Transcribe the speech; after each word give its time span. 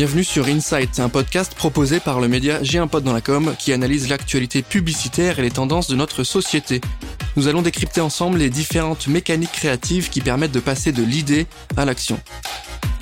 Bienvenue 0.00 0.24
sur 0.24 0.46
Insight, 0.46 0.98
un 0.98 1.10
podcast 1.10 1.54
proposé 1.54 2.00
par 2.00 2.20
le 2.20 2.28
média 2.28 2.62
J'ai 2.62 2.78
un 2.78 2.86
pote 2.86 3.04
dans 3.04 3.12
la 3.12 3.20
com 3.20 3.54
qui 3.58 3.70
analyse 3.70 4.08
l'actualité 4.08 4.62
publicitaire 4.62 5.38
et 5.38 5.42
les 5.42 5.50
tendances 5.50 5.88
de 5.88 5.94
notre 5.94 6.24
société. 6.24 6.80
Nous 7.36 7.48
allons 7.48 7.60
décrypter 7.60 8.00
ensemble 8.00 8.38
les 8.38 8.48
différentes 8.48 9.08
mécaniques 9.08 9.52
créatives 9.52 10.08
qui 10.08 10.22
permettent 10.22 10.52
de 10.52 10.60
passer 10.60 10.92
de 10.92 11.02
l'idée 11.02 11.46
à 11.76 11.84
l'action. 11.84 12.18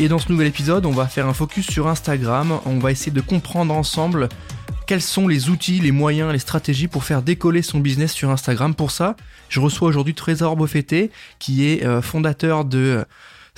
Et 0.00 0.08
dans 0.08 0.18
ce 0.18 0.32
nouvel 0.32 0.48
épisode, 0.48 0.86
on 0.86 0.90
va 0.90 1.06
faire 1.06 1.28
un 1.28 1.34
focus 1.34 1.70
sur 1.70 1.86
Instagram, 1.86 2.58
on 2.66 2.80
va 2.80 2.90
essayer 2.90 3.12
de 3.12 3.20
comprendre 3.20 3.72
ensemble 3.72 4.28
quels 4.88 5.00
sont 5.00 5.28
les 5.28 5.50
outils, 5.50 5.78
les 5.78 5.92
moyens, 5.92 6.32
les 6.32 6.40
stratégies 6.40 6.88
pour 6.88 7.04
faire 7.04 7.22
décoller 7.22 7.62
son 7.62 7.78
business 7.78 8.12
sur 8.12 8.30
Instagram. 8.30 8.74
Pour 8.74 8.90
ça, 8.90 9.14
je 9.50 9.60
reçois 9.60 9.86
aujourd'hui 9.86 10.14
Trésor 10.14 10.56
Beaufetté, 10.56 11.12
qui 11.38 11.64
est 11.68 11.84
euh, 11.84 12.02
fondateur 12.02 12.64
de 12.64 13.04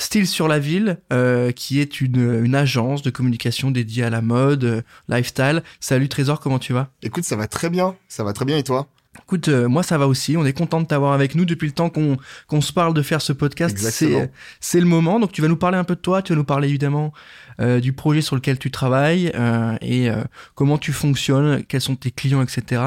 Style 0.01 0.27
sur 0.27 0.49
la 0.49 0.59
ville, 0.59 0.99
euh, 1.13 1.53
qui 1.53 1.79
est 1.79 2.01
une, 2.01 2.43
une, 2.45 2.55
agence 2.55 3.03
de 3.03 3.11
communication 3.11 3.71
dédiée 3.71 4.05
à 4.05 4.11
la 4.11 4.23
mode, 4.23 4.65
euh, 4.65 4.83
lifestyle. 5.09 5.63
Salut 5.79 6.09
Trésor, 6.09 6.41
comment 6.41 6.59
tu 6.59 6.73
vas? 6.73 6.91
Écoute, 7.03 7.25
ça 7.25 7.37
va 7.37 7.47
très 7.47 7.69
bien, 7.69 7.95
ça 8.09 8.25
va 8.25 8.33
très 8.33 8.45
bien 8.47 8.57
et 8.57 8.65
toi? 8.65 8.89
Écoute, 9.25 9.49
euh, 9.49 9.69
moi 9.69 9.83
ça 9.83 9.99
va 9.99 10.07
aussi. 10.07 10.37
On 10.37 10.47
est 10.47 10.53
content 10.53 10.81
de 10.81 10.87
t'avoir 10.87 11.13
avec 11.13 11.35
nous 11.35 11.45
depuis 11.45 11.67
le 11.67 11.73
temps 11.73 11.91
qu'on 11.91 12.17
qu'on 12.47 12.61
se 12.61 12.73
parle 12.73 12.95
de 12.95 13.03
faire 13.03 13.21
ce 13.21 13.33
podcast. 13.33 13.77
C'est 13.77 14.31
c'est 14.61 14.81
le 14.81 14.87
moment. 14.87 15.19
Donc 15.19 15.33
tu 15.33 15.43
vas 15.43 15.49
nous 15.49 15.57
parler 15.57 15.79
un 15.79 15.85
peu 15.85 15.97
de 15.97 16.01
toi. 16.01 16.23
Tu 16.23 16.33
vas 16.33 16.37
nous 16.37 16.45
parler 16.45 16.69
évidemment 16.69 17.13
euh, 17.61 17.81
du 17.81 17.93
projet 17.93 18.23
sur 18.23 18.37
lequel 18.37 18.59
tu 18.59 18.71
travailles 18.71 19.33
euh, 19.35 19.77
et 19.83 20.09
comment 20.55 20.79
tu 20.79 20.93
fonctionnes, 20.93 21.65
quels 21.65 21.81
sont 21.81 21.97
tes 21.97 22.11
clients, 22.11 22.43
etc. 22.43 22.83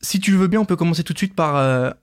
Si 0.00 0.20
tu 0.20 0.30
le 0.30 0.36
veux 0.36 0.46
bien, 0.46 0.60
on 0.60 0.64
peut 0.64 0.76
commencer 0.76 1.02
tout 1.02 1.12
de 1.14 1.18
suite 1.18 1.34
par 1.34 1.56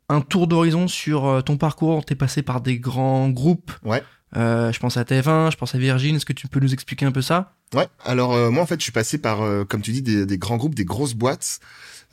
un 0.09 0.21
tour 0.21 0.47
d'horizon 0.47 0.87
sur 0.87 1.43
ton 1.45 1.57
parcours. 1.57 2.03
T'es 2.03 2.15
passé 2.15 2.41
par 2.41 2.61
des 2.61 2.79
grands 2.79 3.29
groupes. 3.29 3.71
Ouais. 3.83 4.03
Euh, 4.35 4.71
je 4.71 4.79
pense 4.79 4.97
à 4.97 5.03
TF1, 5.03 5.51
je 5.51 5.57
pense 5.57 5.75
à 5.75 5.77
Virgin. 5.77 6.15
Est-ce 6.15 6.25
que 6.25 6.33
tu 6.33 6.47
peux 6.47 6.59
nous 6.59 6.73
expliquer 6.73 7.05
un 7.05 7.11
peu 7.11 7.21
ça? 7.21 7.53
Ouais. 7.73 7.87
Alors 8.03 8.33
euh, 8.33 8.51
moi 8.51 8.63
en 8.63 8.65
fait, 8.65 8.79
je 8.79 8.83
suis 8.83 8.91
passé 8.91 9.17
par, 9.17 9.41
euh, 9.41 9.63
comme 9.63 9.81
tu 9.81 9.91
dis, 9.91 10.01
des, 10.01 10.25
des, 10.25 10.37
grands 10.37 10.57
groupes, 10.57 10.75
des 10.75 10.85
grosses 10.85 11.13
boîtes. 11.13 11.59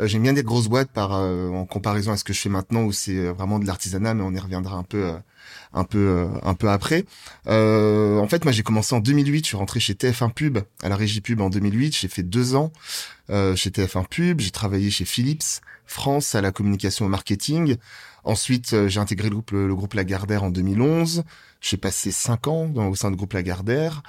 J'aime 0.00 0.22
bien 0.22 0.32
des 0.32 0.42
grosses 0.42 0.68
boîtes 0.68 0.90
par 0.90 1.12
en 1.12 1.66
comparaison 1.66 2.12
à 2.12 2.16
ce 2.16 2.24
que 2.24 2.32
je 2.32 2.40
fais 2.40 2.48
maintenant 2.48 2.82
où 2.82 2.92
c'est 2.92 3.26
vraiment 3.26 3.58
de 3.58 3.66
l'artisanat, 3.66 4.14
mais 4.14 4.22
on 4.24 4.32
y 4.32 4.38
reviendra 4.38 4.76
un 4.76 4.82
peu, 4.82 5.12
un 5.74 5.84
peu, 5.84 6.26
un 6.42 6.54
peu 6.54 6.70
après. 6.70 7.04
en 7.46 8.26
fait, 8.26 8.44
moi 8.44 8.52
j'ai 8.52 8.62
commencé 8.62 8.94
en 8.96 9.00
2008. 9.00 9.44
Je 9.44 9.48
suis 9.48 9.56
rentré 9.56 9.80
chez 9.80 9.92
TF1 9.92 10.32
Pub 10.32 10.58
à 10.82 10.88
la 10.88 10.96
régie 10.96 11.20
pub 11.20 11.40
en 11.42 11.50
2008. 11.50 11.94
J'ai 11.94 12.08
fait 12.08 12.22
deux 12.22 12.54
ans 12.56 12.72
chez 13.28 13.70
TF1 13.70 14.08
Pub. 14.08 14.40
J'ai 14.40 14.50
travaillé 14.50 14.90
chez 14.90 15.04
Philips 15.04 15.60
France 15.86 16.34
à 16.34 16.40
la 16.40 16.50
communication 16.50 17.06
au 17.06 17.08
marketing. 17.08 17.76
Ensuite, 18.24 18.86
j'ai 18.88 19.00
intégré 19.00 19.30
le 19.30 19.74
groupe, 19.74 19.94
Lagardère 19.94 20.44
en 20.44 20.50
2011. 20.50 21.24
J'ai 21.60 21.76
passé 21.76 22.10
cinq 22.10 22.46
ans 22.46 22.72
au 22.74 22.94
sein 22.94 23.10
du 23.10 23.16
groupe 23.16 23.32
Lagardère. 23.32 24.02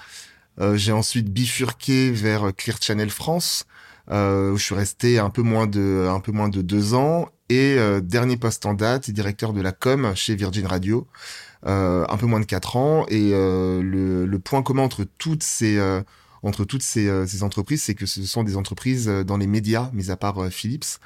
Euh, 0.60 0.78
j'ai 0.78 0.92
ensuite 0.92 1.30
bifurqué 1.32 2.12
vers 2.12 2.54
Clear 2.56 2.78
Channel 2.80 3.10
France, 3.10 3.66
euh, 4.12 4.52
où 4.52 4.58
je 4.58 4.64
suis 4.64 4.76
resté 4.76 5.18
un 5.18 5.30
peu 5.30 5.42
moins 5.42 5.66
de 5.66 6.08
un 6.10 6.20
peu 6.20 6.32
moins 6.32 6.50
de 6.50 6.62
deux 6.62 6.94
ans. 6.94 7.30
Et 7.50 7.76
euh, 7.78 8.02
dernier 8.02 8.38
poste 8.38 8.66
en 8.66 8.74
date, 8.74 9.12
directeur 9.12 9.54
de 9.54 9.62
la 9.62 9.72
com 9.72 10.14
chez 10.16 10.36
Virgin 10.36 10.66
Radio, 10.66 11.08
euh, 11.68 12.06
un 12.10 12.18
peu 12.18 12.26
moins 12.26 12.40
de 12.40 12.46
quatre 12.46 12.78
ans. 12.78 13.06
Et 13.10 13.32
euh, 13.34 13.82
le, 13.82 14.40
point 14.40 14.64
commun 14.64 14.84
entre 14.84 15.04
toutes 15.18 15.44
ces 15.44 15.80
entre 16.44 16.66
toutes 16.66 16.84
ces, 16.84 17.26
ces 17.26 17.44
entreprises, 17.44 17.84
c'est 17.84 17.96
que 17.96 18.06
ce 18.06 18.24
sont 18.24 18.44
des 18.44 18.58
entreprises 18.58 19.08
dans 19.08 19.38
les 19.38 19.48
médias, 19.48 19.90
mis 19.94 20.12
à 20.12 20.18
part 20.18 20.48
Philips. 20.52 21.00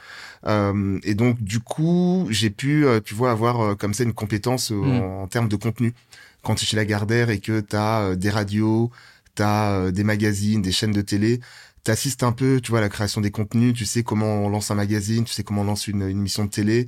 Euh, 0.45 0.99
et 1.03 1.13
donc, 1.13 1.41
du 1.41 1.59
coup, 1.59 2.27
j'ai 2.29 2.49
pu, 2.49 2.85
tu 3.05 3.13
vois, 3.13 3.31
avoir 3.31 3.77
comme 3.77 3.94
ça 3.94 4.03
une 4.03 4.13
compétence 4.13 4.71
mm. 4.71 4.83
en, 4.83 5.21
en, 5.23 5.27
termes 5.27 5.47
de 5.47 5.55
contenu 5.55 5.94
quand 6.47 6.55
tu 6.55 6.63
es 6.63 6.67
chez 6.67 6.77
Lagardère 6.77 7.29
et 7.29 7.39
que 7.39 7.59
tu 7.59 7.75
as 7.75 8.02
euh, 8.02 8.16
des 8.16 8.29
radios, 8.29 8.89
tu 9.35 9.44
as 9.44 9.71
euh, 9.71 9.91
des 9.91 10.05
magazines, 10.05 10.61
des 10.61 10.71
chaînes 10.71 10.94
de 10.94 11.02
télé, 11.02 11.41
tu 11.83 11.92
assistes 11.92 12.24
un 12.24 12.31
peu, 12.31 12.59
tu 12.62 12.72
vois, 12.72 12.79
à 12.79 12.81
la 12.81 12.90
création 12.90 13.22
des 13.22 13.31
contenus, 13.31 13.74
tu 13.74 13.85
sais 13.85 14.03
comment 14.03 14.46
on 14.46 14.50
lance 14.50 14.72
un 14.72 14.75
magazine, 14.75 15.24
tu 15.24 15.34
sais 15.34 15.44
comment 15.44 15.62
on 15.62 15.66
lance 15.66 15.88
une, 15.88 16.01
une 16.01 16.19
émission 16.19 16.46
de 16.46 16.50
télé, 16.50 16.88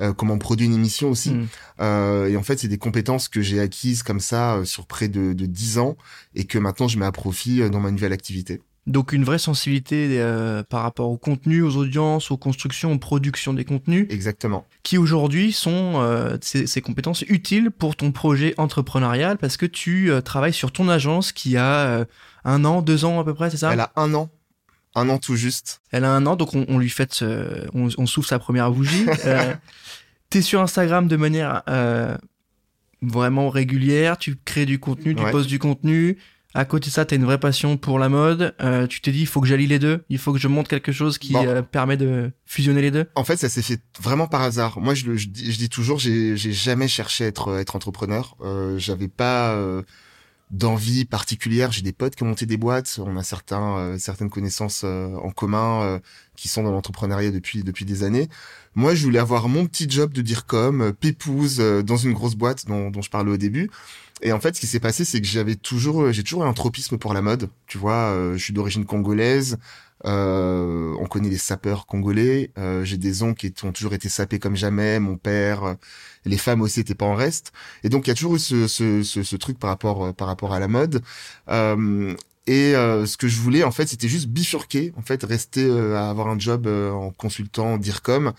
euh, 0.00 0.12
comment 0.12 0.34
on 0.34 0.38
produit 0.38 0.66
une 0.66 0.74
émission 0.74 1.10
aussi. 1.10 1.30
Mm. 1.30 1.48
Euh, 1.80 2.28
et 2.28 2.36
en 2.36 2.42
fait, 2.42 2.58
c'est 2.58 2.68
des 2.68 2.78
compétences 2.78 3.28
que 3.28 3.42
j'ai 3.42 3.60
acquises 3.60 4.02
comme 4.02 4.20
ça 4.20 4.60
sur 4.64 4.86
près 4.86 5.08
de, 5.08 5.32
de 5.32 5.46
10 5.46 5.78
ans 5.78 5.96
et 6.34 6.44
que 6.44 6.58
maintenant 6.58 6.88
je 6.88 6.98
mets 6.98 7.06
à 7.06 7.12
profit 7.12 7.68
dans 7.70 7.80
ma 7.80 7.90
nouvelle 7.90 8.12
activité. 8.12 8.60
Donc 8.88 9.12
une 9.12 9.22
vraie 9.22 9.38
sensibilité 9.38 10.18
euh, 10.18 10.62
par 10.62 10.82
rapport 10.82 11.10
au 11.10 11.18
contenu, 11.18 11.60
aux 11.60 11.76
audiences, 11.76 12.30
aux 12.30 12.38
constructions, 12.38 12.90
aux 12.90 12.98
productions 12.98 13.52
des 13.52 13.66
contenus. 13.66 14.06
Exactement. 14.08 14.66
Qui 14.82 14.96
aujourd'hui 14.96 15.52
sont 15.52 15.96
euh, 15.96 16.38
ces, 16.40 16.66
ces, 16.66 16.80
compétences 16.80 17.20
utiles 17.28 17.70
pour 17.70 17.96
ton 17.96 18.12
projet 18.12 18.54
entrepreneurial 18.56 19.36
parce 19.36 19.58
que 19.58 19.66
tu 19.66 20.10
euh, 20.10 20.22
travailles 20.22 20.54
sur 20.54 20.72
ton 20.72 20.88
agence 20.88 21.32
qui 21.32 21.58
a 21.58 21.80
euh, 21.80 22.04
un 22.44 22.64
an, 22.64 22.80
deux 22.80 23.04
ans 23.04 23.20
à 23.20 23.24
peu 23.24 23.34
près, 23.34 23.50
c'est 23.50 23.58
ça? 23.58 23.74
Elle 23.74 23.80
a 23.80 23.92
un 23.96 24.14
an. 24.14 24.30
Un 24.94 25.08
an 25.08 25.18
tout 25.18 25.36
juste. 25.36 25.80
Elle 25.90 26.04
a 26.04 26.10
un 26.10 26.26
an, 26.26 26.36
donc 26.36 26.54
on, 26.54 26.64
on 26.68 26.78
lui 26.78 26.90
fait, 26.90 27.22
on, 27.74 27.88
on, 27.96 28.06
souffle 28.06 28.28
sa 28.28 28.38
première 28.38 28.70
bougie. 28.70 29.06
T'es 30.30 30.42
sur 30.42 30.60
Instagram 30.60 31.08
de 31.08 31.16
manière 31.16 31.62
vraiment 33.02 33.48
régulière, 33.48 34.18
tu 34.18 34.36
crées 34.44 34.66
du 34.66 34.78
contenu, 34.80 35.14
tu 35.14 35.22
ouais. 35.22 35.30
postes 35.30 35.48
du 35.48 35.58
contenu, 35.58 36.18
à 36.54 36.64
côté 36.64 36.88
de 36.88 36.92
ça, 36.92 37.04
tu 37.04 37.14
as 37.14 37.16
une 37.16 37.24
vraie 37.24 37.38
passion 37.38 37.76
pour 37.76 37.98
la 37.98 38.08
mode. 38.08 38.54
Euh, 38.60 38.86
tu 38.86 39.00
t'es 39.00 39.12
dit, 39.12 39.20
il 39.20 39.26
faut 39.26 39.40
que 39.40 39.46
j'allie 39.46 39.66
les 39.66 39.78
deux. 39.78 40.04
Il 40.08 40.18
faut 40.18 40.32
que 40.32 40.38
je 40.38 40.48
monte 40.48 40.66
quelque 40.66 40.92
chose 40.92 41.18
qui 41.18 41.32
bon. 41.34 41.46
euh, 41.46 41.62
permet 41.62 41.96
de 41.96 42.32
fusionner 42.46 42.80
les 42.80 42.90
deux. 42.90 43.04
En 43.14 43.24
fait, 43.24 43.36
ça 43.36 43.48
s'est 43.48 43.62
fait 43.62 43.80
vraiment 44.00 44.26
par 44.26 44.42
hasard. 44.42 44.80
Moi, 44.80 44.94
je, 44.94 45.14
je, 45.14 45.28
je 45.34 45.58
dis 45.58 45.68
toujours, 45.68 45.98
j'ai 45.98 46.36
jamais 46.36 46.88
cherché 46.88 47.24
à 47.24 47.26
être, 47.28 47.58
être 47.58 47.76
entrepreneur. 47.76 48.34
Euh, 48.40 48.78
J'avais 48.78 49.08
pas 49.08 49.52
euh, 49.54 49.82
d'envie 50.50 51.04
particulière. 51.04 51.72
J'ai 51.72 51.82
des 51.82 51.92
potes 51.92 52.16
qui 52.16 52.22
ont 52.22 52.26
monté 52.26 52.46
des 52.46 52.56
boîtes. 52.56 52.98
On 53.04 53.16
a 53.16 53.22
certains, 53.22 53.78
euh, 53.78 53.98
certaines 53.98 54.30
connaissances 54.30 54.82
euh, 54.84 55.14
en 55.16 55.30
commun 55.30 56.00
qui 56.36 56.48
sont 56.48 56.62
dans 56.62 56.72
l'entrepreneuriat 56.72 57.30
depuis 57.30 57.62
depuis 57.62 57.84
des 57.84 58.02
années. 58.02 58.28
Moi, 58.74 58.94
je 58.94 59.04
voulais 59.04 59.18
avoir 59.18 59.48
mon 59.48 59.66
petit 59.66 59.88
job 59.90 60.12
de 60.12 60.22
dire 60.22 60.46
comme 60.46 60.92
pépouse 60.92 61.58
dans 61.58 61.96
une 61.96 62.12
grosse 62.12 62.36
boîte 62.36 62.66
dont, 62.66 62.90
dont 62.90 63.02
je 63.02 63.10
parlais 63.10 63.32
au 63.32 63.36
début. 63.36 63.70
Et 64.20 64.32
en 64.32 64.40
fait, 64.40 64.56
ce 64.56 64.60
qui 64.60 64.66
s'est 64.66 64.80
passé, 64.80 65.04
c'est 65.04 65.20
que 65.20 65.26
j'avais 65.26 65.54
toujours, 65.54 66.12
j'ai 66.12 66.22
toujours 66.22 66.44
un 66.44 66.52
tropisme 66.52 66.98
pour 66.98 67.14
la 67.14 67.22
mode. 67.22 67.48
Tu 67.66 67.78
vois, 67.78 68.12
euh, 68.12 68.36
je 68.36 68.42
suis 68.42 68.52
d'origine 68.52 68.84
congolaise. 68.84 69.58
Euh, 70.06 70.94
on 71.00 71.06
connaît 71.06 71.28
les 71.28 71.38
sapeurs 71.38 71.86
congolais. 71.86 72.50
Euh, 72.58 72.84
j'ai 72.84 72.96
des 72.96 73.22
oncles 73.22 73.50
qui 73.50 73.64
ont 73.64 73.72
toujours 73.72 73.94
été 73.94 74.08
sapés 74.08 74.38
comme 74.38 74.56
jamais. 74.56 75.00
Mon 75.00 75.16
père, 75.16 75.76
les 76.24 76.38
femmes 76.38 76.60
aussi 76.62 76.80
étaient 76.80 76.94
pas 76.94 77.06
en 77.06 77.14
reste. 77.14 77.52
Et 77.84 77.88
donc, 77.88 78.06
il 78.06 78.10
y 78.10 78.12
a 78.12 78.14
toujours 78.14 78.36
eu 78.36 78.38
ce, 78.38 78.68
ce, 78.68 79.02
ce, 79.02 79.22
ce 79.22 79.36
truc 79.36 79.58
par 79.58 79.70
rapport, 79.70 80.14
par 80.14 80.28
rapport 80.28 80.52
à 80.54 80.60
la 80.60 80.68
mode. 80.68 81.02
Euh, 81.48 82.14
et 82.46 82.74
euh, 82.74 83.04
ce 83.04 83.16
que 83.16 83.28
je 83.28 83.40
voulais, 83.40 83.62
en 83.62 83.70
fait, 83.70 83.86
c'était 83.86 84.08
juste 84.08 84.28
bifurquer, 84.28 84.92
en 84.96 85.02
fait, 85.02 85.22
rester 85.22 85.64
euh, 85.64 85.96
à 85.96 86.08
avoir 86.08 86.28
un 86.28 86.38
job 86.38 86.66
en 86.66 87.10
consultant, 87.10 87.76
dire 87.76 88.02
comme, 88.02 88.32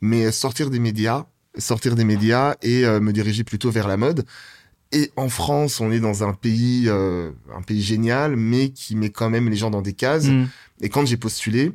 mais 0.00 0.32
sortir 0.32 0.68
des 0.68 0.80
médias, 0.80 1.26
sortir 1.58 1.94
des 1.94 2.04
médias 2.04 2.56
et 2.62 2.84
me 2.84 3.12
diriger 3.12 3.44
plutôt 3.44 3.70
vers 3.70 3.86
la 3.86 3.96
mode. 3.96 4.24
Et 4.92 5.10
en 5.16 5.28
France, 5.28 5.80
on 5.80 5.90
est 5.90 6.00
dans 6.00 6.22
un 6.22 6.34
pays, 6.34 6.84
euh, 6.86 7.30
un 7.54 7.62
pays 7.62 7.82
génial, 7.82 8.36
mais 8.36 8.70
qui 8.70 8.94
met 8.94 9.10
quand 9.10 9.30
même 9.30 9.48
les 9.48 9.56
gens 9.56 9.70
dans 9.70 9.82
des 9.82 9.94
cases. 9.94 10.26
Mmh. 10.26 10.48
Et 10.82 10.88
quand 10.90 11.06
j'ai 11.06 11.16
postulé, 11.16 11.72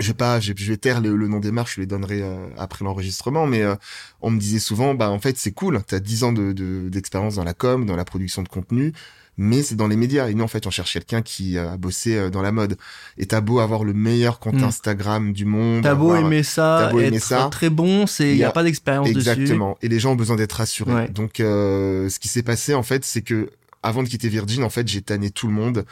je 0.00 0.08
vais 0.08 0.14
pas, 0.14 0.40
je, 0.40 0.52
vais 0.52 0.76
taire 0.76 1.00
le, 1.00 1.14
le, 1.16 1.28
nom 1.28 1.38
des 1.38 1.52
marques, 1.52 1.72
je 1.74 1.80
les 1.80 1.86
donnerai 1.86 2.22
euh, 2.22 2.48
après 2.56 2.84
l'enregistrement, 2.84 3.46
mais 3.46 3.62
euh, 3.62 3.76
on 4.20 4.30
me 4.30 4.40
disait 4.40 4.58
souvent, 4.58 4.94
bah 4.94 5.10
en 5.10 5.18
fait 5.18 5.36
c'est 5.36 5.52
cool, 5.52 5.82
t'as 5.86 6.00
10 6.00 6.24
ans 6.24 6.32
de 6.32 6.88
d'expérience 6.88 7.34
de, 7.34 7.38
dans 7.40 7.44
la 7.44 7.54
com, 7.54 7.86
dans 7.86 7.96
la 7.96 8.04
production 8.04 8.42
de 8.42 8.48
contenu, 8.48 8.92
mais 9.36 9.62
c'est 9.62 9.74
dans 9.74 9.88
les 9.88 9.96
médias. 9.96 10.28
Et 10.28 10.34
nous, 10.34 10.44
en 10.44 10.48
fait, 10.48 10.66
on 10.66 10.70
cherche 10.70 10.92
quelqu'un 10.92 11.22
qui 11.22 11.58
a 11.58 11.76
bossé 11.76 12.16
euh, 12.16 12.30
dans 12.30 12.42
la 12.42 12.52
mode. 12.52 12.76
Et 13.18 13.26
t'as 13.26 13.40
beau 13.40 13.60
avoir 13.60 13.84
le 13.84 13.92
meilleur 13.92 14.38
compte 14.38 14.60
mmh. 14.60 14.64
Instagram 14.64 15.32
du 15.32 15.44
monde. 15.44 15.82
T'as 15.82 15.94
beau 15.94 16.14
aimer 16.14 16.42
ça, 16.42 16.88
beau 16.90 17.00
aimer 17.00 17.18
ça, 17.18 17.48
très 17.50 17.70
bon, 17.70 18.06
c'est 18.06 18.30
il 18.32 18.36
y, 18.36 18.44
a, 18.44 18.48
a 18.48 18.52
pas 18.52 18.62
d'expérience 18.62 19.08
dessus. 19.08 19.30
Exactement. 19.30 19.78
Et 19.82 19.88
les 19.88 19.98
gens 19.98 20.12
ont 20.12 20.16
besoin 20.16 20.36
d'être 20.36 20.52
rassurés. 20.52 20.92
Ouais. 20.92 21.08
Donc, 21.08 21.40
euh, 21.40 22.08
ce 22.08 22.18
qui 22.18 22.28
s'est 22.28 22.42
passé, 22.42 22.74
en 22.74 22.82
fait, 22.82 23.04
c'est 23.04 23.22
que 23.22 23.50
avant 23.82 24.02
de 24.02 24.08
quitter 24.08 24.28
Virgin, 24.28 24.62
en 24.62 24.70
fait, 24.70 24.86
j'ai 24.88 25.02
tanné 25.02 25.30
tout 25.30 25.46
le 25.46 25.52
monde. 25.52 25.84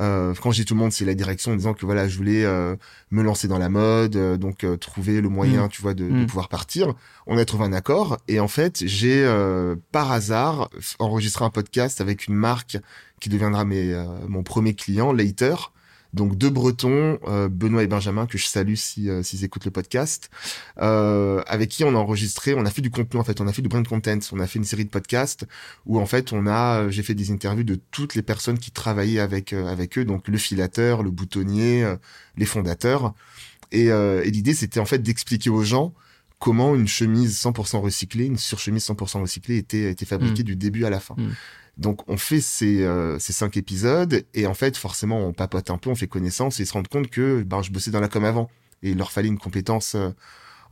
Euh, 0.00 0.34
quand 0.40 0.50
dis 0.50 0.64
tout 0.64 0.74
le 0.74 0.80
monde, 0.80 0.92
c'est 0.92 1.04
la 1.04 1.14
direction 1.14 1.52
en 1.52 1.56
disant 1.56 1.74
que 1.74 1.84
voilà, 1.86 2.06
je 2.08 2.16
voulais 2.16 2.44
euh, 2.44 2.76
me 3.10 3.22
lancer 3.22 3.48
dans 3.48 3.58
la 3.58 3.68
mode, 3.68 4.16
euh, 4.16 4.36
donc 4.36 4.64
euh, 4.64 4.76
trouver 4.76 5.20
le 5.20 5.28
moyen, 5.28 5.66
mmh. 5.66 5.68
tu 5.70 5.82
vois, 5.82 5.94
de, 5.94 6.04
mmh. 6.04 6.20
de, 6.20 6.24
pouvoir 6.26 6.48
partir. 6.48 6.94
On 7.26 7.38
a 7.38 7.44
trouvé 7.44 7.64
un 7.64 7.72
accord 7.72 8.18
et 8.28 8.38
en 8.38 8.48
fait, 8.48 8.82
j'ai 8.86 9.24
euh, 9.24 9.76
par 9.92 10.12
hasard 10.12 10.70
enregistré 10.98 11.44
un 11.44 11.50
podcast 11.50 12.00
avec 12.00 12.26
une 12.26 12.34
marque 12.34 12.78
qui 13.20 13.28
deviendra 13.28 13.64
mes, 13.64 13.92
euh, 13.92 14.04
mon 14.28 14.42
premier 14.42 14.74
client, 14.74 15.12
Later. 15.12 15.72
Donc 16.14 16.36
deux 16.36 16.50
Bretons, 16.50 17.18
euh, 17.26 17.48
Benoît 17.48 17.82
et 17.82 17.86
Benjamin, 17.86 18.26
que 18.26 18.38
je 18.38 18.46
salue 18.46 18.74
si 18.74 19.10
euh, 19.10 19.22
s'ils 19.22 19.44
écoutent 19.44 19.66
le 19.66 19.70
podcast, 19.70 20.30
euh, 20.80 21.42
avec 21.46 21.68
qui 21.68 21.84
on 21.84 21.90
a 21.90 21.98
enregistré, 21.98 22.54
on 22.54 22.64
a 22.64 22.70
fait 22.70 22.80
du 22.82 22.90
contenu 22.90 23.20
en 23.20 23.24
fait, 23.24 23.40
on 23.40 23.46
a 23.46 23.52
fait 23.52 23.62
du 23.62 23.68
brand 23.68 23.86
content, 23.86 24.18
on 24.32 24.40
a 24.40 24.46
fait 24.46 24.58
une 24.58 24.64
série 24.64 24.84
de 24.84 24.90
podcasts 24.90 25.46
où 25.84 26.00
en 26.00 26.06
fait 26.06 26.32
on 26.32 26.46
a, 26.46 26.88
j'ai 26.88 27.02
fait 27.02 27.14
des 27.14 27.30
interviews 27.30 27.64
de 27.64 27.78
toutes 27.90 28.14
les 28.14 28.22
personnes 28.22 28.58
qui 28.58 28.70
travaillaient 28.70 29.20
avec 29.20 29.52
avec 29.52 29.98
eux, 29.98 30.04
donc 30.04 30.28
le 30.28 30.38
filateur, 30.38 31.02
le 31.02 31.10
boutonnier, 31.10 31.86
les 32.36 32.46
fondateurs, 32.46 33.14
et, 33.70 33.86
et 33.86 34.30
l'idée 34.30 34.54
c'était 34.54 34.80
en 34.80 34.86
fait 34.86 34.98
d'expliquer 34.98 35.50
aux 35.50 35.62
gens 35.62 35.92
comment 36.38 36.74
une 36.74 36.88
chemise 36.88 37.36
100% 37.42 37.80
recyclée, 37.80 38.26
une 38.26 38.38
surchemise 38.38 38.86
100% 38.88 39.20
recyclée 39.20 39.56
était, 39.56 39.90
était 39.90 40.04
fabriquée 40.04 40.42
mm. 40.42 40.46
du 40.46 40.56
début 40.56 40.84
à 40.84 40.90
la 40.90 41.00
fin. 41.00 41.14
Mm. 41.16 41.30
Donc 41.78 42.00
on 42.08 42.16
fait 42.16 42.40
ces, 42.40 42.82
euh, 42.82 43.18
ces 43.20 43.32
cinq 43.32 43.56
épisodes 43.56 44.24
et 44.34 44.46
en 44.46 44.54
fait 44.54 44.76
forcément 44.76 45.20
on 45.20 45.32
papote 45.32 45.70
un 45.70 45.78
peu, 45.78 45.90
on 45.90 45.94
fait 45.94 46.08
connaissance 46.08 46.58
et 46.58 46.64
ils 46.64 46.66
se 46.66 46.72
rendent 46.72 46.88
compte 46.88 47.08
que 47.08 47.42
ben, 47.44 47.62
je 47.62 47.70
bossais 47.70 47.92
dans 47.92 48.00
la 48.00 48.08
com 48.08 48.24
avant 48.24 48.50
et 48.82 48.90
il 48.90 48.98
leur 48.98 49.12
fallait 49.12 49.28
une 49.28 49.38
compétence 49.38 49.94
euh, 49.94 50.10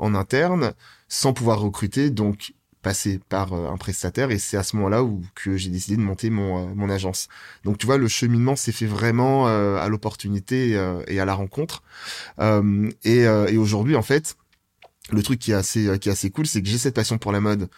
en 0.01 0.15
interne 0.15 0.73
sans 1.09 1.33
pouvoir 1.33 1.61
recruter 1.61 2.11
donc 2.11 2.55
passer 2.83 3.21
par 3.29 3.53
euh, 3.53 3.71
un 3.71 3.77
prestataire 3.77 4.33
et 4.33 4.39
c'est 4.39 4.57
à 4.57 4.65
ce 4.65 4.75
moment-là 4.77 5.05
où 5.05 5.23
que 5.37 5.57
j'ai 5.57 5.71
décidé 5.71 5.97
de 5.97 6.03
monter 6.03 6.29
mon, 6.29 6.75
mon 6.75 6.91
agence. 6.91 7.29
Donc 7.65 7.79
tu 7.79 7.87
vois 7.87 7.99
le 7.99 8.09
cheminement 8.09 8.57
s'est 8.57 8.73
fait 8.73 8.87
vraiment 8.87 9.47
à 9.47 9.89
l'opportunité 9.89 10.71
et 11.07 11.21
à 11.21 11.25
la 11.25 11.35
rencontre 11.35 11.83
et, 13.05 13.21
et 13.23 13.57
aujourd'hui 13.57 13.97
en 13.97 14.03
fait 14.03 14.37
le 15.13 15.23
truc 15.23 15.39
qui 15.39 15.53
est 15.53 15.55
assez 15.55 15.99
qui 16.01 16.09
est 16.09 16.13
assez 16.13 16.31
cool 16.31 16.47
c'est 16.47 16.63
que 16.63 16.69
j'ai 16.69 16.79
cette 16.79 16.95
passion 16.95 17.19
pour 17.19 17.33
la 17.33 17.41
mode 17.41 17.69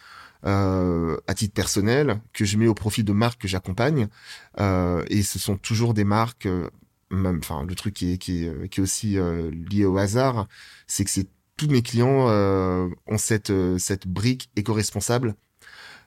euh, 0.45 1.17
à 1.27 1.33
titre 1.33 1.53
personnel 1.53 2.21
que 2.31 2.45
je 2.45 2.57
mets 2.57 2.67
au 2.67 2.73
profit 2.73 3.03
de 3.03 3.11
marques 3.11 3.41
que 3.41 3.47
j'accompagne 3.47 4.07
euh, 4.59 5.03
et 5.09 5.21
ce 5.21 5.37
sont 5.37 5.57
toujours 5.57 5.93
des 5.93 6.05
marques 6.05 6.45
euh, 6.45 6.69
même 7.11 7.39
enfin 7.39 7.65
le 7.67 7.75
truc 7.75 7.93
qui 7.93 8.13
est 8.13 8.17
qui 8.17 8.45
est, 8.45 8.69
qui 8.69 8.79
est 8.79 8.83
aussi 8.83 9.17
euh, 9.17 9.51
lié 9.51 9.83
au 9.83 9.97
hasard 9.97 10.47
c'est 10.87 11.03
que 11.03 11.09
c'est 11.09 11.27
tous 11.57 11.67
mes 11.67 11.81
clients 11.81 12.27
euh, 12.29 12.87
ont 13.07 13.17
cette 13.17 13.51
cette 13.79 14.07
brique 14.07 14.49
éco-responsable 14.55 15.35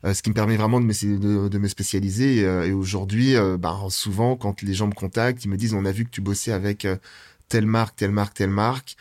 ce 0.05 0.21
qui 0.21 0.31
me 0.31 0.35
permet 0.35 0.57
vraiment 0.57 0.81
de 0.81 0.87
me, 0.87 1.19
de, 1.19 1.49
de 1.49 1.59
me 1.59 1.69
spécialiser 1.69 2.39
et, 2.39 2.73
aujourd'hui 2.73 3.35
bah, 3.61 3.79
souvent 3.89 4.35
quand 4.35 4.63
les 4.63 4.75
gens 4.75 4.89
me 4.89 4.95
contactent 4.95 5.45
ils 5.45 5.49
me 5.49 5.57
disent 5.57 5.75
on 5.75 5.85
a 5.85 5.93
vu 5.93 6.05
que 6.05 6.11
tu 6.11 6.21
bossais 6.21 6.53
avec 6.53 6.89
telle 7.49 7.67
marque 7.67 7.97
telle 7.97 8.11
marque 8.11 8.35
telle 8.35 8.51
marque. 8.51 8.97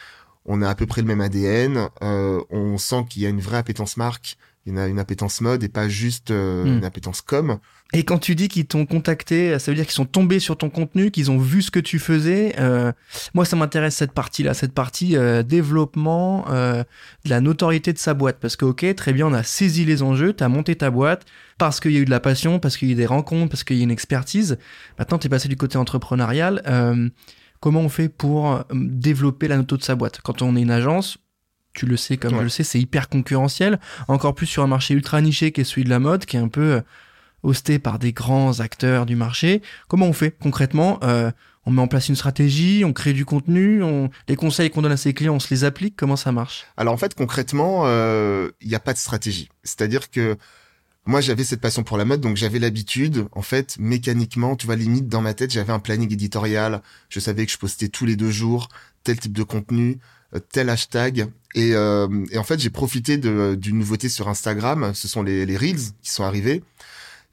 On 0.46 0.62
a 0.62 0.70
à 0.70 0.76
peu 0.76 0.88
près 0.88 1.02
le 1.02 1.08
même 1.08 1.22
ADN 1.22 1.90
on 2.02 2.78
sent 2.78 3.06
qu'il 3.10 3.24
y 3.24 3.26
a 3.26 3.30
une 3.30 3.40
vraie 3.40 3.58
appétence 3.58 3.98
marque 3.98 4.38
il 4.66 4.76
y 4.76 4.80
a 4.80 4.88
une 4.88 5.00
appétence 5.00 5.42
mode 5.42 5.64
et 5.64 5.70
pas 5.70 5.90
juste 5.90 6.30
euh, 6.30 6.64
hmm. 6.64 6.78
une 6.78 6.86
appétence 6.86 7.22
com. 7.22 7.58
Et 7.94 8.04
quand 8.04 8.20
tu 8.20 8.36
dis 8.36 8.48
qu'ils 8.48 8.68
t'ont 8.68 8.86
contacté, 8.86 9.58
ça 9.60 9.72
veut 9.72 9.76
dire 9.76 9.86
qu'ils 9.86 9.96
sont 9.96 10.06
tombés 10.06 10.40
sur 10.40 10.56
ton 10.56 10.70
contenu, 10.70 11.12
qu'ils 11.12 11.32
ont 11.32 11.40
vu 11.40 11.62
ce 11.62 11.72
que 11.72 11.80
tu 11.80 12.00
faisais. 12.00 12.54
Euh, 12.60 12.92
moi, 13.34 13.44
ça 13.44 13.56
m'intéresse 13.56 13.96
cette 13.96 14.14
partie-là, 14.14 14.54
cette 14.54 14.74
partie 14.74 15.18
euh, 15.18 15.44
développement 15.44 16.46
de 16.48 16.86
la 17.26 17.42
notoriété 17.42 17.92
de 17.92 17.98
sa 17.98 18.14
boîte. 18.14 18.38
Parce 18.40 18.56
que, 18.56 18.66
ok, 18.66 18.96
très 18.96 19.14
bien, 19.14 19.28
on 19.28 19.34
a 19.34 19.44
saisi 19.44 19.84
les 19.84 20.04
enjeux, 20.04 20.34
tu 20.34 20.44
as 20.44 20.50
monté 20.50 20.76
ta 20.76 20.90
boîte 20.90 21.26
parce 21.58 21.80
qu'il 21.80 21.92
y 21.92 21.98
a 21.98 22.00
eu 22.00 22.06
de 22.06 22.12
la 22.12 22.20
passion, 22.20 22.60
parce 22.60 22.78
qu'il 22.78 22.88
y 22.88 22.92
a 22.92 22.94
eu 22.94 22.98
des 22.98 23.06
rencontres, 23.06 23.50
parce 23.50 23.64
qu'il 23.64 23.78
y 23.78 23.82
a 23.82 23.84
une 23.84 23.92
expertise. 23.92 24.58
Maintenant, 24.98 25.18
tu 25.18 25.28
es 25.28 25.30
passé 25.30 25.50
du 25.50 25.58
côté 25.58 25.78
entrepreneurial. 25.78 26.62
comment 27.60 27.82
on 27.82 27.90
fait 27.90 28.10
pour 28.10 28.64
développer 28.74 29.48
la 29.48 29.58
noto 29.58 29.76
de 29.76 29.84
sa 29.84 29.96
boîte? 29.96 30.22
Quand 30.22 30.42
on 30.42 30.56
est 30.56 30.62
une 30.62 30.72
agence, 30.72 31.18
tu 31.74 31.86
le 31.86 31.98
sais 31.98 32.18
comme 32.18 32.38
je 32.38 32.44
le 32.44 32.50
sais, 32.50 32.64
c'est 32.64 32.80
hyper 32.80 33.10
concurrentiel, 33.10 33.80
encore 34.08 34.36
plus 34.36 34.46
sur 34.46 34.64
un 34.64 34.68
marché 34.68 34.94
ultra 34.94 35.22
niché 35.22 35.52
qui 35.52 35.62
est 35.62 35.64
celui 35.64 35.84
de 35.84 35.90
la 35.90 36.00
mode, 36.00 36.26
qui 36.26 36.38
est 36.38 36.40
un 36.40 36.48
peu 36.48 36.74
euh, 36.74 36.82
hosté 37.44 37.80
par 37.80 38.00
des 38.00 38.14
grands 38.14 38.60
acteurs 38.60 39.06
du 39.06 39.16
marché. 39.16 39.62
Comment 39.88 40.08
on 40.08 40.14
fait 40.14 40.32
concrètement 40.38 41.00
euh, 41.04 41.32
On 41.66 41.72
met 41.72 41.82
en 41.82 41.88
place 41.88 42.10
une 42.10 42.16
stratégie, 42.16 42.84
on 42.86 42.94
crée 42.94 43.14
du 43.14 43.26
contenu, 43.26 43.84
on... 43.84 44.10
les 44.28 44.36
conseils 44.36 44.70
qu'on 44.70 44.82
donne 44.82 44.92
à 44.92 44.98
ses 44.98 45.14
clients, 45.14 45.36
on 45.36 45.40
se 45.40 45.50
les 45.54 45.64
applique. 45.64 45.96
Comment 45.96 46.18
ça 46.18 46.32
marche? 46.32 46.66
Alors 46.78 46.94
en 46.94 46.98
fait, 46.98 47.16
concrètement, 47.16 47.86
il 47.86 47.90
euh, 47.90 48.52
n'y 48.64 48.76
a 48.76 48.80
pas 48.80 48.94
de 48.94 49.00
stratégie. 49.00 49.50
C'est-à-dire 49.64 50.12
que 50.12 50.38
moi, 51.06 51.20
j'avais 51.20 51.44
cette 51.44 51.62
passion 51.62 51.84
pour 51.84 51.98
la 51.98 52.06
mode, 52.06 52.22
donc 52.22 52.38
j'avais 52.38 52.60
l'habitude, 52.60 53.26
en 53.32 53.42
fait, 53.42 53.78
mécaniquement, 53.80 54.56
tu 54.56 54.68
vois, 54.68 54.76
limite 54.76 55.08
dans 55.08 55.22
ma 55.22 55.34
tête, 55.34 55.52
j'avais 55.52 55.74
un 55.74 55.80
planning 55.80 56.14
éditorial. 56.14 56.82
Je 57.10 57.20
savais 57.20 57.46
que 57.46 57.52
je 57.52 57.58
postais 57.58 57.90
tous 57.90 58.06
les 58.06 58.16
deux 58.16 58.30
jours 58.30 58.70
tel 59.04 59.20
type 59.20 59.34
de 59.34 59.42
contenu. 59.42 59.98
Euh, 60.34 60.40
tel 60.52 60.70
hashtag. 60.70 61.28
Et, 61.56 61.76
euh, 61.76 62.08
et 62.32 62.38
en 62.38 62.44
fait, 62.44 62.60
j'ai 62.60 62.70
profité 62.70 63.18
d'une 63.18 63.78
nouveauté 63.78 64.08
sur 64.08 64.30
Instagram. 64.30 64.92
Ce 64.94 65.08
sont 65.08 65.24
les, 65.24 65.46
les 65.46 65.58
reels 65.58 65.92
qui 66.02 66.12
sont 66.12 66.24
arrivés. 66.24 66.64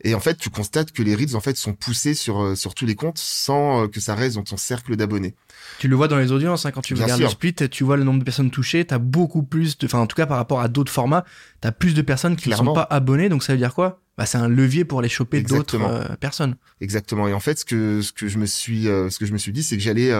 Et 0.04 0.14
en 0.14 0.20
fait, 0.20 0.36
tu 0.36 0.48
constates 0.48 0.92
que 0.92 1.02
les 1.02 1.14
reels 1.16 1.34
en 1.34 1.40
fait 1.40 1.56
sont 1.56 1.72
poussés 1.72 2.14
sur 2.14 2.40
euh, 2.40 2.54
sur 2.54 2.74
tous 2.74 2.86
les 2.86 2.94
comptes 2.94 3.18
sans 3.18 3.88
que 3.88 3.98
ça 3.98 4.14
reste 4.14 4.36
dans 4.36 4.44
ton 4.44 4.56
cercle 4.56 4.94
d'abonnés. 4.94 5.34
Tu 5.80 5.88
le 5.88 5.96
vois 5.96 6.06
dans 6.06 6.18
les 6.18 6.30
audiences 6.30 6.66
hein, 6.66 6.70
quand 6.70 6.82
tu 6.82 6.94
regardes 6.94 7.20
le 7.20 7.28
split, 7.28 7.54
tu 7.54 7.82
vois 7.82 7.96
le 7.96 8.04
nombre 8.04 8.20
de 8.20 8.24
personnes 8.24 8.50
touchées, 8.52 8.84
tu 8.84 8.94
as 8.94 8.98
beaucoup 8.98 9.42
plus 9.42 9.76
de 9.76 9.86
enfin 9.86 9.98
en 9.98 10.06
tout 10.06 10.14
cas 10.14 10.26
par 10.26 10.36
rapport 10.36 10.60
à 10.60 10.68
d'autres 10.68 10.92
formats, 10.92 11.24
tu 11.60 11.66
as 11.66 11.72
plus 11.72 11.94
de 11.94 12.02
personnes 12.02 12.36
qui 12.36 12.48
ne 12.48 12.54
sont 12.54 12.72
pas 12.72 12.86
abonnées 12.90 13.28
donc 13.28 13.42
ça 13.42 13.52
veut 13.52 13.58
dire 13.58 13.74
quoi? 13.74 14.00
Bah 14.16 14.24
c'est 14.24 14.38
un 14.38 14.48
levier 14.48 14.84
pour 14.84 15.00
aller 15.00 15.08
choper 15.08 15.42
d'autres 15.42 16.16
personnes. 16.20 16.56
Exactement. 16.80 17.26
Et 17.26 17.32
en 17.32 17.40
fait, 17.40 17.58
ce 17.58 17.64
que 17.64 18.00
ce 18.00 18.12
que 18.12 18.28
je 18.28 18.38
me 18.38 18.46
suis 18.46 18.84
ce 18.84 19.18
que 19.18 19.26
je 19.26 19.32
me 19.32 19.38
suis 19.38 19.52
dit 19.52 19.64
c'est 19.64 19.76
que 19.76 19.82
j'allais 19.82 20.12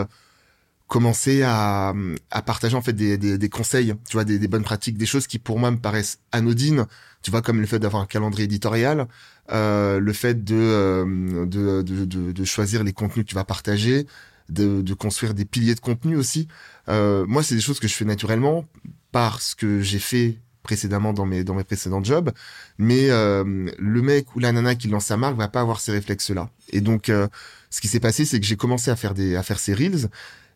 commencer 0.89 1.43
à, 1.43 1.95
à 2.31 2.43
partager 2.43 2.75
en 2.75 2.83
fait 2.83 2.95
des, 2.95 3.19
des, 3.19 3.39
des 3.39 3.49
conseils, 3.49 3.95
tu 4.09 4.15
vois, 4.15 4.25
des, 4.25 4.39
des, 4.39 4.49
bonnes 4.49 4.65
pratiques, 4.65 4.97
des 4.97 5.07
choses 5.07 5.27
qui 5.27 5.39
pour 5.39 5.59
moi 5.59 5.71
me 5.71 5.77
paraissent 5.77 6.19
anodines, 6.33 6.87
tu 7.23 7.31
vois, 7.31 7.43
comme 7.43 7.61
le 7.61 7.67
fait 7.67 7.79
d'avoir 7.79 8.03
un 8.03 8.07
calendrier 8.07 8.45
éditorial, 8.47 9.07
euh, 9.53 10.01
le 10.01 10.13
fait 10.13 10.45
de, 10.45 10.57
euh, 10.57 11.47
de, 11.47 11.83
de, 11.83 12.05
de, 12.05 12.33
de, 12.33 12.45
choisir 12.45 12.83
les 12.85 12.93
contenus 12.93 13.25
que 13.27 13.29
tu 13.31 13.35
vas 13.35 13.45
partager, 13.45 14.07
de, 14.49 14.81
de 14.81 14.95
construire 14.95 15.35
des 15.35 15.45
piliers 15.45 15.75
de 15.75 15.81
contenu 15.81 16.17
aussi. 16.17 16.49
Euh, 16.89 17.27
moi, 17.27 17.43
c'est 17.43 17.55
des 17.55 17.61
choses 17.61 17.81
que 17.81 17.89
je 17.89 17.95
fais 17.95 18.07
naturellement 18.07 18.65
parce 19.13 19.55
que 19.55 19.81
j'ai 19.83 19.99
fait 19.99 20.39
précédemment 20.63 21.15
dans 21.15 21.25
mes 21.25 21.45
dans 21.45 21.55
mes 21.55 21.65
précédents 21.65 22.05
jobs. 22.05 22.31
Mais 22.77 23.11
euh, 23.11 23.71
le 23.79 24.03
mec 24.03 24.37
ou 24.37 24.39
la 24.39 24.53
nana 24.53 24.75
qui 24.75 24.89
lance 24.89 25.07
sa 25.07 25.17
marque 25.17 25.37
va 25.37 25.49
pas 25.49 25.61
avoir 25.61 25.81
ces 25.81 25.93
réflexes 25.93 26.31
là 26.31 26.51
et 26.71 26.83
donc 26.83 27.09
euh, 27.09 27.27
ce 27.71 27.81
qui 27.81 27.89
s'est 27.89 28.01
passé 28.01 28.27
c'est 28.27 28.39
que 28.39 28.45
j'ai 28.47 28.57
commencé 28.57 28.91
à 28.91 28.97
faire 28.97 29.15
des 29.15 29.35
à 29.35 29.43
faire 29.43 29.59
ces 29.59 29.73
reels 29.73 30.11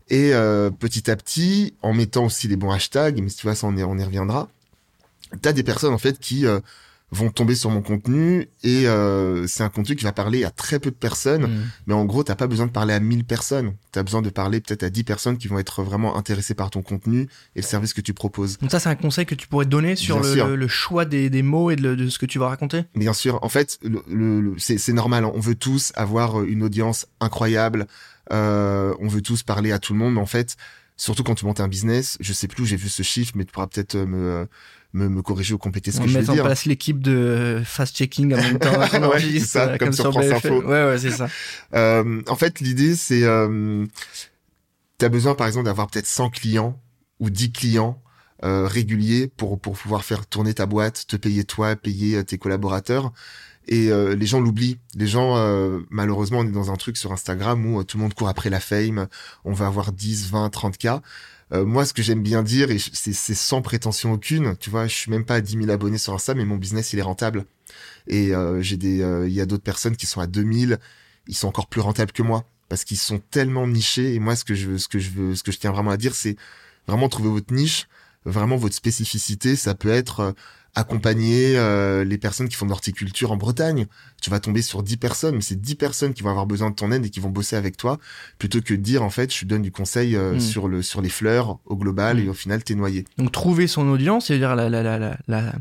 et 0.08 0.34
euh, 0.34 0.70
petit 0.70 1.10
à 1.10 1.16
petit, 1.16 1.74
en 1.82 1.92
mettant 1.92 2.26
aussi 2.26 2.48
les 2.48 2.56
bons 2.56 2.70
hashtags, 2.70 3.20
mais 3.22 3.30
tu 3.30 3.42
vois, 3.42 3.54
ça 3.54 3.66
on 3.66 3.76
y, 3.76 3.82
on 3.82 3.96
y 3.98 4.04
reviendra, 4.04 4.48
t'as 5.40 5.52
des 5.52 5.62
personnes 5.62 5.94
en 5.94 5.98
fait 5.98 6.18
qui 6.18 6.46
euh, 6.46 6.60
vont 7.12 7.30
tomber 7.30 7.54
sur 7.54 7.70
mon 7.70 7.82
contenu 7.82 8.48
et 8.64 8.88
euh, 8.88 9.46
c'est 9.46 9.62
un 9.62 9.68
contenu 9.68 9.96
qui 9.96 10.04
va 10.04 10.12
parler 10.12 10.44
à 10.44 10.50
très 10.50 10.78
peu 10.78 10.90
de 10.90 10.96
personnes, 10.96 11.42
mm. 11.42 11.70
mais 11.86 11.94
en 11.94 12.06
gros, 12.06 12.24
t'as 12.24 12.34
pas 12.34 12.46
besoin 12.46 12.66
de 12.66 12.72
parler 12.72 12.94
à 12.94 13.00
1000 13.00 13.24
personnes, 13.24 13.74
t'as 13.92 14.02
besoin 14.02 14.22
de 14.22 14.30
parler 14.30 14.60
peut-être 14.60 14.82
à 14.82 14.90
10 14.90 15.04
personnes 15.04 15.36
qui 15.36 15.46
vont 15.46 15.58
être 15.58 15.82
vraiment 15.82 16.16
intéressées 16.16 16.54
par 16.54 16.70
ton 16.70 16.80
contenu 16.80 17.28
et 17.54 17.60
le 17.60 17.62
service 17.62 17.92
que 17.92 18.00
tu 18.00 18.14
proposes. 18.14 18.58
Donc 18.58 18.70
ça, 18.70 18.80
c'est 18.80 18.88
un 18.88 18.94
conseil 18.94 19.26
que 19.26 19.34
tu 19.34 19.46
pourrais 19.46 19.66
donner 19.66 19.94
sur 19.94 20.20
le, 20.20 20.56
le, 20.56 20.68
choix 20.68 21.04
des, 21.04 21.28
des 21.28 21.42
mots 21.42 21.70
et 21.70 21.76
de, 21.76 21.94
de, 21.94 22.08
ce 22.08 22.18
que 22.18 22.26
tu 22.26 22.38
vas 22.38 22.48
raconter? 22.48 22.84
Bien 22.94 23.12
sûr, 23.12 23.38
en 23.42 23.48
fait, 23.50 23.78
le, 23.82 24.02
le 24.40 24.54
c'est 24.58 24.92
normal, 24.92 25.24
hein. 25.24 25.32
on 25.34 25.40
veut 25.40 25.54
tous 25.54 25.92
avoir 25.94 26.42
une 26.42 26.62
audience 26.62 27.06
incroyable, 27.20 27.86
euh, 28.32 28.94
on 29.00 29.08
veut 29.08 29.22
tous 29.22 29.42
parler 29.42 29.72
à 29.72 29.78
tout 29.78 29.92
le 29.92 29.98
monde, 29.98 30.14
mais 30.14 30.20
en 30.20 30.26
fait, 30.26 30.56
surtout 30.96 31.22
quand 31.22 31.34
tu 31.34 31.44
montes 31.44 31.60
un 31.60 31.68
business, 31.68 32.16
je 32.20 32.32
sais 32.32 32.48
plus 32.48 32.62
où 32.62 32.66
j'ai 32.66 32.76
vu 32.76 32.88
ce 32.88 33.02
chiffre, 33.02 33.32
mais 33.34 33.44
tu 33.44 33.52
pourras 33.52 33.66
peut-être 33.66 33.94
euh, 33.96 34.06
me, 34.06 34.48
me, 34.92 35.08
me 35.08 35.22
corriger 35.22 35.54
ou 35.54 35.58
compléter 35.58 35.90
ce 35.90 36.00
que 36.00 36.06
je 36.06 36.18
veux 36.18 36.24
dire. 36.24 36.32
On 36.32 36.34
met 36.34 36.40
en 36.40 36.44
place 36.44 36.64
l'équipe 36.64 37.00
de 37.00 37.62
fast-checking 37.64 38.34
en 38.34 38.36
même 38.36 38.58
temps. 38.58 38.78
ouais, 39.10 39.38
ça, 39.40 39.78
comme, 39.78 39.92
sur, 39.92 40.12
France 40.12 40.26
Info. 40.26 40.62
Ouais, 40.62 40.86
ouais, 40.86 40.98
c'est 40.98 41.10
ça. 41.10 41.28
Euh, 41.74 42.20
en 42.28 42.36
fait, 42.36 42.60
l'idée, 42.60 42.94
c'est, 42.94 43.22
euh, 43.22 43.86
tu 44.98 45.04
as 45.04 45.08
besoin, 45.08 45.34
par 45.34 45.46
exemple, 45.46 45.66
d'avoir 45.66 45.86
peut-être 45.86 46.06
100 46.06 46.30
clients 46.30 46.78
ou 47.18 47.30
10 47.30 47.52
clients 47.52 48.02
euh, 48.44 48.66
réguliers 48.66 49.26
pour, 49.28 49.58
pour 49.58 49.78
pouvoir 49.78 50.04
faire 50.04 50.26
tourner 50.26 50.52
ta 50.52 50.66
boîte, 50.66 51.06
te 51.06 51.16
payer 51.16 51.44
toi, 51.44 51.76
payer 51.76 52.22
tes 52.24 52.36
collaborateurs 52.36 53.12
et 53.68 53.90
euh, 53.90 54.14
les 54.14 54.26
gens 54.26 54.40
l'oublient. 54.40 54.78
Les 54.94 55.06
gens, 55.06 55.36
euh, 55.36 55.80
malheureusement, 55.90 56.40
on 56.40 56.46
est 56.46 56.52
dans 56.52 56.70
un 56.70 56.76
truc 56.76 56.96
sur 56.96 57.12
Instagram 57.12 57.64
où 57.66 57.80
euh, 57.80 57.84
tout 57.84 57.96
le 57.96 58.02
monde 58.02 58.14
court 58.14 58.28
après 58.28 58.50
la 58.50 58.60
fame, 58.60 59.08
on 59.44 59.52
va 59.52 59.66
avoir 59.66 59.92
10, 59.92 60.30
20, 60.30 60.50
30 60.50 60.76
cas. 60.76 61.02
moi, 61.52 61.84
ce 61.84 61.92
que 61.92 62.02
j'aime 62.02 62.22
bien 62.22 62.42
dire, 62.42 62.70
et 62.70 62.78
c'est 62.78 63.34
sans 63.34 63.60
prétention 63.60 64.12
aucune, 64.12 64.56
tu 64.56 64.70
vois, 64.70 64.86
je 64.86 64.94
suis 64.94 65.10
même 65.10 65.26
pas 65.26 65.34
à 65.34 65.40
10 65.42 65.58
000 65.58 65.70
abonnés 65.70 65.98
sur 65.98 66.14
Insta, 66.14 66.32
mais 66.34 66.46
mon 66.46 66.56
business, 66.56 66.94
il 66.94 66.98
est 66.98 67.02
rentable. 67.02 67.44
Et 68.08 68.32
j'ai 68.60 68.78
des, 68.78 69.04
il 69.26 69.32
y 69.34 69.40
a 69.40 69.44
d'autres 69.44 69.62
personnes 69.62 69.96
qui 69.96 70.06
sont 70.06 70.22
à 70.22 70.26
2000, 70.26 70.78
ils 71.28 71.36
sont 71.36 71.48
encore 71.48 71.66
plus 71.66 71.82
rentables 71.82 72.12
que 72.12 72.22
moi 72.22 72.46
parce 72.70 72.84
qu'ils 72.84 72.96
sont 72.96 73.18
tellement 73.18 73.68
nichés. 73.68 74.14
Et 74.14 74.18
moi, 74.18 74.34
ce 74.34 74.44
que 74.44 74.54
je 74.54 74.70
veux, 74.70 74.78
ce 74.78 74.88
que 74.88 74.98
je 74.98 75.10
veux, 75.10 75.34
ce 75.34 75.42
que 75.42 75.52
je 75.52 75.58
tiens 75.58 75.72
vraiment 75.72 75.90
à 75.90 75.98
dire, 75.98 76.14
c'est 76.14 76.36
vraiment 76.86 77.10
trouver 77.10 77.28
votre 77.28 77.52
niche, 77.52 77.86
vraiment 78.24 78.56
votre 78.56 78.74
spécificité. 78.74 79.56
Ça 79.56 79.74
peut 79.74 79.90
être 79.90 80.34
accompagner 80.74 81.56
euh, 81.56 82.02
les 82.04 82.16
personnes 82.16 82.48
qui 82.48 82.56
font 82.56 82.64
de 82.64 82.70
l'horticulture 82.70 83.30
en 83.30 83.36
Bretagne. 83.36 83.86
Tu 84.22 84.30
vas 84.30 84.40
tomber 84.40 84.62
sur 84.62 84.82
10 84.82 84.96
personnes, 84.96 85.34
mais 85.36 85.42
c'est 85.42 85.60
10 85.60 85.74
personnes 85.74 86.14
qui 86.14 86.22
vont 86.22 86.30
avoir 86.30 86.46
besoin 86.46 86.70
de 86.70 86.74
ton 86.74 86.90
aide 86.92 87.04
et 87.04 87.10
qui 87.10 87.20
vont 87.20 87.28
bosser 87.28 87.56
avec 87.56 87.76
toi, 87.76 87.98
plutôt 88.38 88.60
que 88.60 88.72
de 88.72 88.80
dire 88.80 89.02
en 89.02 89.10
fait 89.10 89.32
je 89.32 89.44
donne 89.44 89.62
du 89.62 89.72
conseil 89.72 90.16
euh, 90.16 90.34
hmm. 90.34 90.40
sur 90.40 90.68
le 90.68 90.82
sur 90.82 91.02
les 91.02 91.10
fleurs 91.10 91.58
au 91.66 91.76
global 91.76 92.18
et 92.18 92.24
hmm. 92.24 92.30
au 92.30 92.34
final 92.34 92.64
t'es 92.64 92.74
noyé. 92.74 93.04
Donc 93.18 93.32
trouver 93.32 93.66
son 93.66 93.88
audience, 93.88 94.26
c'est-à-dire 94.26 94.56
la, 94.56 94.70
la, 94.70 94.82
la, 94.82 95.16
la, 95.28 95.52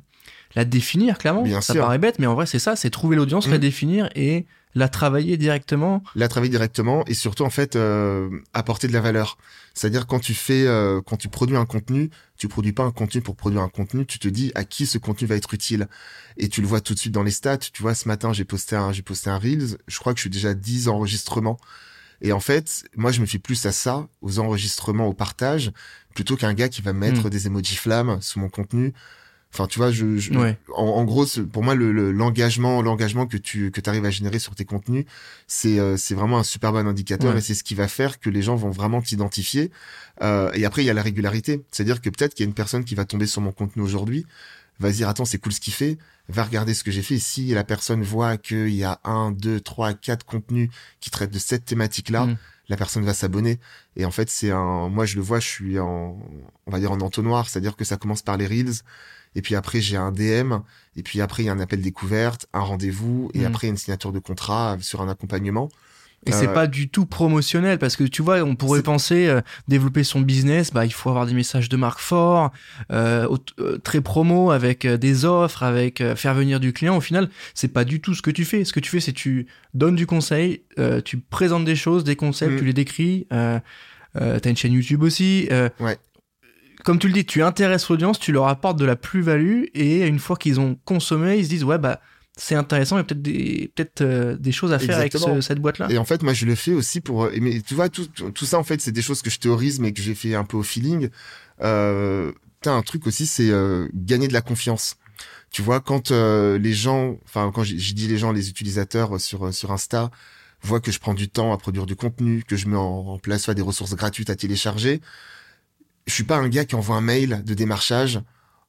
la 0.56 0.66
définir 0.66 1.18
clairement. 1.18 1.44
Bien 1.44 1.62
ça 1.62 1.76
paraît 1.76 1.98
bête, 1.98 2.20
mais 2.20 2.28
en 2.28 2.36
vrai 2.36 2.46
c'est 2.46 2.60
ça, 2.60 2.78
c'est 2.78 2.90
trouver 2.90 3.18
l'audience, 3.18 3.48
la 3.48 3.58
hmm. 3.58 3.62
définir 3.62 4.10
et 4.16 4.46
la 4.74 4.88
travailler 4.90 5.38
directement? 5.38 6.04
La 6.16 6.28
travailler 6.28 6.52
directement 6.52 7.04
et 7.06 7.14
surtout 7.14 7.44
en 7.44 7.50
fait 7.50 7.76
euh, 7.76 8.30
apporter 8.54 8.88
de 8.88 8.94
la 8.94 9.02
valeur. 9.02 9.38
C'est-à-dire 9.74 10.08
quand 10.08 10.20
tu 10.20 10.34
fais, 10.34 10.66
euh, 10.68 11.02
quand 11.02 11.18
tu 11.18 11.30
produis 11.30 11.56
un 11.58 11.66
contenu, 11.66 12.10
tu 12.38 12.48
produis 12.48 12.74
pas 12.74 12.84
un 12.84 12.92
contenu 12.92 13.22
pour 13.22 13.36
produire 13.36 13.62
un 13.62 13.70
contenu, 13.70 14.06
tu 14.06 14.20
te 14.20 14.28
dis 14.28 14.52
à 14.56 14.64
qui 14.64 14.86
ce 14.86 14.98
contenu 14.98 15.28
va 15.28 15.36
être 15.36 15.54
utile. 15.54 15.88
Et 16.38 16.50
tu 16.50 16.62
le 16.62 16.68
vois 16.68 16.82
tout 16.82 16.94
de 16.94 17.00
suite 17.00 17.14
dans 17.14 17.24
les 17.24 17.32
stats. 17.32 17.58
Tu 17.58 17.82
vois, 17.82 17.96
ce 17.96 18.08
matin 18.08 18.34
j'ai 18.34 18.46
posté 18.46 18.76
un, 18.76 18.92
j'ai 18.92 19.02
posté 19.02 19.30
un 19.30 19.38
reels. 19.38 19.78
Je 19.88 20.00
crois 20.00 20.14
que 20.14 20.18
je 20.20 20.24
suis 20.24 20.30
déjà 20.30 20.54
10 20.54 20.88
enregistrements. 20.88 21.58
Et 22.22 22.32
en 22.34 22.40
fait, 22.40 22.84
moi 22.96 23.12
je 23.12 23.20
me 23.20 23.26
fie 23.26 23.40
plus 23.40 23.66
à 23.66 23.72
ça, 23.72 24.08
aux 24.22 24.40
enregistrements, 24.40 25.08
au 25.08 25.14
partage, 25.14 25.72
plutôt 26.14 26.36
qu'un 26.38 26.54
gars 26.54 26.70
qui 26.70 26.82
va 26.82 26.94
mettre 26.94 27.26
Mm. 27.28 27.30
des 27.30 27.48
emojis 27.48 27.76
flammes 27.76 28.20
sous 28.22 28.40
mon 28.40 28.50
contenu. 28.50 28.94
Enfin, 29.54 29.68
tu 29.68 29.80
vois, 29.80 29.92
je, 29.92 30.18
je- 30.18 30.34
Ouais. 30.34 30.58
en, 30.76 30.84
en 30.86 31.04
gros, 31.04 31.26
pour 31.52 31.62
moi, 31.64 31.76
le- 31.76 31.92
le- 31.92 32.12
l'engagement, 32.12 32.82
l'engagement 32.82 33.26
que 33.28 33.36
tu 33.38 33.70
que 33.72 33.82
arrives 33.90 34.06
à 34.06 34.10
générer 34.10 34.40
sur 34.40 34.56
tes 34.56 34.64
contenus, 34.66 35.06
c'est 35.48 35.78
euh, 35.80 35.98
c'est 35.98 36.16
vraiment 36.16 36.40
un 36.40 36.44
super 36.44 36.72
bon 36.72 36.88
indicateur 36.88 37.32
Ouais. 37.34 37.40
et 37.40 37.42
c'est 37.42 37.54
ce 37.54 37.64
qui 37.64 37.76
va 37.76 37.88
faire 37.90 38.20
que 38.20 38.30
les 38.30 38.42
gens 38.42 38.56
vont 38.56 38.70
vraiment 38.70 39.02
t'identifier. 39.02 39.70
Euh, 40.22 40.52
et 40.54 40.64
après, 40.66 40.84
il 40.84 40.86
y 40.86 40.90
a 40.90 40.94
la 40.94 41.02
régularité, 41.02 41.64
c'est-à-dire 41.72 42.00
que 42.02 42.10
peut-être 42.10 42.34
qu'il 42.34 42.46
y 42.46 42.48
a 42.48 42.50
une 42.50 42.54
personne 42.56 42.86
qui 42.86 42.96
va 42.96 43.04
tomber 43.06 43.28
sur 43.28 43.42
mon 43.42 43.52
contenu 43.52 43.82
aujourd'hui, 43.84 44.26
va 44.80 44.92
se 44.92 44.98
dire 44.98 45.10
attends, 45.10 45.26
c'est 45.26 45.38
cool 45.38 45.52
ce 45.52 45.60
qu'il 45.60 45.74
fait, 45.74 45.98
va 46.30 46.44
regarder 46.44 46.74
ce 46.74 46.84
que 46.84 46.92
j'ai 46.92 47.02
fait. 47.02 47.16
Et 47.16 47.20
si 47.20 47.48
la 47.54 47.64
personne 47.66 48.02
voit 48.04 48.38
qu'il 48.38 48.70
y 48.70 48.84
a 48.86 49.00
un, 49.04 49.32
deux, 49.32 49.60
trois, 49.60 49.94
quatre 49.94 50.26
contenus 50.26 50.70
qui 51.02 51.10
traitent 51.12 51.32
de 51.34 51.40
cette 51.40 51.66
thématique-là, 51.66 52.26
Mm. 52.26 52.38
la 52.70 52.78
personne 52.78 53.04
va 53.04 53.14
s'abonner. 53.14 53.60
Et 53.98 54.06
en 54.06 54.12
fait, 54.12 54.30
c'est 54.30 54.50
un, 54.52 54.88
moi 54.88 55.06
je 55.06 55.18
le 55.18 55.22
vois, 55.22 55.40
je 55.42 55.48
suis 55.48 55.78
en, 55.78 56.18
on 56.68 56.72
va 56.72 56.80
dire 56.80 56.92
en 56.94 57.02
entonnoir, 57.02 57.50
c'est-à-dire 57.50 57.76
que 57.76 57.84
ça 57.84 57.98
commence 57.98 58.22
par 58.22 58.38
les 58.38 58.48
reels. 58.48 58.72
Et 59.36 59.42
puis 59.42 59.56
après, 59.56 59.82
j'ai 59.82 59.98
un 59.98 60.12
DM. 60.12 60.54
Et 60.98 61.04
puis 61.04 61.22
après, 61.22 61.44
il 61.44 61.46
y 61.46 61.50
a 61.50 61.54
un 61.54 61.60
appel 61.60 61.82
découverte, 61.82 62.48
un 62.54 62.60
rendez-vous. 62.60 63.32
Et 63.34 63.40
Mm. 63.42 63.46
après, 63.46 63.68
une 63.68 63.78
signature 63.78 64.12
de 64.12 64.20
contrat 64.20 64.78
sur 64.82 65.02
un 65.02 65.10
accompagnement. 65.10 65.70
Et 66.28 66.32
c'est 66.34 66.50
Euh, 66.50 66.54
pas 66.54 66.68
du 66.68 66.88
tout 66.88 67.08
promotionnel 67.08 67.80
parce 67.80 67.96
que 67.96 68.04
tu 68.04 68.22
vois, 68.22 68.42
on 68.44 68.56
pourrait 68.56 68.80
C'est- 68.80 68.84
penser 68.84 69.26
euh, 69.28 69.42
développer 69.68 70.04
son 70.04 70.22
business, 70.22 70.72
bah 70.72 70.86
il 70.86 70.94
faut 70.94 71.10
avoir 71.10 71.26
des 71.26 71.34
messages 71.34 71.68
de 71.68 71.76
marque 71.78 71.98
forts, 72.00 72.52
euh, 72.92 73.28
euh, 73.60 73.80
très 73.80 74.02
promo 74.02 74.52
avec 74.52 74.86
euh, 74.86 74.98
des 74.98 75.26
offres, 75.26 75.64
avec 75.64 76.04
faire 76.16 76.36
venir 76.36 76.60
du 76.60 76.74
client. 76.74 76.96
Au 76.96 77.02
final, 77.02 77.28
c'est 77.56 77.70
pas 77.70 77.86
du 77.86 78.02
tout 78.02 78.14
ce 78.14 78.22
que 78.22 78.30
tu 78.30 78.46
fais. 78.46 78.66
Ce 78.66 78.72
que 78.74 78.80
tu 78.80 78.92
fais, 78.92 79.00
c'est 79.00 79.14
tu 79.14 79.48
donnes 79.74 79.96
du 79.96 80.06
conseil, 80.06 80.62
euh, 80.78 81.02
tu 81.02 81.18
présentes 81.18 81.66
des 81.66 81.76
choses, 81.76 82.04
des 82.04 82.16
concepts, 82.16 82.52
Mm. 82.54 82.58
tu 82.60 82.66
les 82.66 82.74
décris. 82.74 83.26
Euh, 83.34 83.60
euh, 84.22 84.38
T'as 84.40 84.50
une 84.52 84.58
chaîne 84.58 84.74
YouTube 84.74 85.02
aussi. 85.02 85.48
euh, 85.52 85.70
Ouais. 85.80 85.98
Comme 86.84 87.00
tu 87.00 87.08
le 87.08 87.14
dis, 87.14 87.26
tu 87.26 87.44
intéresses 87.44 87.90
l'audience, 87.90 88.20
tu 88.20 88.32
leur 88.32 88.48
apportes 88.48 88.78
de 88.80 88.86
la 88.86 88.96
plus-value 88.96 89.66
et 89.74 90.08
une 90.08 90.20
fois 90.20 90.36
qu'ils 90.36 90.60
ont 90.60 90.76
consommé, 90.86 91.38
ils 91.38 91.44
se 91.46 91.50
disent 91.50 91.64
ouais 91.64 91.78
bah 91.78 92.00
c'est 92.38 92.56
intéressant, 92.56 92.96
il 92.96 93.00
y 93.00 93.02
a 93.02 93.04
peut-être 93.04 93.22
des 93.22 93.72
peut-être 93.76 94.02
euh, 94.02 94.36
des 94.38 94.52
choses 94.54 94.72
à 94.72 94.80
faire 94.88 94.96
avec 95.02 95.12
ce- 95.36 95.42
cette 95.42 95.60
boîte 95.60 95.80
là. 95.80 95.92
Et 95.92 95.98
en 95.98 96.06
fait, 96.06 96.24
moi, 96.24 96.34
je 96.34 96.46
le 96.46 96.56
fais 96.56 96.74
aussi 96.74 97.02
pour. 97.02 97.26
euh, 97.26 97.32
Mais 97.42 97.62
tu 97.62 97.76
vois, 97.76 97.90
tout, 97.90 98.08
tout 98.08 98.46
ça, 98.46 98.58
en 98.58 98.64
fait, 98.64 98.80
c'est 98.82 98.94
des 98.94 99.02
choses 99.02 99.22
que 99.22 99.30
je 99.30 99.38
théorise, 99.38 99.80
mais 99.80 99.92
que 99.92 100.02
j'ai 100.02 100.16
fait 100.16 100.34
un 100.34 100.46
peu 100.46 100.58
au 100.58 100.64
feeling. 100.64 101.10
Euh, 101.62 102.32
T'as 102.62 102.74
un 102.74 102.84
truc 102.84 103.08
aussi, 103.08 103.26
c'est 103.26 103.50
euh, 103.50 103.88
gagner 103.96 104.28
de 104.28 104.34
la 104.34 104.42
confiance. 104.42 104.96
Tu 105.52 105.64
vois, 105.64 105.80
quand 105.82 106.12
euh, 106.12 106.60
les 106.60 106.74
gens, 106.74 107.18
enfin, 107.26 107.52
quand 107.54 107.64
j'ai 107.64 107.76
dit 107.94 108.08
les 108.08 108.20
gens, 108.20 108.32
les 108.32 108.50
utilisateurs 108.50 109.16
euh, 109.16 109.20
sur 109.20 109.52
sur 109.54 109.72
Insta 109.72 110.12
voient 110.62 110.80
que 110.80 110.92
je 110.92 111.00
prends 111.00 111.16
du 111.16 111.28
temps 111.28 111.54
à 111.54 111.58
produire 111.58 111.88
du 111.88 111.96
contenu, 111.96 112.44
que 112.48 112.56
je 112.56 112.68
mets 112.68 112.78
en, 112.78 113.08
en 113.08 113.18
place 113.18 113.42
soit 113.44 113.56
des 113.56 113.64
ressources 113.64 113.96
gratuites 113.96 114.30
à 114.30 114.36
télécharger, 114.36 115.02
je 116.12 116.16
suis 116.16 116.24
pas 116.26 116.38
un 116.38 116.50
gars 116.50 116.66
qui 116.66 116.76
envoie 116.76 116.98
un 116.98 117.02
mail 117.02 117.42
de 117.46 117.54
démarchage 117.54 118.22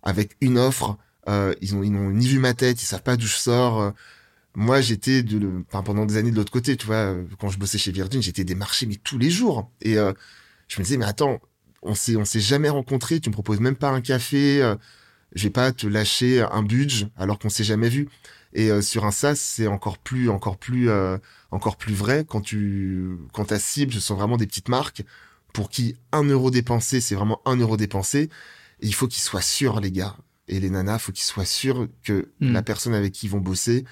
avec 0.03 0.37
une 0.41 0.59
offre. 0.59 0.97
Euh, 1.29 1.55
ils 1.61 1.75
ont 1.75 1.83
ils 1.83 1.93
n'ont 1.93 2.11
ni 2.11 2.27
vu 2.29 2.39
ma 2.39 2.55
tête, 2.55 2.81
ils 2.83 2.87
savent 2.87 3.03
pas 3.03 3.17
d'où 3.17 3.27
je 3.27 3.35
sors. 3.37 3.81
euh, 3.81 3.91
moi, 4.55 4.81
j'étais 4.81 5.23
de, 5.23 5.65
pendant 5.71 6.05
des 6.07 6.19
années 6.19 6.31
de 6.31 6.37
l'autre 6.37 6.53
côté, 6.53 6.77
tu 6.77 6.87
vois, 6.87 6.97
euh, 6.97 7.25
quand 7.41 7.49
je 7.49 7.59
bossais 7.59 7.79
chez 7.79 7.91
Virgin, 7.91 8.23
j'étais 8.23 8.45
démarché 8.45 8.87
mais 8.87 8.97
tous 8.97 9.19
les 9.19 9.31
jours. 9.31 9.71
Et 9.81 9.95
je 9.95 10.79
me 10.79 10.85
disais, 10.85 10.97
mais 10.99 11.07
attends, 11.07 11.41
on 11.83 11.95
s'est, 11.95 12.17
on 12.17 12.25
s'est 12.25 12.41
jamais 12.41 12.69
rencontrés, 12.69 13.19
tu 13.21 13.31
me 13.31 13.35
proposes 13.35 13.61
même 13.61 13.77
pas 13.77 13.91
un 13.91 14.01
café, 14.01 14.63
euh, 14.63 14.77
je 15.35 15.45
vais 15.45 15.51
pas 15.51 15.73
te 15.73 15.87
lâcher 15.87 16.43
un 16.43 16.63
budget 16.63 17.09
alors 17.17 17.39
qu'on 17.39 17.49
s'est 17.49 17.65
jamais 17.65 17.89
vu. 17.89 18.09
Et 18.55 18.83
sur 18.83 19.07
un 19.07 19.11
SaaS, 19.11 19.37
c'est 19.37 19.67
encore 19.67 19.97
plus, 19.99 20.29
encore 20.29 20.59
plus, 20.59 20.91
encore 21.51 21.77
plus 21.79 21.95
vrai 21.95 22.27
quand 22.29 22.43
tu, 22.43 23.17
quand 23.33 23.47
ta 23.47 23.59
cible, 23.59 23.95
ce 23.95 24.01
sont 24.01 24.15
vraiment 24.15 24.37
des 24.37 24.47
petites 24.47 24.69
marques 24.69 25.03
pour 25.53 25.71
qui 25.71 25.97
un 26.13 26.25
euro 26.25 26.51
dépensé, 26.51 27.01
c'est 27.01 27.15
vraiment 27.15 27.41
un 27.45 27.57
euro 27.57 27.77
dépensé. 27.77 28.31
Et 28.81 28.87
il 28.87 28.95
faut 28.95 29.07
qu'ils 29.07 29.23
soient 29.23 29.43
sûrs, 29.43 29.81
les 29.81 29.93
gars 29.93 30.17
et 30.49 30.59
les 30.61 30.71
nanas, 30.71 30.99
faut 30.99 31.13
qu'ils 31.13 31.25
soient 31.25 31.45
sûrs 31.45 31.89
que 32.03 32.31
Mm. 32.41 32.53
la 32.53 32.63
personne 32.63 32.95
avec 32.95 33.13
qui 33.13 33.27
ils 33.27 33.31
vont 33.31 33.41
bosser, 33.41 33.85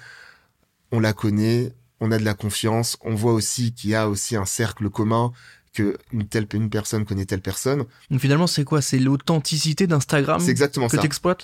on 0.91 0.99
la 0.99 1.13
connaît, 1.13 1.71
on 1.99 2.11
a 2.11 2.17
de 2.17 2.25
la 2.25 2.33
confiance, 2.33 2.97
on 3.01 3.15
voit 3.15 3.33
aussi 3.33 3.73
qu'il 3.73 3.91
y 3.91 3.95
a 3.95 4.09
aussi 4.09 4.35
un 4.35 4.45
cercle 4.45 4.89
commun, 4.89 5.31
que 5.73 5.97
une 6.11 6.27
telle 6.27 6.47
une 6.53 6.69
personne 6.69 7.05
connaît 7.05 7.25
telle 7.25 7.41
personne. 7.41 7.85
Donc 8.09 8.19
finalement, 8.19 8.47
c'est 8.47 8.65
quoi? 8.65 8.81
C'est 8.81 8.99
l'authenticité 8.99 9.87
d'Instagram 9.87 10.41
C'est 10.41 10.51
exactement 10.51 10.87
que 10.87 10.97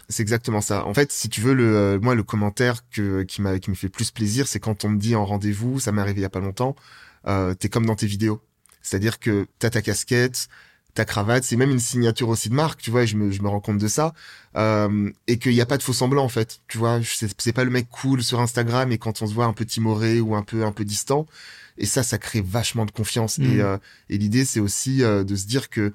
C'est 0.09 0.21
exactement 0.21 0.59
ça. 0.59 0.85
En 0.85 0.93
fait, 0.93 1.13
si 1.13 1.29
tu 1.29 1.39
veux, 1.39 1.53
le, 1.53 1.75
euh, 1.75 1.99
moi, 2.01 2.13
le 2.13 2.23
commentaire 2.23 2.87
que, 2.89 3.23
qui 3.23 3.41
m'a, 3.41 3.57
qui 3.59 3.69
me 3.69 3.75
fait 3.75 3.87
plus 3.87 4.11
plaisir, 4.11 4.47
c'est 4.47 4.59
quand 4.59 4.83
on 4.83 4.89
me 4.89 4.97
dit 4.97 5.15
en 5.15 5.25
rendez-vous, 5.25 5.79
ça 5.79 5.93
m'est 5.93 6.01
arrivé 6.01 6.19
il 6.19 6.23
y 6.23 6.25
a 6.25 6.29
pas 6.29 6.41
longtemps, 6.41 6.75
euh, 7.27 7.53
t'es 7.53 7.69
comme 7.69 7.85
dans 7.85 7.95
tes 7.95 8.07
vidéos. 8.07 8.41
C'est-à-dire 8.87 9.19
que 9.19 9.47
t'as 9.59 9.69
ta 9.69 9.81
casquette, 9.81 10.47
ta 10.93 11.05
cravate, 11.05 11.43
c'est 11.43 11.57
même 11.57 11.71
une 11.71 11.79
signature 11.79 12.29
aussi 12.29 12.49
de 12.49 12.55
marque, 12.55 12.81
tu 12.81 12.89
vois, 12.89 13.03
et 13.03 13.07
je 13.07 13.17
me, 13.17 13.31
je 13.31 13.41
me 13.41 13.49
rends 13.49 13.59
compte 13.59 13.77
de 13.77 13.87
ça. 13.87 14.13
Euh, 14.55 15.11
et 15.27 15.37
qu'il 15.37 15.51
n'y 15.53 15.61
a 15.61 15.65
pas 15.65 15.77
de 15.77 15.83
faux 15.83 15.93
semblant, 15.93 16.23
en 16.23 16.29
fait. 16.29 16.61
Tu 16.67 16.77
vois, 16.77 16.99
c'est, 17.03 17.53
pas 17.53 17.63
le 17.63 17.69
mec 17.69 17.87
cool 17.89 18.23
sur 18.23 18.39
Instagram 18.39 18.91
et 18.91 18.97
quand 18.97 19.21
on 19.21 19.27
se 19.27 19.33
voit 19.33 19.45
un 19.45 19.53
peu 19.53 19.65
timoré 19.65 20.21
ou 20.21 20.35
un 20.35 20.41
peu, 20.41 20.63
un 20.63 20.71
peu 20.71 20.85
distant. 20.85 21.25
Et 21.77 21.85
ça, 21.85 22.01
ça 22.01 22.17
crée 22.17 22.41
vachement 22.41 22.85
de 22.85 22.91
confiance. 22.91 23.37
Et, 23.39 23.61
euh, 23.61 23.77
et 24.09 24.17
l'idée, 24.17 24.45
c'est 24.45 24.59
aussi 24.59 25.03
euh, 25.03 25.23
de 25.23 25.35
se 25.35 25.45
dire 25.45 25.69
que 25.69 25.93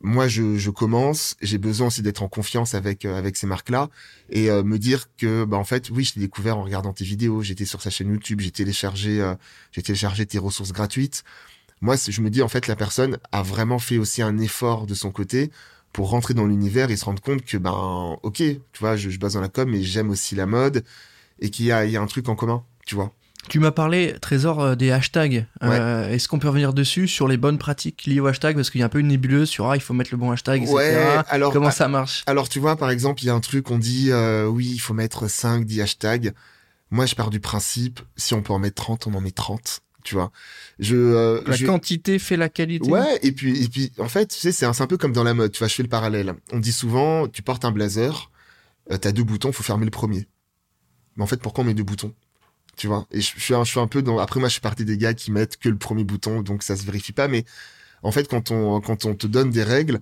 moi, 0.00 0.28
je, 0.28 0.56
je 0.56 0.70
commence, 0.70 1.36
j'ai 1.42 1.58
besoin 1.58 1.88
aussi 1.88 2.00
d'être 2.00 2.22
en 2.22 2.28
confiance 2.28 2.74
avec 2.74 3.06
avec 3.06 3.36
ces 3.36 3.46
marques-là 3.46 3.88
et 4.28 4.50
me 4.50 4.78
dire 4.78 5.06
que 5.16 5.44
bah 5.44 5.56
en 5.56 5.64
fait, 5.64 5.88
oui, 5.88 6.04
je 6.04 6.16
l'ai 6.16 6.26
découvert 6.26 6.58
en 6.58 6.62
regardant 6.62 6.92
tes 6.92 7.04
vidéos, 7.04 7.40
j'étais 7.42 7.64
sur 7.64 7.80
sa 7.80 7.88
chaîne 7.88 8.10
YouTube, 8.10 8.40
j'ai 8.40 8.50
téléchargé 8.50 9.34
j'ai 9.72 9.82
téléchargé 9.82 10.26
tes 10.26 10.36
ressources 10.36 10.72
gratuites. 10.72 11.24
Moi, 11.84 11.96
je 12.08 12.20
me 12.22 12.30
dis 12.30 12.40
en 12.40 12.48
fait 12.48 12.66
la 12.66 12.76
personne 12.76 13.18
a 13.30 13.42
vraiment 13.42 13.78
fait 13.78 13.98
aussi 13.98 14.22
un 14.22 14.38
effort 14.38 14.86
de 14.86 14.94
son 14.94 15.10
côté 15.10 15.50
pour 15.92 16.08
rentrer 16.08 16.32
dans 16.32 16.46
l'univers 16.46 16.90
et 16.90 16.96
se 16.96 17.04
rendre 17.04 17.20
compte 17.20 17.44
que 17.44 17.58
ben 17.58 18.16
OK, 18.22 18.38
tu 18.38 18.58
vois, 18.80 18.96
je, 18.96 19.10
je 19.10 19.18
base 19.18 19.34
dans 19.34 19.42
la 19.42 19.50
com 19.50 19.68
mais 19.70 19.82
j'aime 19.82 20.08
aussi 20.08 20.34
la 20.34 20.46
mode 20.46 20.82
et 21.40 21.50
qu'il 21.50 21.66
y 21.66 21.72
a 21.72 21.84
il 21.84 21.90
y 21.90 21.98
a 21.98 22.00
un 22.00 22.06
truc 22.06 22.30
en 22.30 22.36
commun, 22.36 22.64
tu 22.86 22.94
vois. 22.94 23.12
Tu 23.50 23.60
m'as 23.60 23.70
parlé, 23.70 24.14
Trésor, 24.22 24.62
euh, 24.62 24.74
des 24.76 24.92
hashtags. 24.92 25.44
Euh, 25.62 26.08
Est-ce 26.08 26.26
qu'on 26.26 26.38
peut 26.38 26.48
revenir 26.48 26.72
dessus 26.72 27.06
sur 27.06 27.28
les 27.28 27.36
bonnes 27.36 27.58
pratiques 27.58 28.06
liées 28.06 28.20
au 28.20 28.26
hashtag 28.28 28.56
Parce 28.56 28.70
qu'il 28.70 28.78
y 28.80 28.82
a 28.82 28.86
un 28.86 28.88
peu 28.88 29.00
une 29.00 29.08
nébuleuse 29.08 29.50
sur 29.50 29.70
ah, 29.70 29.76
il 29.76 29.82
faut 29.82 29.92
mettre 29.92 30.08
le 30.10 30.16
bon 30.16 30.30
hashtag, 30.30 30.62
etc. 30.62 30.74
Ouais, 30.74 30.96
alors 31.28 31.52
Comment 31.52 31.70
ça 31.70 31.86
marche? 31.88 32.22
Alors 32.26 32.48
tu 32.48 32.60
vois, 32.60 32.76
par 32.76 32.88
exemple, 32.88 33.22
il 33.22 33.26
y 33.26 33.30
a 33.30 33.34
un 33.34 33.40
truc, 33.40 33.70
on 33.70 33.76
dit 33.76 34.10
euh, 34.10 34.46
oui, 34.46 34.70
il 34.72 34.78
faut 34.78 34.94
mettre 34.94 35.28
5, 35.28 35.66
10 35.66 35.82
hashtags. 35.82 36.32
Moi, 36.90 37.04
je 37.04 37.14
pars 37.14 37.28
du 37.28 37.40
principe, 37.40 38.00
si 38.16 38.32
on 38.32 38.40
peut 38.40 38.54
en 38.54 38.58
mettre 38.58 38.82
30, 38.82 39.06
on 39.08 39.14
en 39.14 39.20
met 39.20 39.32
30. 39.32 39.82
Tu 40.04 40.14
vois, 40.14 40.30
je, 40.78 40.94
euh, 40.94 41.42
La 41.46 41.56
je- 41.56 41.66
quantité 41.66 42.18
fait 42.20 42.36
la 42.36 42.48
qualité 42.48 42.88
ouais, 42.90 43.18
et 43.22 43.32
puis, 43.32 43.64
et 43.64 43.68
puis, 43.68 43.90
en 43.98 44.08
fait, 44.08 44.26
tu 44.26 44.38
sais, 44.38 44.52
c'est 44.52 44.66
un, 44.66 44.72
c'est 44.74 44.82
un 44.82 44.86
peu 44.86 44.98
comme 44.98 45.12
dans 45.12 45.24
la 45.24 45.34
mode. 45.34 45.50
Tu 45.50 45.58
vois, 45.58 45.66
je 45.68 45.74
fais 45.74 45.82
le 45.82 45.88
parallèle. 45.88 46.34
On 46.52 46.58
dit 46.60 46.72
souvent, 46.72 47.26
tu 47.26 47.42
portes 47.42 47.64
un 47.64 47.72
blazer, 47.72 48.30
euh, 48.92 48.98
t'as 48.98 49.12
deux 49.12 49.24
boutons, 49.24 49.50
faut 49.50 49.62
fermer 49.62 49.86
le 49.86 49.90
premier. 49.90 50.28
Mais 51.16 51.24
en 51.24 51.26
fait, 51.26 51.40
pourquoi 51.40 51.64
on 51.64 51.66
met 51.66 51.74
deux 51.74 51.84
boutons? 51.84 52.14
Tu 52.76 52.86
vois 52.86 53.06
Et 53.12 53.20
je, 53.20 53.32
je 53.36 53.40
suis 53.40 53.54
un, 53.54 53.64
je 53.64 53.70
suis 53.70 53.80
un 53.80 53.86
peu 53.86 54.02
dans. 54.02 54.18
Après, 54.18 54.40
moi, 54.40 54.48
je 54.48 54.52
suis 54.54 54.60
parti 54.60 54.84
des 54.84 54.98
gars 54.98 55.14
qui 55.14 55.32
mettent 55.32 55.56
que 55.56 55.68
le 55.70 55.78
premier 55.78 56.04
bouton, 56.04 56.42
donc 56.42 56.62
ça 56.62 56.76
se 56.76 56.84
vérifie 56.84 57.12
pas. 57.12 57.28
Mais 57.28 57.44
en 58.02 58.12
fait, 58.12 58.28
quand 58.28 58.50
on, 58.50 58.80
quand 58.80 59.06
on 59.06 59.14
te 59.14 59.26
donne 59.26 59.50
des 59.50 59.62
règles, 59.62 60.00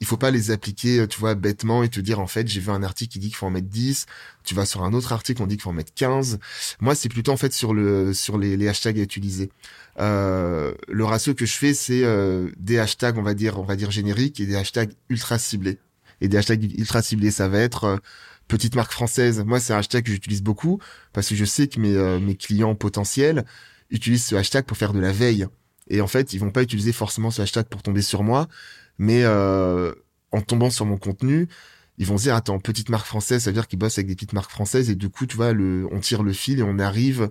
il 0.00 0.06
faut 0.06 0.16
pas 0.16 0.30
les 0.30 0.50
appliquer, 0.50 1.00
euh, 1.00 1.06
tu 1.06 1.18
vois, 1.18 1.34
bêtement 1.34 1.82
et 1.82 1.88
te 1.88 2.00
dire, 2.00 2.20
en 2.20 2.26
fait, 2.26 2.48
j'ai 2.48 2.60
vu 2.60 2.70
un 2.70 2.82
article 2.82 3.12
qui 3.12 3.18
dit 3.18 3.28
qu'il 3.28 3.36
faut 3.36 3.46
en 3.46 3.50
mettre 3.50 3.68
10. 3.68 4.06
Tu 4.44 4.54
vas 4.54 4.66
sur 4.66 4.82
un 4.82 4.92
autre 4.92 5.12
article, 5.12 5.42
on 5.42 5.46
dit 5.46 5.56
qu'il 5.56 5.62
faut 5.62 5.70
en 5.70 5.74
mettre 5.74 5.94
15. 5.94 6.38
Moi, 6.80 6.94
c'est 6.94 7.08
plutôt, 7.08 7.32
en 7.32 7.36
fait, 7.36 7.52
sur 7.52 7.74
le, 7.74 8.12
sur 8.12 8.38
les, 8.38 8.68
hashtags 8.68 8.98
à 8.98 9.02
utiliser. 9.02 9.50
Euh, 10.00 10.74
le 10.88 11.04
ratio 11.04 11.34
que 11.34 11.46
je 11.46 11.54
fais, 11.54 11.74
c'est 11.74 12.04
euh, 12.04 12.50
des 12.58 12.78
hashtags, 12.78 13.16
on 13.18 13.22
va 13.22 13.34
dire, 13.34 13.58
on 13.58 13.64
va 13.64 13.76
dire 13.76 13.90
génériques 13.90 14.40
et 14.40 14.46
des 14.46 14.56
hashtags 14.56 14.92
ultra 15.08 15.38
ciblés. 15.38 15.78
Et 16.20 16.28
des 16.28 16.36
hashtags 16.36 16.62
ultra 16.78 17.02
ciblés, 17.02 17.30
ça 17.30 17.48
va 17.48 17.58
être 17.58 17.84
euh, 17.84 17.96
petite 18.48 18.74
marque 18.74 18.92
française. 18.92 19.42
Moi, 19.44 19.60
c'est 19.60 19.72
un 19.72 19.78
hashtag 19.78 20.04
que 20.04 20.10
j'utilise 20.10 20.42
beaucoup 20.42 20.80
parce 21.12 21.28
que 21.28 21.34
je 21.34 21.44
sais 21.44 21.68
que 21.68 21.80
mes, 21.80 21.94
euh, 21.94 22.18
mes 22.20 22.36
clients 22.36 22.74
potentiels 22.74 23.44
utilisent 23.90 24.26
ce 24.26 24.34
hashtag 24.34 24.64
pour 24.64 24.76
faire 24.76 24.92
de 24.92 25.00
la 25.00 25.12
veille. 25.12 25.46
Et 25.88 26.00
en 26.00 26.06
fait, 26.06 26.32
ils 26.32 26.38
vont 26.38 26.50
pas 26.50 26.62
utiliser 26.62 26.92
forcément 26.92 27.30
ce 27.30 27.42
hashtag 27.42 27.66
pour 27.66 27.82
tomber 27.82 28.02
sur 28.02 28.22
moi, 28.22 28.48
mais 28.98 29.22
euh, 29.24 29.92
en 30.32 30.40
tombant 30.40 30.70
sur 30.70 30.86
mon 30.86 30.96
contenu, 30.96 31.48
ils 31.98 32.06
vont 32.06 32.18
se 32.18 32.24
dire 32.24 32.34
attends 32.34 32.58
petite 32.58 32.88
marque 32.88 33.06
française, 33.06 33.42
ça 33.42 33.50
veut 33.50 33.54
dire 33.54 33.68
qu'ils 33.68 33.78
bossent 33.78 33.98
avec 33.98 34.08
des 34.08 34.14
petites 34.14 34.32
marques 34.32 34.50
françaises 34.50 34.90
et 34.90 34.94
du 34.94 35.08
coup 35.08 35.26
tu 35.26 35.36
vois 35.36 35.52
le, 35.52 35.86
on 35.92 36.00
tire 36.00 36.22
le 36.22 36.32
fil 36.32 36.58
et 36.58 36.62
on 36.62 36.78
arrive 36.78 37.30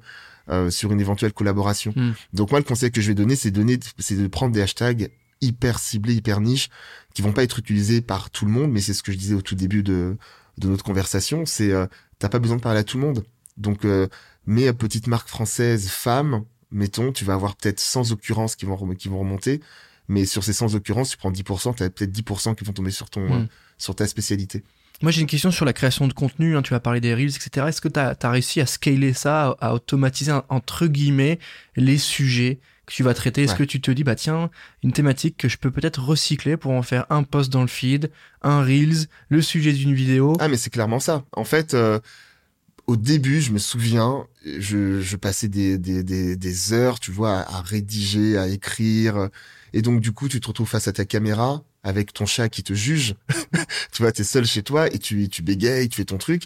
euh, 0.49 0.69
sur 0.69 0.91
une 0.91 1.01
éventuelle 1.01 1.33
collaboration. 1.33 1.93
Hmm. 1.95 2.13
Donc 2.33 2.51
moi 2.51 2.59
le 2.59 2.65
conseil 2.65 2.91
que 2.91 3.01
je 3.01 3.07
vais 3.07 3.15
donner 3.15 3.35
c'est 3.35 3.51
donner 3.51 3.79
c'est 3.99 4.15
de 4.15 4.27
prendre 4.27 4.53
des 4.53 4.61
hashtags 4.61 5.09
hyper 5.41 5.79
ciblés, 5.79 6.13
hyper 6.13 6.39
niches 6.39 6.69
qui 7.13 7.21
vont 7.21 7.33
pas 7.33 7.43
être 7.43 7.59
utilisés 7.59 8.01
par 8.01 8.29
tout 8.29 8.45
le 8.45 8.51
monde, 8.51 8.71
mais 8.71 8.79
c'est 8.79 8.93
ce 8.93 9.03
que 9.03 9.11
je 9.11 9.17
disais 9.17 9.35
au 9.35 9.41
tout 9.41 9.55
début 9.55 9.83
de 9.83 10.17
de 10.57 10.67
notre 10.67 10.83
conversation, 10.83 11.45
c'est 11.45 11.71
euh, 11.71 11.87
t'as 12.19 12.29
pas 12.29 12.39
besoin 12.39 12.57
de 12.57 12.61
parler 12.61 12.79
à 12.79 12.83
tout 12.83 12.97
le 12.97 13.03
monde. 13.03 13.23
Donc 13.57 13.85
euh, 13.85 14.07
mets 14.45 14.67
euh, 14.67 14.73
petite 14.73 15.07
marque 15.07 15.27
française 15.27 15.89
femme, 15.89 16.45
mettons, 16.71 17.11
tu 17.11 17.25
vas 17.25 17.33
avoir 17.33 17.55
peut-être 17.55 17.79
100 17.79 18.11
occurrences 18.11 18.55
qui 18.55 18.65
vont 18.65 18.77
qui 18.95 19.07
vont 19.07 19.19
remonter, 19.19 19.61
mais 20.07 20.25
sur 20.25 20.43
ces 20.43 20.53
100 20.53 20.75
occurrences, 20.75 21.09
tu 21.11 21.17
prends 21.17 21.31
10%, 21.31 21.75
tu 21.75 21.83
as 21.83 21.89
peut-être 21.89 22.11
10% 22.11 22.55
qui 22.55 22.63
vont 22.63 22.73
tomber 22.73 22.91
sur 22.91 23.09
ton 23.09 23.21
Hmm. 23.21 23.41
euh, 23.43 23.45
sur 23.77 23.95
ta 23.95 24.07
spécialité. 24.07 24.63
Moi, 25.01 25.11
j'ai 25.11 25.21
une 25.21 25.27
question 25.27 25.51
sur 25.51 25.65
la 25.65 25.73
création 25.73 26.07
de 26.07 26.13
contenu. 26.13 26.55
hein, 26.55 26.61
tu 26.61 26.73
as 26.75 26.79
parlé 26.79 27.01
des 27.01 27.13
Reels, 27.13 27.35
etc. 27.35 27.67
Est-ce 27.67 27.81
que 27.81 27.89
tu 27.89 27.99
as, 27.99 28.15
réussi 28.29 28.61
à 28.61 28.65
scaler 28.65 29.11
ça, 29.13 29.57
à, 29.59 29.69
à 29.69 29.73
automatiser, 29.73 30.31
entre 30.49 30.85
guillemets, 30.87 31.39
les 31.75 31.97
sujets 31.97 32.59
que 32.85 32.93
tu 32.93 33.03
vas 33.03 33.13
traiter, 33.13 33.43
est-ce 33.43 33.55
que 33.55 33.63
tu 33.63 33.79
te 33.81 33.91
dis, 33.91 34.03
bah 34.03 34.15
tiens, 34.15 34.49
une 34.83 34.91
thématique 34.91 35.37
que 35.37 35.47
je 35.47 35.57
peux 35.57 35.71
peut-être 35.71 36.01
recycler 36.03 36.57
pour 36.57 36.71
en 36.71 36.81
faire 36.81 37.05
un 37.09 37.23
post 37.23 37.49
dans 37.51 37.61
le 37.61 37.67
feed, 37.67 38.11
un 38.41 38.61
Reels, 38.61 39.07
le 39.29 39.41
sujet 39.41 39.71
d'une 39.73 39.93
vidéo? 39.93 40.35
Ah 40.39 40.49
mais 40.49 40.57
c'est 40.57 40.69
clairement 40.69 40.99
ça. 40.99 41.23
En 41.31 41.45
fait, 41.45 41.73
euh, 41.73 41.99
au 42.85 42.97
début, 42.97 43.39
je 43.41 43.51
me 43.51 43.57
souviens, 43.57 44.27
je, 44.45 44.99
je 45.01 45.15
passais 45.15 45.47
des, 45.47 45.77
des, 45.77 46.03
des, 46.03 46.35
des, 46.35 46.73
heures, 46.73 46.99
tu 46.99 47.11
vois, 47.11 47.39
à, 47.39 47.61
rédiger, 47.61 48.37
à 48.37 48.47
écrire. 48.49 49.29
Et 49.73 49.81
donc, 49.81 50.01
du 50.01 50.11
coup, 50.11 50.29
tu 50.29 50.39
te 50.39 50.47
retrouves 50.47 50.69
face 50.69 50.87
à 50.87 50.93
ta 50.93 51.05
caméra 51.05 51.63
avec 51.83 52.13
ton 52.13 52.25
chat 52.25 52.47
qui 52.49 52.63
te 52.63 52.73
juge. 52.73 53.15
tu 53.91 54.01
vois, 54.01 54.11
t'es 54.11 54.23
seul 54.23 54.45
chez 54.45 54.63
toi 54.63 54.87
et 54.87 54.99
tu, 54.99 55.27
tu 55.29 55.41
bégayes, 55.41 55.89
tu 55.89 55.97
fais 55.97 56.05
ton 56.05 56.17
truc. 56.17 56.43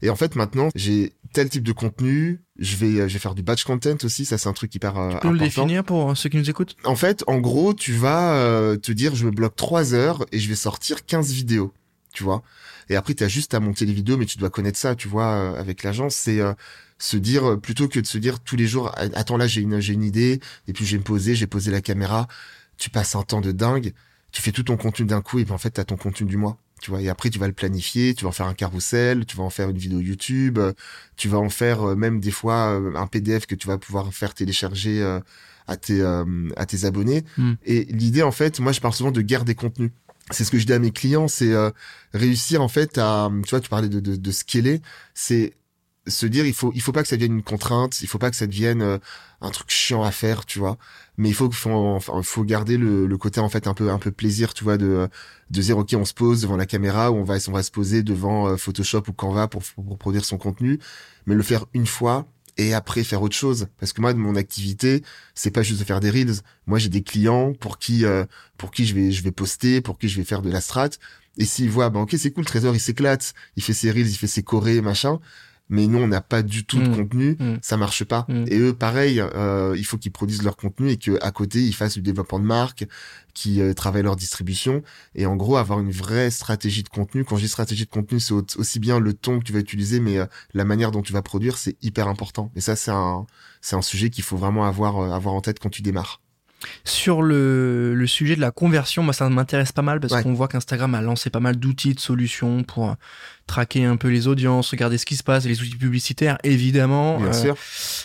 Et 0.00 0.10
en 0.10 0.16
fait, 0.16 0.36
maintenant, 0.36 0.70
j'ai 0.74 1.12
tel 1.32 1.48
type 1.48 1.64
de 1.64 1.72
contenu. 1.72 2.40
Je 2.58 2.76
vais, 2.76 3.08
je 3.08 3.12
vais 3.12 3.18
faire 3.18 3.34
du 3.34 3.42
batch 3.42 3.64
content 3.64 3.96
aussi. 4.04 4.24
Ça, 4.24 4.38
c'est 4.38 4.48
un 4.48 4.52
truc 4.52 4.74
hyper 4.74 4.96
euh, 4.96 5.10
tu 5.10 5.18
peux 5.18 5.32
le 5.32 5.38
définir 5.38 5.84
pour 5.84 6.16
ceux 6.16 6.28
qui 6.28 6.36
nous 6.36 6.48
écoutent? 6.48 6.76
En 6.84 6.96
fait, 6.96 7.24
en 7.26 7.38
gros, 7.38 7.74
tu 7.74 7.92
vas 7.92 8.34
euh, 8.34 8.76
te 8.76 8.92
dire, 8.92 9.14
je 9.14 9.26
me 9.26 9.30
bloque 9.30 9.56
trois 9.56 9.94
heures 9.94 10.24
et 10.32 10.38
je 10.38 10.48
vais 10.48 10.56
sortir 10.56 11.04
15 11.04 11.32
vidéos. 11.32 11.72
Tu 12.14 12.22
vois 12.22 12.42
et 12.88 12.96
après, 12.96 13.14
tu 13.14 13.24
as 13.24 13.28
juste 13.28 13.54
à 13.54 13.60
monter 13.60 13.84
les 13.84 13.92
vidéos, 13.92 14.16
mais 14.16 14.26
tu 14.26 14.38
dois 14.38 14.50
connaître 14.50 14.78
ça, 14.78 14.94
tu 14.94 15.08
vois, 15.08 15.26
euh, 15.26 15.60
avec 15.60 15.82
l'agence. 15.82 16.14
C'est 16.14 16.40
euh, 16.40 16.54
se 16.98 17.16
dire, 17.16 17.50
euh, 17.50 17.56
plutôt 17.56 17.88
que 17.88 18.00
de 18.00 18.06
se 18.06 18.18
dire 18.18 18.40
tous 18.40 18.56
les 18.56 18.66
jours, 18.66 18.92
attends, 18.96 19.36
là, 19.36 19.46
j'ai 19.46 19.60
une, 19.60 19.80
j'ai 19.80 19.92
une 19.92 20.04
idée, 20.04 20.40
et 20.66 20.72
puis 20.72 20.86
je 20.86 20.92
vais 20.92 20.98
me 20.98 21.04
poser, 21.04 21.34
j'ai 21.34 21.46
posé 21.46 21.70
la 21.70 21.80
caméra. 21.80 22.28
Tu 22.78 22.90
passes 22.90 23.14
un 23.14 23.22
temps 23.22 23.40
de 23.40 23.52
dingue, 23.52 23.92
tu 24.32 24.40
fais 24.42 24.52
tout 24.52 24.62
ton 24.62 24.76
contenu 24.76 25.06
d'un 25.06 25.20
coup, 25.20 25.38
et 25.38 25.44
puis 25.44 25.52
en 25.52 25.58
fait, 25.58 25.72
tu 25.72 25.80
as 25.80 25.84
ton 25.84 25.96
contenu 25.96 26.26
du 26.26 26.36
mois. 26.36 26.58
Tu 26.80 26.90
vois, 26.90 27.02
et 27.02 27.08
après, 27.08 27.28
tu 27.28 27.40
vas 27.40 27.48
le 27.48 27.52
planifier, 27.52 28.14
tu 28.14 28.22
vas 28.24 28.28
en 28.28 28.32
faire 28.32 28.46
un 28.46 28.54
carrousel, 28.54 29.26
tu 29.26 29.36
vas 29.36 29.42
en 29.42 29.50
faire 29.50 29.68
une 29.68 29.78
vidéo 29.78 29.98
YouTube, 29.98 30.60
tu 31.16 31.28
vas 31.28 31.38
en 31.38 31.50
faire 31.50 31.96
même 31.96 32.20
des 32.20 32.30
fois 32.30 32.80
un 32.94 33.06
PDF 33.08 33.46
que 33.46 33.56
tu 33.56 33.66
vas 33.66 33.78
pouvoir 33.78 34.14
faire 34.14 34.32
télécharger 34.32 35.02
à 35.66 35.76
tes, 35.76 36.00
à 36.02 36.66
tes 36.66 36.84
abonnés. 36.84 37.24
Hmm. 37.36 37.54
Et 37.64 37.84
l'idée, 37.86 38.22
en 38.22 38.30
fait, 38.30 38.60
moi, 38.60 38.70
je 38.70 38.80
parle 38.80 38.94
souvent 38.94 39.10
de 39.10 39.22
guerre 39.22 39.44
des 39.44 39.56
contenus 39.56 39.90
c'est 40.30 40.44
ce 40.44 40.50
que 40.50 40.58
je 40.58 40.66
dis 40.66 40.72
à 40.72 40.78
mes 40.78 40.90
clients, 40.90 41.28
c'est 41.28 41.52
euh, 41.52 41.70
réussir 42.12 42.62
en 42.62 42.68
fait 42.68 42.98
à, 42.98 43.30
tu 43.44 43.50
vois, 43.50 43.60
tu 43.60 43.68
parlais 43.68 43.88
de, 43.88 44.00
de, 44.00 44.16
de 44.16 44.30
scaler, 44.30 44.82
c'est 45.14 45.54
se 46.06 46.26
dire 46.26 46.46
il 46.46 46.54
faut 46.54 46.72
il 46.74 46.80
faut 46.80 46.92
pas 46.92 47.02
que 47.02 47.08
ça 47.08 47.16
devienne 47.16 47.34
une 47.34 47.42
contrainte, 47.42 48.00
il 48.00 48.08
faut 48.08 48.18
pas 48.18 48.30
que 48.30 48.36
ça 48.36 48.46
devienne 48.46 48.82
euh, 48.82 48.98
un 49.40 49.50
truc 49.50 49.70
chiant 49.70 50.02
à 50.02 50.10
faire, 50.10 50.46
tu 50.46 50.58
vois. 50.58 50.78
Mais 51.18 51.28
il 51.28 51.34
faut 51.34 51.50
faut 51.50 51.70
enfin, 51.70 52.22
faut 52.22 52.44
garder 52.44 52.76
le, 52.78 53.06
le, 53.06 53.18
côté 53.18 53.40
en 53.40 53.48
fait 53.48 53.66
un 53.66 53.74
peu 53.74 53.90
un 53.90 53.98
peu 53.98 54.12
plaisir, 54.12 54.54
tu 54.54 54.64
vois, 54.64 54.78
de 54.78 55.08
de 55.50 55.60
dire 55.60 55.76
ok 55.76 55.94
on 55.96 56.04
se 56.04 56.14
pose 56.14 56.42
devant 56.42 56.56
la 56.56 56.66
caméra 56.66 57.10
ou 57.10 57.16
on 57.16 57.24
va 57.24 57.36
on 57.48 57.52
va 57.52 57.62
se 57.64 57.72
poser 57.72 58.02
devant 58.04 58.48
euh, 58.48 58.56
Photoshop 58.56 59.02
ou 59.08 59.12
Canva 59.12 59.48
pour, 59.48 59.62
pour 59.62 59.98
produire 59.98 60.24
son 60.24 60.38
contenu, 60.38 60.78
mais 61.26 61.34
le 61.34 61.42
faire 61.42 61.66
une 61.74 61.86
fois 61.86 62.26
et 62.56 62.72
après 62.72 63.04
faire 63.04 63.22
autre 63.22 63.36
chose. 63.36 63.66
Parce 63.80 63.92
que 63.92 64.00
moi 64.00 64.12
de 64.12 64.18
mon 64.18 64.36
activité 64.36 65.02
c'est 65.34 65.50
pas 65.50 65.62
juste 65.62 65.80
de 65.80 65.84
faire 65.84 66.00
des 66.00 66.10
reels. 66.10 66.40
Moi 66.66 66.78
j'ai 66.78 66.88
des 66.88 67.02
clients 67.02 67.52
pour 67.52 67.78
qui 67.78 68.04
euh, 68.04 68.24
pour 68.56 68.70
qui 68.70 68.86
je 68.86 68.94
vais 68.94 69.10
je 69.10 69.22
vais 69.24 69.32
poster 69.32 69.80
pour 69.80 69.98
qui 69.98 70.08
je 70.08 70.16
vais 70.18 70.24
faire 70.24 70.42
de 70.42 70.50
la 70.50 70.60
strat. 70.60 70.90
Et 71.36 71.44
s'ils 71.44 71.70
voient 71.70 71.90
bah 71.90 72.00
ok 72.00 72.14
c'est 72.16 72.30
cool 72.30 72.44
Trésor 72.44 72.74
il 72.74 72.80
s'éclate. 72.80 73.34
Il 73.56 73.62
fait 73.64 73.72
ses 73.72 73.90
reels 73.90 74.08
il 74.08 74.16
fait 74.16 74.28
ses 74.28 74.44
chorés 74.44 74.80
machin 74.82 75.18
mais 75.68 75.86
nous 75.86 75.98
on 75.98 76.08
n'a 76.08 76.20
pas 76.20 76.42
du 76.42 76.64
tout 76.64 76.78
de 76.78 76.88
mmh. 76.88 76.96
contenu, 76.96 77.36
mmh. 77.38 77.54
ça 77.62 77.76
marche 77.76 78.04
pas. 78.04 78.26
Mmh. 78.28 78.44
Et 78.48 78.58
eux, 78.58 78.72
pareil, 78.74 79.20
euh, 79.20 79.74
il 79.76 79.84
faut 79.84 79.98
qu'ils 79.98 80.12
produisent 80.12 80.42
leur 80.42 80.56
contenu 80.56 80.90
et 80.90 80.96
que 80.96 81.18
à 81.22 81.30
côté 81.30 81.60
ils 81.60 81.74
fassent 81.74 81.94
du 81.94 82.02
développement 82.02 82.38
de 82.38 82.44
marque, 82.44 82.86
qui 83.34 83.60
euh, 83.60 83.72
travaillent 83.72 84.02
leur 84.02 84.16
distribution 84.16 84.82
et 85.14 85.26
en 85.26 85.36
gros 85.36 85.56
avoir 85.56 85.78
une 85.78 85.92
vraie 85.92 86.30
stratégie 86.30 86.82
de 86.82 86.88
contenu. 86.88 87.24
Quand 87.24 87.36
je 87.36 87.42
dis 87.42 87.48
stratégie 87.48 87.84
de 87.84 87.90
contenu, 87.90 88.18
c'est 88.18 88.34
aussi 88.34 88.80
bien 88.80 88.98
le 88.98 89.12
ton 89.12 89.38
que 89.38 89.44
tu 89.44 89.52
vas 89.52 89.60
utiliser, 89.60 90.00
mais 90.00 90.18
euh, 90.18 90.26
la 90.54 90.64
manière 90.64 90.90
dont 90.90 91.02
tu 91.02 91.12
vas 91.12 91.22
produire, 91.22 91.56
c'est 91.56 91.76
hyper 91.82 92.08
important. 92.08 92.50
Et 92.56 92.60
ça, 92.60 92.74
c'est 92.74 92.90
un 92.90 93.26
c'est 93.60 93.76
un 93.76 93.82
sujet 93.82 94.10
qu'il 94.10 94.24
faut 94.24 94.36
vraiment 94.36 94.64
avoir 94.64 95.00
avoir 95.12 95.34
en 95.34 95.40
tête 95.40 95.58
quand 95.60 95.70
tu 95.70 95.82
démarres. 95.82 96.20
Sur 96.84 97.22
le, 97.22 97.94
le, 97.94 98.06
sujet 98.06 98.34
de 98.34 98.40
la 98.40 98.50
conversion, 98.50 99.02
moi 99.02 99.12
ça 99.12 99.28
m'intéresse 99.28 99.72
pas 99.72 99.82
mal 99.82 100.00
parce 100.00 100.22
qu'on 100.22 100.34
voit 100.34 100.48
qu'Instagram 100.48 100.94
a 100.94 101.00
lancé 101.00 101.30
pas 101.30 101.40
mal 101.40 101.56
d'outils, 101.56 101.94
de 101.94 102.00
solutions 102.00 102.64
pour 102.64 102.96
traquer 103.46 103.84
un 103.84 103.96
peu 103.96 104.08
les 104.08 104.28
audiences, 104.28 104.70
regarder 104.70 104.98
ce 104.98 105.06
qui 105.06 105.16
se 105.16 105.22
passe, 105.22 105.44
les 105.46 105.60
outils 105.60 105.76
publicitaires 105.76 106.38
évidemment. 106.44 107.18
Bien 107.18 107.28
euh, 107.28 107.32
sûr. 107.32 107.56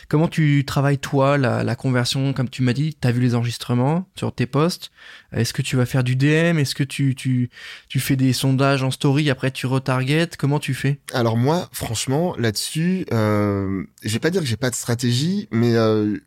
Comment 0.08 0.28
tu 0.28 0.64
travailles 0.66 0.98
toi 0.98 1.38
la, 1.38 1.64
la 1.64 1.76
conversion? 1.76 2.34
Comme 2.34 2.50
tu 2.50 2.64
m'as 2.64 2.74
dit, 2.74 2.96
tu 3.00 3.08
as 3.08 3.12
vu 3.12 3.22
les 3.22 3.36
enregistrements 3.36 4.08
sur 4.16 4.34
tes 4.34 4.46
posts. 4.46 4.92
Est-ce 5.34 5.54
que 5.54 5.62
tu 5.62 5.76
vas 5.76 5.86
faire 5.86 6.04
du 6.04 6.16
DM 6.16 6.58
Est-ce 6.60 6.76
que 6.76 6.84
tu, 6.84 7.16
tu, 7.16 7.50
tu 7.90 8.00
fais 8.00 8.16
des 8.16 8.34
sondages 8.34 8.84
en 8.84 8.92
story? 8.92 9.30
Après 9.30 9.52
tu 9.52 9.68
retargetes 9.68 10.38
Comment 10.38 10.60
tu 10.60 10.74
fais? 10.74 11.00
Alors 11.14 11.38
moi, 11.38 11.70
franchement, 11.72 12.36
là-dessus, 12.38 13.06
euh, 13.12 13.84
je 14.04 14.14
vais 14.14 14.20
pas 14.20 14.30
dire 14.30 14.42
que 14.42 14.48
j'ai 14.48 14.58
pas 14.58 14.70
de 14.70 14.76
stratégie, 14.76 15.48
mais 15.52 15.76
euh, 15.76 16.18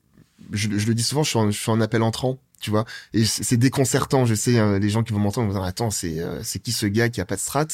je, 0.52 0.68
le 0.68 0.94
dis 0.94 1.02
souvent, 1.02 1.22
je 1.22 1.50
je 1.50 1.58
suis 1.58 1.70
en 1.70 1.80
appel 1.80 2.02
entrant, 2.02 2.38
tu 2.60 2.70
vois. 2.70 2.84
Et 3.14 3.24
c'est 3.24 3.56
déconcertant, 3.56 4.26
je 4.26 4.34
sais, 4.34 4.58
hein, 4.58 4.78
les 4.78 4.88
gens 4.88 5.02
qui 5.02 5.12
vont 5.12 5.18
m'entendre 5.18 5.48
vont 5.48 5.54
dire, 5.54 5.62
attends, 5.62 5.90
c'est 5.90 6.20
euh, 6.20 6.42
c'est 6.42 6.58
qui 6.58 6.72
ce 6.72 6.86
gars 6.86 7.08
qui 7.08 7.20
a 7.20 7.24
pas 7.24 7.36
de 7.36 7.40
strat? 7.40 7.66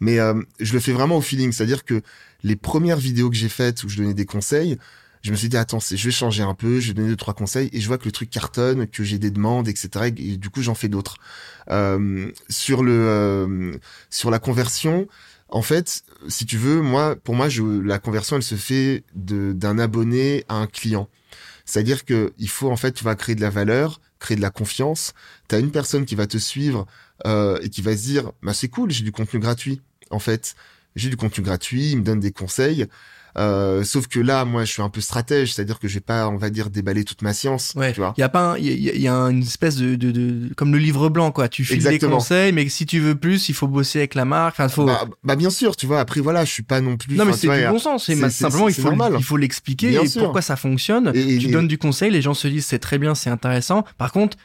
Mais 0.00 0.18
euh, 0.18 0.40
je 0.60 0.72
le 0.72 0.80
fais 0.80 0.92
vraiment 0.92 1.16
au 1.16 1.20
feeling, 1.22 1.52
c'est-à-dire 1.52 1.84
que 1.84 2.02
les 2.42 2.56
premières 2.56 2.98
vidéos 2.98 3.30
que 3.30 3.36
j'ai 3.36 3.48
faites 3.48 3.84
où 3.84 3.88
je 3.88 3.98
donnais 3.98 4.14
des 4.14 4.26
conseils, 4.26 4.78
je 5.22 5.30
me 5.30 5.36
suis 5.36 5.48
dit, 5.48 5.56
attends, 5.56 5.80
je 5.80 6.02
vais 6.02 6.10
changer 6.10 6.42
un 6.42 6.54
peu, 6.54 6.80
je 6.80 6.88
vais 6.88 6.94
donner 6.94 7.08
deux, 7.08 7.16
trois 7.16 7.34
conseils, 7.34 7.68
et 7.72 7.80
je 7.80 7.86
vois 7.86 7.98
que 7.98 8.06
le 8.06 8.12
truc 8.12 8.30
cartonne, 8.30 8.86
que 8.86 9.04
j'ai 9.04 9.18
des 9.18 9.30
demandes, 9.30 9.68
etc. 9.68 10.06
Et, 10.16 10.36
du 10.36 10.48
coup, 10.48 10.62
j'en 10.62 10.74
fais 10.74 10.88
d'autres. 10.88 11.16
Euh, 11.70 12.30
sur 12.48 12.82
le 12.82 12.92
euh, 12.92 13.72
sur 14.08 14.30
la 14.30 14.38
conversion, 14.38 15.08
en 15.50 15.62
fait, 15.62 16.04
si 16.28 16.46
tu 16.46 16.56
veux, 16.56 16.80
moi, 16.80 17.16
pour 17.16 17.34
moi, 17.34 17.48
je, 17.48 17.62
la 17.62 17.98
conversion, 17.98 18.36
elle 18.36 18.42
se 18.42 18.54
fait 18.54 19.04
d'un 19.14 19.78
abonné 19.78 20.44
à 20.48 20.54
un 20.54 20.66
client. 20.66 21.08
C'est-à-dire 21.70 22.04
que 22.04 22.32
il 22.38 22.48
faut 22.48 22.68
en 22.68 22.76
fait, 22.76 22.92
tu 22.92 23.04
vas 23.04 23.14
créer 23.14 23.36
de 23.36 23.40
la 23.40 23.50
valeur, 23.50 24.00
créer 24.18 24.36
de 24.36 24.42
la 24.42 24.50
confiance. 24.50 25.14
Tu 25.48 25.54
as 25.54 25.60
une 25.60 25.70
personne 25.70 26.04
qui 26.04 26.16
va 26.16 26.26
te 26.26 26.36
suivre 26.36 26.84
euh, 27.26 27.60
et 27.62 27.68
qui 27.68 27.80
va 27.80 27.96
se 27.96 28.02
dire, 28.02 28.32
bah 28.42 28.52
c'est 28.52 28.66
cool, 28.66 28.90
j'ai 28.90 29.04
du 29.04 29.12
contenu 29.12 29.38
gratuit. 29.38 29.80
En 30.10 30.18
fait, 30.18 30.56
j'ai 30.96 31.10
du 31.10 31.16
contenu 31.16 31.44
gratuit, 31.44 31.92
il 31.92 31.98
me 31.98 32.02
donne 32.02 32.18
des 32.18 32.32
conseils. 32.32 32.88
Euh, 33.38 33.84
sauf 33.84 34.06
que 34.06 34.20
là, 34.20 34.44
moi, 34.44 34.64
je 34.64 34.72
suis 34.72 34.82
un 34.82 34.88
peu 34.88 35.00
stratège, 35.00 35.52
c'est-à-dire 35.52 35.78
que 35.78 35.88
je 35.88 35.94
vais 35.94 36.00
pas, 36.00 36.28
on 36.28 36.36
va 36.36 36.50
dire, 36.50 36.70
déballer 36.70 37.04
toute 37.04 37.22
ma 37.22 37.32
science. 37.32 37.72
Ouais. 37.76 37.92
Tu 37.92 38.00
vois. 38.00 38.14
Il 38.16 38.20
y 38.20 38.24
a 38.24 38.28
pas, 38.28 38.56
il 38.58 38.66
y, 38.80 39.08
a, 39.08 39.14
une 39.14 39.42
espèce 39.42 39.76
de, 39.76 39.94
de, 39.94 40.10
de, 40.10 40.54
comme 40.54 40.72
le 40.72 40.78
livre 40.78 41.08
blanc, 41.08 41.30
quoi. 41.32 41.48
Tu 41.48 41.64
files 41.64 41.82
des 41.82 41.98
conseils, 41.98 42.52
mais 42.52 42.68
si 42.68 42.86
tu 42.86 43.00
veux 43.00 43.14
plus, 43.14 43.48
il 43.48 43.54
faut 43.54 43.68
bosser 43.68 44.00
avec 44.00 44.14
la 44.14 44.24
marque. 44.24 44.54
Enfin, 44.58 44.68
faut. 44.68 44.86
Bah, 44.86 45.04
bah, 45.24 45.36
bien 45.36 45.50
sûr, 45.50 45.76
tu 45.76 45.86
vois. 45.86 46.00
Après, 46.00 46.20
voilà, 46.20 46.44
je 46.44 46.50
suis 46.52 46.62
pas 46.62 46.80
non 46.80 46.96
plus. 46.96 47.16
Non, 47.16 47.24
mais 47.24 47.32
c'est 47.32 47.48
du 47.48 47.66
bon 47.68 47.78
sens. 47.78 48.06
C'est 48.06 48.30
simplement, 48.30 48.68
il 48.68 48.74
faut, 48.74 48.92
il 49.18 49.24
faut 49.24 49.36
l'expliquer 49.36 49.94
et 49.94 50.18
pourquoi 50.18 50.42
ça 50.42 50.56
fonctionne. 50.56 51.12
tu 51.12 51.48
donnes 51.48 51.68
du 51.68 51.78
conseil, 51.78 52.10
les 52.10 52.22
gens 52.22 52.34
se 52.34 52.48
disent 52.48 52.66
c'est 52.66 52.78
très 52.78 52.98
bien, 52.98 53.14
c'est 53.14 53.30
intéressant. 53.30 53.84
Par 53.98 54.12
contre, 54.12 54.36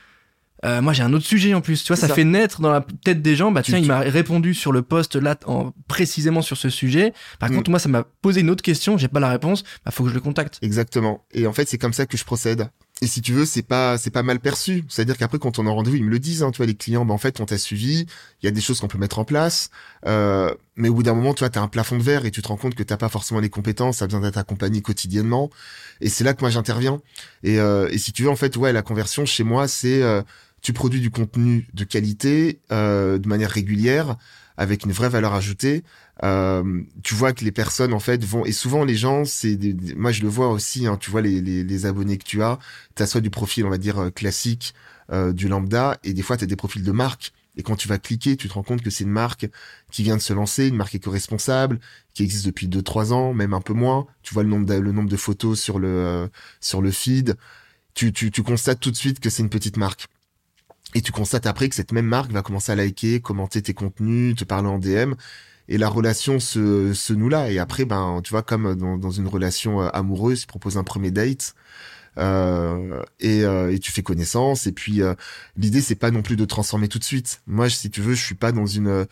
euh, 0.66 0.82
moi 0.82 0.94
j'ai 0.94 1.04
un 1.04 1.14
autre 1.14 1.26
sujet 1.26 1.54
en 1.54 1.62
plus, 1.62 1.84
tu 1.84 1.94
vois, 1.94 1.96
ça, 1.96 2.08
fait 2.08 2.24
naître 2.24 2.62
dans 2.62 2.72
la 2.72 2.86
tête 3.04 3.22
des 3.22 3.36
gens, 3.36 3.52
bah 3.52 3.62
tiens, 3.62 3.78
il 3.78 3.88
m'a 3.88 4.00
répondu 4.00 4.54
sur 4.54 4.72
le 4.72 4.82
poste 4.82 5.16
là, 5.16 5.38
en, 5.46 5.72
précisément 5.88 6.42
sur 6.42 6.58
ce 6.58 6.70
sujet. 6.70 7.14
Par 7.40 7.50
mm. 7.50 7.56
contre, 7.56 7.70
moi 7.70 7.80
ça 7.80 7.90
m'a 7.90 8.04
posé 8.04 8.42
une 8.42 8.50
autre 8.50 8.64
question, 8.64 8.98
j'ai 8.98 9.08
pas 9.08 9.20
la 9.20 9.30
réponse, 9.30 9.64
bah 9.86 9.92
faut 9.92 10.04
que 10.04 10.10
je 10.10 10.16
le 10.16 10.22
contacte. 10.22 10.58
Exactement. 10.62 11.24
Et 11.32 11.48
en 11.48 11.54
fait, 11.54 11.70
c'est 11.70 11.78
comme 11.78 11.94
ça 11.94 12.06
que 12.06 12.18
je 12.18 12.26
procède. 12.26 12.70
Et 13.02 13.08
si 13.08 13.22
tu 13.22 13.34
veux, 13.34 13.46
c'est 13.46 13.62
pas 13.62 13.98
c'est 13.98 14.10
pas 14.10 14.24
mal 14.24 14.40
perçu. 14.40 14.86
C'est-à-dire 14.88 15.18
qu'après, 15.18 15.38
quand 15.38 15.60
on 15.60 15.68
a 15.68 15.70
rendez-vous, 15.70 15.98
ils 15.98 16.04
me 16.06 16.10
le 16.10 16.20
disent. 16.20 16.44
Hein, 16.44 16.52
tu 16.52 16.58
vois, 16.58 16.66
les 16.66 16.76
clients, 16.76 17.04
bah 17.04 17.14
en 17.14 17.18
fait, 17.18 17.42
on 17.42 17.46
t'a 17.46 17.58
suivi. 17.58 18.06
Il 18.42 18.46
y 18.46 18.48
a 18.48 18.52
des 18.52 18.62
choses 18.62 18.80
qu'on 18.80 18.88
peut 18.88 18.98
mettre 18.98 19.20
en 19.20 19.26
place. 19.26 19.70
Euh, 20.06 20.54
mais 20.78 20.88
au 20.88 20.94
bout 20.94 21.04
d'un 21.04 21.14
moment, 21.14 21.34
tu 21.34 21.40
vois, 21.40 21.50
t'as 21.50 21.62
un 21.62 21.68
plafond 21.68 21.98
de 21.98 22.04
verre 22.04 22.26
et 22.26 22.32
tu 22.32 22.42
te 22.42 22.48
rends 22.48 22.56
compte 22.56 22.74
que 22.74 22.84
t'as 22.84 22.96
pas 22.96 23.10
forcément 23.10 23.42
les 23.42 23.50
compétences. 23.50 23.98
T'as 23.98 24.06
besoin 24.06 24.22
d'être 24.22 24.38
accompagné 24.38 24.82
quotidiennement. 24.82 25.50
Et 26.00 26.08
c'est 26.08 26.24
là 26.24 26.34
que 26.34 26.40
moi 26.40 26.50
j'interviens. 26.50 27.02
Et, 27.44 27.60
euh, 27.60 27.90
et 27.92 27.98
si 27.98 28.14
tu 28.14 28.24
veux, 28.24 28.30
en 28.30 28.38
fait, 28.38 28.56
ouais, 28.56 28.72
la 28.72 28.82
conversion 28.82 29.26
chez 29.26 29.44
moi, 29.44 29.68
c'est 29.68 30.02
euh, 30.02 30.22
tu 30.66 30.74
produis 30.74 31.00
du 31.00 31.12
contenu 31.12 31.68
de 31.76 31.84
qualité 31.84 32.60
euh, 32.72 33.20
de 33.20 33.28
manière 33.28 33.52
régulière 33.52 34.18
avec 34.58 34.84
une 34.84 34.94
vraie 34.94 35.10
valeur 35.10 35.36
ajoutée. 35.36 35.84
Euh, 36.24 36.82
tu 37.04 37.14
vois 37.14 37.34
que 37.34 37.46
les 37.46 37.52
personnes 37.52 37.94
en 37.94 38.00
fait 38.00 38.26
vont 38.26 38.46
et 38.46 38.52
souvent 38.52 38.84
les 38.84 38.96
gens 38.96 39.26
c'est 39.26 39.60
moi 39.96 40.12
je 40.12 40.24
le 40.24 40.28
vois 40.28 40.50
aussi 40.50 40.88
hein, 40.88 40.98
tu 40.98 41.12
vois 41.12 41.22
les, 41.22 41.40
les, 41.40 41.64
les, 41.64 41.86
abonnés 41.86 42.18
que 42.18 42.24
tu 42.24 42.42
as 42.42 42.58
tu 42.96 43.04
as 43.04 43.06
soit 43.06 43.22
du 43.22 43.30
profil 43.30 43.66
on 43.66 43.70
va 43.70 43.78
dire 43.78 44.00
euh, 44.00 44.10
classique 44.10 44.74
du 45.34 45.48
lambda 45.48 46.00
et 46.04 46.14
des 46.14 46.24
fois 46.24 46.36
tu 46.36 46.46
as 46.46 46.48
des 46.48 46.56
profils 46.56 46.82
de 46.82 46.92
marque 46.92 47.32
et 47.58 47.62
quand 47.62 47.76
tu 47.76 47.88
vas 47.88 48.00
cliquer 48.00 48.36
tu 48.36 48.48
te 48.48 48.54
rends 48.54 48.64
compte 48.64 48.82
que 48.82 48.90
c'est 48.90 49.04
une 49.04 49.12
marque 49.12 49.48
qui 49.92 50.02
vient 50.02 50.18
de 50.18 50.22
se 50.22 50.34
lancer 50.34 50.68
une 50.68 50.78
marque 50.78 50.96
éco-responsable 50.96 51.80
qui 52.16 52.24
existe 52.24 52.48
depuis 52.48 52.68
2 52.68 52.82
3 52.82 53.14
ans 53.14 53.34
même 53.36 53.54
un 53.54 53.62
peu 53.62 53.74
moins 53.74 54.08
tu 54.24 54.34
vois 54.34 54.42
le 54.42 54.50
nombre 54.50 54.66
de, 54.66 54.74
le 54.74 54.92
nombre 54.92 55.10
de 55.10 55.18
photos 55.18 55.62
sur 55.62 55.78
le 55.78 56.28
sur 56.60 56.82
le 56.82 56.90
feed 56.90 57.36
tu, 57.94 58.12
tu 58.12 58.42
constates 58.42 58.80
tout 58.80 58.90
de 58.90 58.96
suite 58.96 59.20
que 59.20 59.30
c'est 59.30 59.44
une 59.44 59.50
petite 59.50 59.78
marque 59.78 60.08
et 60.96 61.02
tu 61.02 61.12
constates 61.12 61.46
après 61.46 61.70
que 61.70 61.76
cette 61.76 61.92
même 61.92 62.08
marque 62.08 62.32
va 62.32 62.42
commencer 62.42 62.72
à 62.72 62.76
liker, 62.76 63.20
commenter 63.20 63.62
tes 63.62 63.74
contenus, 63.76 64.36
te 64.36 64.46
parler 64.46 64.70
en 64.70 64.80
DM. 64.80 65.14
Et 65.68 65.78
la 65.78 65.90
relation 65.90 66.40
se, 66.40 66.94
se 66.94 67.14
noue 67.14 67.30
là. 67.30 67.52
Et 67.52 67.60
après, 67.60 67.86
ben, 67.86 68.22
tu 68.24 68.32
vois, 68.32 68.44
comme 68.44 68.76
dans, 68.76 68.98
dans 68.98 69.12
une 69.12 69.28
relation 69.28 69.82
euh, 69.82 69.90
amoureuse, 69.94 70.42
tu 70.42 70.48
proposes 70.48 70.78
un 70.78 70.84
premier 70.84 71.12
date. 71.12 71.54
Euh, 72.18 73.04
et, 73.20 73.44
euh, 73.44 73.74
et, 73.74 73.80
tu 73.80 73.92
fais 73.92 74.04
connaissance. 74.04 74.68
Et 74.68 74.72
puis 74.72 75.02
euh, 75.02 75.16
l'idée, 75.58 75.82
c'est 75.82 75.96
pas 75.96 76.12
non 76.12 76.22
plus 76.22 76.38
de 76.38 76.46
transformer 76.46 76.88
tout 76.88 77.00
de 77.00 77.04
suite. 77.04 77.42
Moi, 77.46 77.70
si 77.70 77.90
tu 77.90 78.02
veux, 78.02 78.14
je 78.14 78.24
suis 78.24 78.36
pas 78.36 78.54
dans 78.54 78.66
une, 78.66 79.06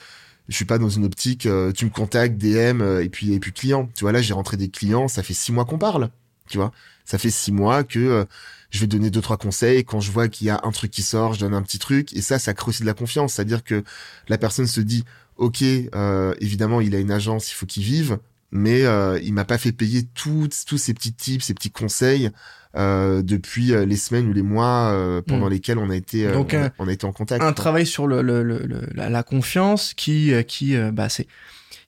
je 0.48 0.56
suis 0.56 0.66
pas 0.66 0.78
dans 0.78 0.90
une 0.90 1.06
optique. 1.06 1.42
tu 1.42 1.86
me 1.86 1.90
contactes, 1.90 2.38
DM 2.38 2.82
et 3.02 3.10
puis 3.10 3.34
et 3.34 3.40
puis 3.40 3.52
client. 3.52 3.90
Tu 3.96 4.06
vois 4.06 4.14
là, 4.14 4.22
j'ai 4.22 4.34
rentré 4.34 4.58
des 4.58 4.70
clients. 4.70 5.08
Ça 5.10 5.24
fait 5.24 5.34
six 5.34 5.52
mois 5.52 5.66
qu'on 5.66 5.78
parle 5.80 6.10
tu 6.48 6.58
vois. 6.58 6.72
Ça 7.06 7.18
fait 7.18 7.30
six 7.30 7.52
mois 7.52 7.84
que 7.84 8.00
euh, 8.00 8.26
je 8.70 8.80
vais 8.80 8.88
donner 8.88 9.10
deux 9.10 9.22
trois 9.22 9.38
conseils. 9.38 9.84
Quand 9.84 10.00
je 10.00 10.12
vois 10.12 10.28
qu'il 10.30 10.48
y 10.48 10.50
a 10.50 10.62
un 10.64 10.72
truc 10.72 10.90
qui 10.92 11.02
sort, 11.04 11.34
je 11.34 11.40
donne 11.42 11.54
un 11.54 11.62
petit 11.62 11.80
truc. 11.80 12.14
Et 12.14 12.22
ça, 12.22 12.40
ça 12.40 12.54
crée 12.54 12.70
aussi 12.70 12.82
de 12.82 12.88
la 12.88 12.94
confiance. 12.94 13.34
C'est-à-dire 13.34 13.64
que 13.64 13.84
la 14.30 14.38
personne 14.38 14.68
se 14.68 14.82
dit, 14.82 15.04
ok, 15.38 15.62
euh, 15.64 16.34
évidemment, 16.40 16.80
il 16.82 16.96
a 16.96 17.00
une 17.00 17.12
agence, 17.12 17.52
il 17.52 17.56
faut 17.56 17.66
qu'il 17.66 17.84
vive, 17.84 18.18
mais 18.52 18.84
euh, 18.84 19.20
il 19.22 19.34
m'a 19.34 19.46
pas 19.46 19.58
fait 19.58 19.72
payer 19.72 20.04
tous 20.14 20.48
tous 20.66 20.78
ces 20.78 20.94
petits 20.94 21.14
tips, 21.14 21.46
ces 21.46 21.54
petits 21.54 21.72
conseils 21.72 22.30
euh, 22.76 23.22
depuis 23.22 23.74
euh, 23.74 23.86
les 23.86 23.98
semaines 23.98 24.28
ou 24.30 24.34
les 24.34 24.42
mois 24.42 24.92
euh, 24.94 25.22
pendant 25.22 25.48
Mm. 25.48 25.52
lesquels 25.52 25.78
on 25.78 25.90
a 25.92 25.96
été 25.96 26.26
euh, 26.26 26.34
Donc, 26.34 26.52
on, 26.54 26.58
a, 26.58 26.66
un- 26.66 26.72
on 26.80 26.88
a 26.88 26.92
été 26.94 27.06
en 27.06 27.12
contact. 27.12 27.42
un 27.44 27.48
quoi. 27.48 27.54
travail 27.54 27.86
sur 27.86 28.08
le, 28.08 28.22
le- 28.24 28.42
le- 28.44 28.66
le- 28.66 28.88
la, 28.94 29.10
la 29.10 29.24
confiance 29.24 29.94
qui 29.94 30.34
euh, 30.34 30.42
qui 30.42 30.76
euh, 30.76 30.92
bah 30.92 31.10
c'est 31.10 31.28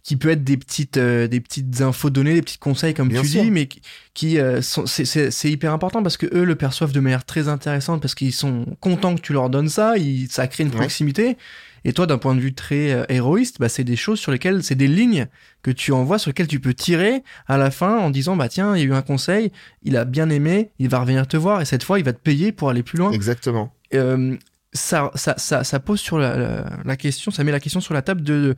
qui 0.06 0.18
peut 0.18 0.30
être 0.30 0.44
des 0.44 0.56
petites 0.56 0.98
euh, 0.98 1.28
des 1.28 1.42
petites 1.42 1.82
infos 1.82 2.12
données 2.12 2.36
des 2.36 2.44
petits 2.44 2.60
conseils 2.60 2.94
comme 2.94 3.10
Bien 3.10 3.22
tu 3.24 3.28
sûr. 3.28 3.42
dis 3.42 3.50
mais 3.50 3.66
qui, 3.66 3.82
qui, 4.14 4.38
euh, 4.40 4.62
sont 4.62 4.86
c'est 4.86 5.50
hyper 5.50 5.74
important 5.74 6.04
parce 6.04 6.16
que 6.18 6.28
eux 6.34 6.44
le 6.46 6.56
perçoivent 6.56 6.92
de 6.92 7.00
manière 7.00 7.26
très 7.26 7.48
intéressante 7.48 8.02
parce 8.04 8.14
qu'ils 8.14 8.32
sont 8.32 8.66
contents 8.80 9.16
que 9.16 9.22
tu 9.22 9.34
leur 9.34 9.50
donnes 9.50 9.68
ça 9.68 9.98
ils, 9.98 10.28
ça 10.30 10.48
crée 10.48 10.64
une 10.64 10.70
Ouais. 10.70 10.76
proximité 10.78 11.38
et 11.86 11.92
toi 11.94 12.06
d'un 12.06 12.20
point 12.20 12.36
de 12.36 12.40
vue 12.40 12.54
très 12.54 12.92
euh, 12.92 13.04
héroïste 13.10 13.58
bah 13.60 13.68
c'est 13.68 13.84
des 13.84 13.96
choses 13.96 14.20
sur 14.20 14.32
lesquelles 14.32 14.64
c'est 14.64 14.76
des 14.76 14.88
lignes 14.88 15.26
que 15.64 15.72
tu 15.72 15.92
envoies 15.92 16.20
sur 16.20 16.30
lesquelles 16.30 16.48
tu 16.48 16.60
peux 16.60 16.76
tirer 16.76 17.24
à 17.48 17.58
la 17.58 17.72
fin 17.72 17.98
en 17.98 18.12
disant 18.12 18.36
bah 18.36 18.48
tiens 18.48 18.76
il 18.76 18.82
y 18.82 18.84
a 18.84 18.86
eu 18.86 18.94
un 18.94 19.02
conseil 19.02 19.52
il 19.82 19.98
a 19.98 20.06
bien 20.06 20.30
aimé 20.30 20.70
il 20.78 20.88
va 20.88 21.00
revenir 21.00 21.28
te 21.28 21.36
voir 21.36 21.62
et 21.62 21.66
cette 21.66 21.82
fois 21.84 21.98
il 21.98 22.06
va 22.06 22.14
te 22.14 22.22
payer 22.22 22.52
pour 22.52 22.70
aller 22.70 22.84
plus 22.84 23.00
loin 23.00 23.12
Exactement. 23.12 23.74
euh, 23.96 24.36
ça, 24.74 25.10
ça, 25.16 25.34
ça, 25.38 25.64
ça 25.64 25.80
pose 25.80 26.00
sur 26.02 26.20
la, 26.20 26.36
la, 26.38 26.70
la 26.84 26.96
question, 26.98 27.32
ça 27.32 27.44
met 27.46 27.52
la 27.54 27.62
question 27.62 27.80
sur 27.80 27.94
la 27.96 28.02
table 28.04 28.22
de 28.24 28.56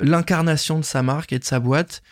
l'incarnation 0.00 0.78
de 0.78 0.84
sa 0.84 1.02
marque 1.02 1.32
et 1.32 1.38
de 1.38 1.44
sa 1.44 1.60
boîte. 1.60 2.02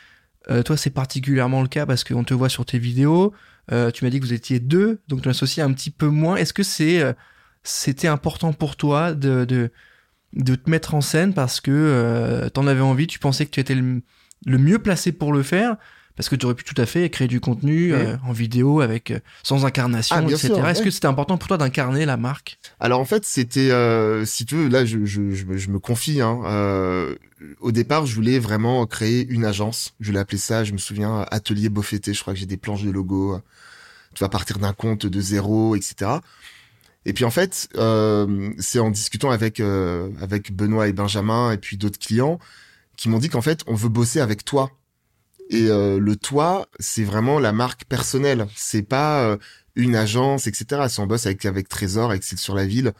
Euh, 0.51 0.63
toi, 0.63 0.77
c'est 0.77 0.91
particulièrement 0.91 1.63
le 1.63 1.69
cas 1.69 1.87
parce 1.87 2.05
qu'on 2.05 2.25
te 2.25 2.35
voit 2.35 2.49
sur 2.49 2.65
tes 2.65 2.79
vidéos. 2.79 3.33
Euh, 3.73 3.91
tu 3.91 4.05
m'as 4.05 4.11
dit 4.11 4.21
que 4.21 4.27
vous 4.27 4.33
étiez 4.33 4.61
deux, 4.61 5.01
donc 5.09 5.23
tu 5.23 5.29
l'associais 5.29 5.63
un 5.63 5.73
petit 5.73 5.91
peu 5.91 6.09
moins. 6.09 6.37
Est-ce 6.37 6.53
que 6.53 6.63
c'est, 6.63 7.01
euh, 7.01 7.13
c'était 7.63 8.09
important 8.09 8.53
pour 8.53 8.77
toi 8.77 9.15
de, 9.15 9.45
de, 9.45 9.71
de 10.35 10.55
te 10.55 10.69
mettre 10.69 10.95
en 10.95 11.01
scène 11.01 11.33
parce 11.33 11.61
que 11.61 12.49
t'en 12.53 12.67
avais 12.67 12.83
envie, 12.83 13.07
tu 13.07 13.19
pensais 13.19 13.47
que 13.47 13.51
tu 13.51 13.61
étais 13.61 13.75
le, 13.75 14.03
le 14.45 14.59
mieux 14.59 14.79
placé 14.79 15.13
pour 15.13 15.33
le 15.33 15.43
faire? 15.43 15.77
Parce 16.17 16.29
que 16.29 16.37
tu 16.37 16.47
aurais 16.47 16.55
pu 16.55 16.65
tout 16.65 16.81
à 16.81 16.87
fait 16.87 17.11
créer 17.11 17.27
du 17.29 17.41
contenu 17.41 17.93
euh, 17.93 18.17
en 18.25 18.33
vidéo 18.33 18.81
avec 18.81 19.11
euh, 19.11 19.19
sans 19.43 19.67
incarnation, 19.67 20.17
Ah, 20.19 20.23
etc. 20.23 20.53
Est-ce 20.71 20.83
que 20.83 20.91
c'était 20.91 21.07
important 21.07 21.37
pour 21.39 21.49
toi 21.49 21.59
d'incarner 21.59 22.05
la 22.07 22.17
marque? 22.17 22.59
Alors 22.81 23.01
en 23.01 23.05
fait, 23.05 23.25
c'était, 23.25 23.71
euh, 23.71 24.25
si 24.25 24.45
tu 24.47 24.55
veux, 24.57 24.69
là, 24.69 24.85
je, 24.85 25.05
je, 25.05 25.33
je, 25.33 25.45
me- 25.45 25.57
je 25.57 25.71
me 25.71 25.79
confie. 25.79 26.21
Hein, 26.21 26.41
euh, 26.45 27.15
au 27.61 27.73
départ, 27.73 28.07
je 28.07 28.15
voulais 28.15 28.39
vraiment 28.39 28.87
créer 28.87 29.27
une 29.29 29.45
agence. 29.45 29.95
Je 30.01 30.13
l'ai 30.13 30.19
appelé 30.19 30.39
ça, 30.39 30.63
je 30.65 30.73
me 30.73 30.79
souviens, 30.79 31.27
Atelier 31.31 31.69
Beaufetté. 31.69 32.15
Je 32.15 32.21
crois 32.21 32.33
que 32.35 32.39
j'ai 32.39 32.47
des 32.47 32.57
planches 32.57 32.83
de 32.85 32.91
logo. 32.91 33.41
Tu 34.15 34.23
vas 34.23 34.29
partir 34.29 34.59
d'un 34.61 34.73
compte 34.73 35.07
de 35.07 35.21
zéro, 35.21 35.75
etc. 35.75 36.13
Et 37.07 37.13
puis 37.13 37.25
en 37.25 37.31
fait, 37.31 37.69
euh, 37.77 38.51
c'est 38.59 38.79
en 38.79 38.91
discutant 38.91 39.31
avec 39.31 39.61
euh, 39.61 40.09
avec 40.21 40.53
Benoît 40.55 40.89
et 40.89 40.93
Benjamin 40.93 41.51
et 41.53 41.59
puis 41.59 41.77
d'autres 41.77 41.99
clients 41.99 42.39
qui 42.97 43.09
m'ont 43.09 43.19
dit 43.19 43.29
qu'en 43.29 43.43
fait, 43.43 43.61
on 43.67 43.75
veut 43.75 43.89
bosser 43.89 44.21
avec 44.21 44.45
toi. 44.45 44.71
Et 45.51 45.69
euh, 45.69 45.99
le 45.99 46.17
toi, 46.17 46.67
c'est 46.79 47.05
vraiment 47.05 47.39
la 47.39 47.53
marque 47.53 47.85
personnelle. 47.85 48.47
C'est 48.57 48.83
pas 48.83 49.23
euh, 49.25 49.37
une 49.77 49.95
agence, 49.97 50.47
etc. 50.47 50.89
Si 50.89 51.01
on 51.01 51.07
bosse 51.07 51.27
avec 51.27 51.45
avec 51.45 51.69
Trésor, 51.69 52.11
avec 52.11 52.25
sur 52.25 52.55
la 52.55 52.67
ville, 52.67 52.93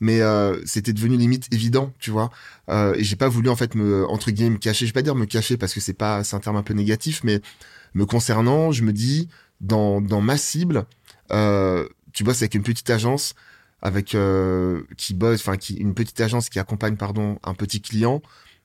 mais 0.00 0.20
euh, 0.20 0.60
c'était 0.66 0.92
devenu 0.92 1.16
limite 1.16 1.52
évident, 1.52 1.92
tu 1.98 2.10
vois. 2.10 2.30
Euh, 2.68 2.94
et 2.94 3.04
j'ai 3.04 3.16
pas 3.16 3.28
voulu 3.28 3.48
en 3.48 3.56
fait 3.56 3.74
me 3.74 4.06
entre 4.08 4.30
guillemets 4.30 4.50
me 4.50 4.58
cacher. 4.58 4.86
Je 4.86 4.90
vais 4.90 4.94
pas 4.94 5.02
dire 5.02 5.14
me 5.14 5.26
cacher 5.26 5.56
parce 5.56 5.72
que 5.74 5.80
c'est 5.80 5.94
pas 5.94 6.24
c'est 6.24 6.36
un 6.36 6.40
terme 6.40 6.56
un 6.56 6.62
peu 6.62 6.74
négatif, 6.74 7.22
mais 7.24 7.40
me 7.94 8.06
concernant, 8.06 8.72
je 8.72 8.82
me 8.82 8.92
dis 8.92 9.28
dans 9.60 10.00
dans 10.00 10.20
ma 10.20 10.36
cible, 10.36 10.86
euh, 11.32 11.88
tu 12.12 12.24
bosses 12.24 12.42
avec 12.42 12.54
une 12.54 12.62
petite 12.62 12.90
agence 12.90 13.34
avec 13.82 14.14
euh, 14.14 14.82
qui 14.96 15.14
bosse, 15.14 15.40
enfin 15.40 15.56
qui 15.56 15.74
une 15.74 15.94
petite 15.94 16.20
agence 16.20 16.48
qui 16.48 16.58
accompagne 16.58 16.96
pardon 16.96 17.38
un 17.44 17.54
petit 17.54 17.80
client. 17.80 18.22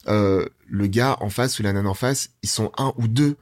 Euh, 0.09 0.45
le 0.67 0.87
gars 0.87 1.17
en 1.21 1.29
face 1.29 1.59
ou 1.59 1.63
la 1.63 1.73
nana 1.73 1.89
en 1.89 1.93
face, 1.93 2.31
ils 2.41 2.49
sont 2.49 2.71
un 2.77 2.93
ou 2.97 3.07
deux. 3.07 3.37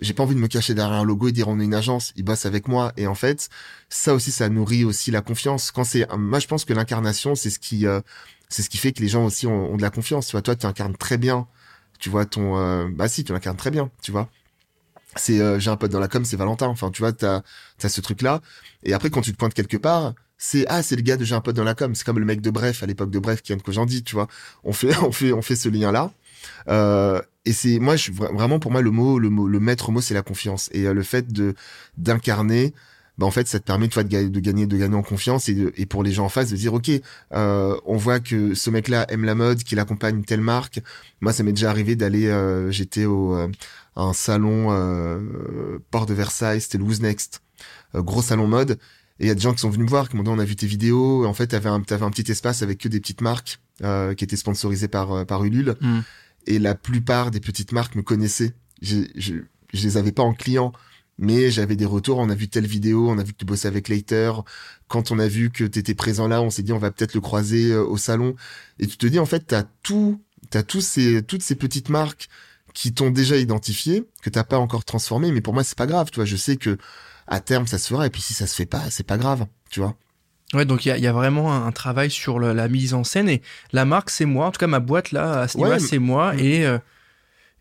J'ai 0.00 0.14
pas 0.14 0.22
envie 0.22 0.34
de 0.34 0.40
me 0.40 0.46
cacher 0.46 0.74
derrière 0.74 0.94
un 0.94 1.04
logo 1.04 1.28
et 1.28 1.32
dire 1.32 1.48
on 1.48 1.58
est 1.58 1.64
une 1.64 1.74
agence, 1.74 2.12
ils 2.16 2.22
bossent 2.24 2.46
avec 2.46 2.68
moi. 2.68 2.92
Et 2.96 3.06
en 3.06 3.14
fait, 3.14 3.48
ça 3.88 4.14
aussi, 4.14 4.30
ça 4.30 4.48
nourrit 4.48 4.84
aussi 4.84 5.10
la 5.10 5.22
confiance. 5.22 5.70
Quand 5.70 5.84
c'est, 5.84 6.06
moi, 6.16 6.38
je 6.38 6.46
pense 6.46 6.64
que 6.64 6.72
l'incarnation, 6.72 7.34
c'est 7.34 7.50
ce 7.50 7.58
qui, 7.58 7.86
euh, 7.86 8.00
c'est 8.48 8.62
ce 8.62 8.70
qui 8.70 8.78
fait 8.78 8.92
que 8.92 9.02
les 9.02 9.08
gens 9.08 9.24
aussi 9.24 9.46
ont, 9.46 9.76
de 9.76 9.82
la 9.82 9.90
confiance. 9.90 10.26
Tu 10.26 10.32
vois, 10.32 10.42
toi, 10.42 10.54
tu 10.56 10.66
incarnes 10.66 10.96
très 10.96 11.18
bien. 11.18 11.48
Tu 11.98 12.10
vois 12.10 12.26
ton, 12.26 12.58
euh, 12.58 12.88
bah 12.92 13.08
si, 13.08 13.24
tu 13.24 13.32
l'incarnes 13.32 13.56
très 13.56 13.70
bien. 13.70 13.90
Tu 14.02 14.12
vois. 14.12 14.28
C'est, 15.16 15.60
j'ai 15.60 15.70
un 15.70 15.76
pote 15.76 15.90
dans 15.90 16.00
la 16.00 16.08
com, 16.08 16.24
c'est 16.24 16.36
Valentin. 16.36 16.68
Enfin, 16.68 16.90
tu 16.90 17.02
vois, 17.02 17.12
t'as, 17.12 17.42
t'as 17.78 17.88
ce 17.88 18.00
truc-là. 18.00 18.40
Et 18.84 18.92
après, 18.94 19.10
quand 19.10 19.22
tu 19.22 19.32
te 19.32 19.36
pointes 19.36 19.54
quelque 19.54 19.76
part, 19.76 20.14
c'est 20.38 20.64
ah, 20.68 20.82
c'est 20.82 20.96
le 20.96 21.02
gars 21.02 21.16
de 21.16 21.24
j'ai 21.24 21.34
un 21.34 21.40
pote 21.40 21.56
dans 21.56 21.64
la 21.64 21.74
com. 21.74 21.94
C'est 21.94 22.04
comme 22.04 22.18
le 22.18 22.24
mec 22.24 22.40
de 22.40 22.50
Bref 22.50 22.82
à 22.82 22.86
l'époque 22.86 23.10
de 23.10 23.18
Bref, 23.18 23.42
qui 23.42 23.56
que 23.56 23.72
j'en 23.72 23.86
dis. 23.86 24.04
Tu 24.04 24.14
vois. 24.14 24.28
On 24.64 24.72
fait, 24.72 24.96
on 25.02 25.12
fait, 25.12 25.32
on 25.32 25.42
fait 25.42 25.56
ce 25.56 25.68
lien-là. 25.68 26.12
Euh, 26.68 27.20
et 27.44 27.52
c'est 27.52 27.78
moi, 27.78 27.96
je, 27.96 28.12
vra- 28.12 28.32
vraiment 28.34 28.58
pour 28.60 28.70
moi 28.72 28.82
le 28.82 28.90
mot, 28.90 29.18
le 29.18 29.30
mot, 29.30 29.48
le 29.48 29.60
maître 29.60 29.90
mot, 29.92 30.00
c'est 30.00 30.14
la 30.14 30.22
confiance. 30.22 30.68
Et 30.72 30.86
euh, 30.86 30.94
le 30.94 31.02
fait 31.02 31.32
de 31.32 31.54
d'incarner, 31.96 32.74
bah 33.18 33.26
en 33.26 33.30
fait, 33.30 33.48
ça 33.48 33.58
te 33.58 33.64
permet 33.64 33.88
toi 33.88 34.04
de, 34.04 34.28
de 34.28 34.40
gagner, 34.40 34.66
de 34.66 34.76
gagner 34.76 34.94
en 34.96 35.02
confiance 35.02 35.48
et, 35.48 35.54
de- 35.54 35.72
et 35.76 35.86
pour 35.86 36.02
les 36.04 36.12
gens 36.12 36.24
en 36.26 36.28
face 36.28 36.50
de 36.50 36.56
dire 36.56 36.74
ok, 36.74 36.90
euh, 37.34 37.76
on 37.86 37.96
voit 37.96 38.20
que 38.20 38.54
ce 38.54 38.70
mec-là 38.70 39.06
aime 39.10 39.24
la 39.24 39.34
mode, 39.34 39.62
qu'il 39.64 39.78
accompagne 39.80 40.22
telle 40.24 40.40
marque. 40.40 40.80
Moi, 41.20 41.32
ça 41.32 41.42
m'est 41.42 41.52
déjà 41.52 41.70
arrivé 41.70 41.96
d'aller, 41.96 42.26
euh, 42.28 42.70
j'étais 42.70 43.04
au 43.06 43.34
euh, 43.34 43.48
à 43.96 44.02
un 44.02 44.12
salon 44.12 44.68
euh, 44.70 45.78
port 45.90 46.06
de 46.06 46.14
Versailles, 46.14 46.60
c'était 46.60 46.78
Who's 46.78 47.00
Next, 47.00 47.42
euh, 47.94 48.02
gros 48.02 48.22
salon 48.22 48.46
mode. 48.48 48.78
Et 49.20 49.24
il 49.24 49.28
y 49.28 49.30
a 49.30 49.34
des 49.34 49.40
gens 49.40 49.52
qui 49.52 49.60
sont 49.60 49.70
venus 49.70 49.84
me 49.84 49.90
voir, 49.90 50.08
qui 50.08 50.16
m'ont 50.16 50.22
dit 50.22 50.30
on 50.30 50.38
a 50.38 50.44
vu 50.44 50.54
tes 50.56 50.66
vidéos. 50.66 51.26
En 51.26 51.34
fait, 51.34 51.48
t'avais 51.48 51.68
un, 51.68 51.80
t'avais 51.80 52.04
un 52.04 52.10
petit 52.10 52.30
espace 52.30 52.62
avec 52.62 52.78
que 52.78 52.88
des 52.88 53.00
petites 53.00 53.20
marques 53.20 53.58
euh, 53.82 54.14
qui 54.14 54.24
étaient 54.24 54.36
sponsorisées 54.36 54.88
par 54.88 55.12
euh, 55.12 55.24
par 55.24 55.44
Ulule 55.44 55.74
Mm. 55.80 56.00
et 56.46 56.58
la 56.58 56.74
plupart 56.74 57.30
des 57.30 57.40
petites 57.40 57.72
marques 57.72 57.94
me 57.96 58.02
connaissaient. 58.02 58.54
Je, 58.80 58.98
je, 59.16 59.34
je 59.72 59.82
les 59.82 59.96
avais 59.96 60.12
pas 60.12 60.22
en 60.22 60.32
client, 60.34 60.72
mais 61.18 61.50
j'avais 61.50 61.74
des 61.74 61.84
retours. 61.84 62.18
On 62.18 62.30
a 62.30 62.34
vu 62.34 62.48
telle 62.48 62.66
vidéo, 62.66 63.08
on 63.10 63.18
a 63.18 63.24
vu 63.24 63.32
que 63.32 63.38
tu 63.38 63.44
bossais 63.44 63.66
avec 63.68 63.88
Later. 63.88 64.32
Quand 64.86 65.10
on 65.10 65.18
a 65.18 65.26
vu 65.26 65.50
que 65.50 65.64
tu 65.64 65.78
étais 65.80 65.94
présent 65.94 66.28
là, 66.28 66.40
on 66.40 66.50
s'est 66.50 66.62
dit 66.62 66.72
on 66.72 66.78
va 66.78 66.90
peut-être 66.92 67.14
le 67.14 67.20
croiser 67.20 67.72
euh, 67.72 67.82
au 67.84 67.96
salon. 67.96 68.36
Et 68.78 68.86
tu 68.86 68.96
te 68.96 69.06
dis 69.06 69.18
en 69.18 69.26
fait, 69.26 69.40
t'as 69.48 69.64
tout, 69.82 70.22
t'as 70.50 70.62
tous 70.62 70.80
ces, 70.80 71.22
toutes 71.22 71.42
ces 71.42 71.56
petites 71.56 71.88
marques 71.88 72.28
qui 72.72 72.92
t'ont 72.94 73.10
déjà 73.10 73.36
identifié, 73.36 74.04
que 74.22 74.30
t'as 74.30 74.44
pas 74.44 74.58
encore 74.58 74.84
transformé. 74.84 75.32
Mais 75.32 75.40
pour 75.40 75.54
moi, 75.54 75.64
c'est 75.64 75.76
pas 75.76 75.86
grave. 75.88 76.10
Tu 76.12 76.16
vois, 76.16 76.24
je 76.24 76.36
sais 76.36 76.56
que 76.56 76.78
à 77.28 77.40
terme, 77.40 77.66
ça 77.66 77.78
se 77.78 77.88
fera. 77.88 78.06
Et 78.06 78.10
puis 78.10 78.22
si 78.22 78.34
ça 78.34 78.46
se 78.46 78.54
fait 78.54 78.66
pas, 78.66 78.82
c'est 78.90 79.06
pas 79.06 79.18
grave. 79.18 79.46
Tu 79.70 79.80
vois. 79.80 79.94
Ouais, 80.54 80.64
donc 80.64 80.86
il 80.86 80.88
y 80.88 80.92
a, 80.92 80.96
il 80.96 81.04
y 81.04 81.06
a 81.06 81.12
vraiment 81.12 81.52
un, 81.52 81.66
un 81.66 81.72
travail 81.72 82.10
sur 82.10 82.38
le- 82.38 82.54
la 82.54 82.68
mise 82.68 82.94
en 82.94 83.04
scène 83.04 83.28
et 83.28 83.42
la 83.72 83.84
marque 83.84 84.08
c'est 84.10 84.24
moi. 84.24 84.46
En 84.46 84.50
tout 84.50 84.58
cas, 84.58 84.66
ma 84.66 84.80
boîte 84.80 85.12
là, 85.12 85.40
à 85.42 85.48
ce 85.48 85.58
niveau-là, 85.58 85.78
c'est 85.78 85.98
moi 85.98 86.32
Mm. 86.34 86.38
et 86.40 86.66
euh, 86.66 86.78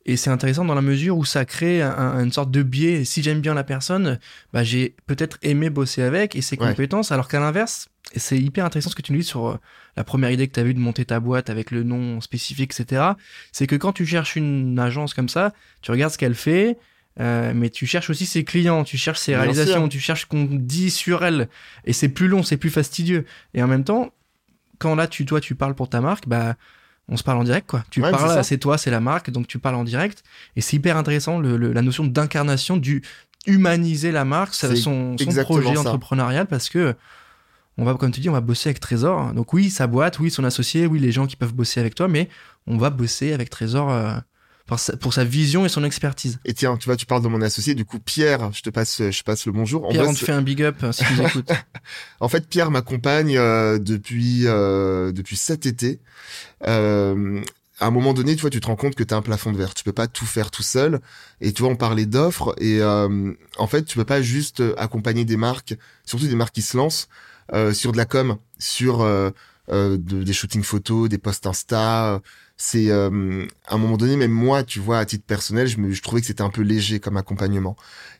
et 0.09 0.15
c'est 0.15 0.29
intéressant 0.29 0.63
dans 0.63 0.73
la 0.75 0.81
mesure 0.81 1.17
où 1.17 1.25
ça 1.25 1.43
crée 1.43 1.81
un- 1.81 2.23
une 2.23 2.31
sorte 2.31 2.49
de 2.49 2.63
biais. 2.63 3.01
Et 3.01 3.05
si 3.05 3.21
j'aime 3.21 3.41
bien 3.41 3.53
la 3.53 3.65
personne, 3.65 4.19
bah 4.53 4.63
j'ai 4.63 4.95
peut-être 5.05 5.37
aimé 5.41 5.69
bosser 5.69 6.01
avec 6.01 6.37
et 6.37 6.41
ses 6.41 6.57
Ouais. 6.57 6.69
compétences. 6.69 7.11
Alors 7.11 7.27
qu'à 7.27 7.41
l'inverse, 7.41 7.89
et 8.13 8.19
c'est 8.19 8.37
hyper 8.37 8.63
intéressant 8.63 8.89
ce 8.89 8.95
que 8.95 9.01
tu 9.01 9.11
nous 9.11 9.19
dis 9.19 9.25
sur 9.25 9.47
euh, 9.49 9.57
la 9.97 10.05
première 10.05 10.31
idée 10.31 10.47
que 10.47 10.53
tu 10.53 10.61
as 10.61 10.63
eue 10.63 10.73
de 10.73 10.79
monter 10.79 11.03
ta 11.03 11.19
boîte 11.19 11.49
avec 11.49 11.71
le 11.71 11.83
nom 11.83 12.21
spécifique, 12.21 12.71
etc. 12.79 13.03
C'est 13.51 13.67
que 13.67 13.75
quand 13.75 13.91
tu 13.91 14.05
cherches 14.05 14.37
une 14.37 14.79
agence 14.79 15.13
comme 15.13 15.27
ça, 15.27 15.51
tu 15.81 15.91
regardes 15.91 16.13
ce 16.13 16.17
qu'elle 16.17 16.35
fait. 16.35 16.77
Euh, 17.19 17.51
mais 17.55 17.69
tu 17.69 17.85
cherches 17.87 18.09
aussi 18.09 18.25
ses 18.25 18.43
clients, 18.43 18.83
tu 18.83 18.97
cherches 18.97 19.19
ses 19.19 19.31
Bien 19.33 19.41
réalisations, 19.41 19.81
sûr. 19.81 19.89
tu 19.89 19.99
cherches 19.99 20.25
qu'on 20.25 20.45
dit 20.51 20.91
sur 20.91 21.23
elle. 21.25 21.49
Et 21.85 21.93
c'est 21.93 22.09
plus 22.09 22.27
long, 22.27 22.43
c'est 22.43 22.57
plus 22.57 22.69
fastidieux. 22.69 23.25
Et 23.53 23.63
en 23.63 23.67
même 23.67 23.83
temps, 23.83 24.11
quand 24.79 24.95
là, 24.95 25.07
tu, 25.07 25.25
toi, 25.25 25.41
tu 25.41 25.55
parles 25.55 25.73
pour 25.75 25.89
ta 25.89 26.01
marque, 26.01 26.27
bah, 26.27 26.55
on 27.09 27.17
se 27.17 27.23
parle 27.23 27.39
en 27.39 27.43
direct, 27.43 27.67
quoi. 27.67 27.83
Tu 27.89 28.01
Ouais, 28.01 28.11
parles, 28.11 28.43
c'est 28.43 28.57
toi, 28.57 28.77
c'est 28.77 28.91
la 28.91 28.99
marque, 28.99 29.31
donc 29.31 29.47
tu 29.47 29.59
parles 29.59 29.75
en 29.75 29.83
direct. 29.83 30.23
Et 30.55 30.61
c'est 30.61 30.75
hyper 30.75 30.97
intéressant, 30.97 31.39
le, 31.39 31.57
le- 31.57 31.73
la 31.73 31.81
notion 31.81 32.05
d'incarnation, 32.05 32.77
du 32.77 33.01
humaniser 33.47 34.11
la 34.11 34.25
marque, 34.25 34.53
son, 34.53 34.75
son 35.17 35.17
projet 35.43 35.73
ça. 35.73 35.79
entrepreneurial, 35.81 36.47
parce 36.47 36.69
que 36.69 36.95
on 37.77 37.85
va, 37.85 37.93
comme 37.93 38.11
tu 38.11 38.19
dis, 38.19 38.29
on 38.29 38.33
va 38.33 38.41
bosser 38.41 38.69
avec 38.69 38.79
Trésor. 38.79 39.33
Donc 39.33 39.53
oui, 39.53 39.69
sa 39.69 39.87
boîte, 39.87 40.19
oui, 40.19 40.31
son 40.31 40.43
associé, 40.43 40.85
oui, 40.87 40.99
les 40.99 41.11
gens 41.11 41.27
qui 41.27 41.35
peuvent 41.35 41.53
bosser 41.53 41.79
avec 41.79 41.95
toi, 41.95 42.07
mais 42.07 42.27
on 42.65 42.77
va 42.77 42.89
bosser 42.89 43.33
avec 43.33 43.49
Trésor 43.49 43.89
euh, 43.91 44.13
pour, 44.67 44.77
sa, 44.79 44.95
pour 44.97 45.13
sa 45.13 45.23
vision 45.23 45.65
et 45.65 45.69
son 45.69 45.83
expertise. 45.83 46.39
Et 46.45 46.53
tiens, 46.53 46.77
tu 46.77 46.85
vois, 46.85 46.95
tu 46.97 47.05
parles 47.05 47.23
de 47.23 47.27
mon 47.27 47.41
associé. 47.41 47.73
Du 47.73 47.85
coup, 47.85 47.99
Pierre, 47.99 48.51
je 48.53 48.61
te 48.61 48.69
passe, 48.69 49.01
je 49.09 49.23
passe 49.23 49.45
le 49.47 49.51
bonjour. 49.53 49.85
On 49.85 49.89
Pierre, 49.91 50.07
on 50.07 50.13
te 50.13 50.19
fait 50.19 50.31
un 50.33 50.41
big 50.41 50.61
up 50.61 50.75
euh, 50.83 50.91
si 50.91 51.03
tu 51.05 51.13
nous 51.13 51.23
écoutes. 51.27 51.49
En 52.19 52.27
fait, 52.29 52.47
Pierre 52.47 52.69
m'accompagne 52.69 53.37
euh, 53.37 53.79
depuis 53.79 54.43
euh, 54.45 55.11
depuis 55.11 55.37
cet 55.37 55.65
été. 55.65 55.99
Euh, 56.67 57.41
à 57.79 57.87
un 57.87 57.91
moment 57.91 58.13
donné, 58.13 58.35
tu 58.35 58.41
vois, 58.41 58.49
tu 58.49 58.59
te 58.59 58.65
rends 58.67 58.75
compte 58.75 58.95
que 58.95 59.03
tu 59.03 59.13
as 59.13 59.17
un 59.17 59.21
plafond 59.21 59.51
de 59.51 59.57
verre. 59.57 59.73
Tu 59.73 59.83
peux 59.83 59.93
pas 59.93 60.07
tout 60.07 60.25
faire 60.25 60.49
tout 60.51 60.63
seul. 60.63 60.99
Et 61.41 61.53
tu 61.53 61.61
vois, 61.61 61.71
on 61.71 61.75
parlait 61.75 62.07
d'offres. 62.07 62.55
Et 62.59 62.81
euh, 62.81 63.33
en 63.57 63.67
fait, 63.67 63.83
tu 63.85 63.97
peux 63.97 64.05
pas 64.05 64.21
juste 64.21 64.63
accompagner 64.77 65.25
des 65.25 65.37
marques, 65.37 65.75
surtout 66.03 66.27
des 66.27 66.35
marques 66.35 66.55
qui 66.55 66.63
se 66.63 66.75
lancent 66.75 67.07
euh, 67.53 67.73
sur 67.73 67.91
de 67.91 67.97
la 67.97 68.05
com, 68.05 68.37
sur 68.57 69.01
euh, 69.01 69.29
euh, 69.71 69.97
de- 69.99 70.23
des 70.23 70.33
shootings 70.33 70.63
photos, 70.63 71.07
des 71.07 71.19
posts 71.19 71.45
Insta. 71.45 72.21
C'est 72.57 72.89
euh, 72.89 73.45
à 73.67 73.75
un 73.75 73.77
moment 73.77 73.97
donné, 73.97 74.17
même 74.17 74.31
moi, 74.31 74.63
tu 74.63 74.79
vois, 74.79 74.97
à 74.97 75.05
titre 75.05 75.23
personnel, 75.25 75.67
je, 75.67 75.77
me, 75.77 75.91
je 75.91 76.01
trouvais 76.01 76.21
que 76.21 76.27
c'était 76.27 76.41
un 76.41 76.49
peu 76.49 76.63
léger 76.63 76.99
comme 76.99 77.15
accompagnement. 77.15 77.75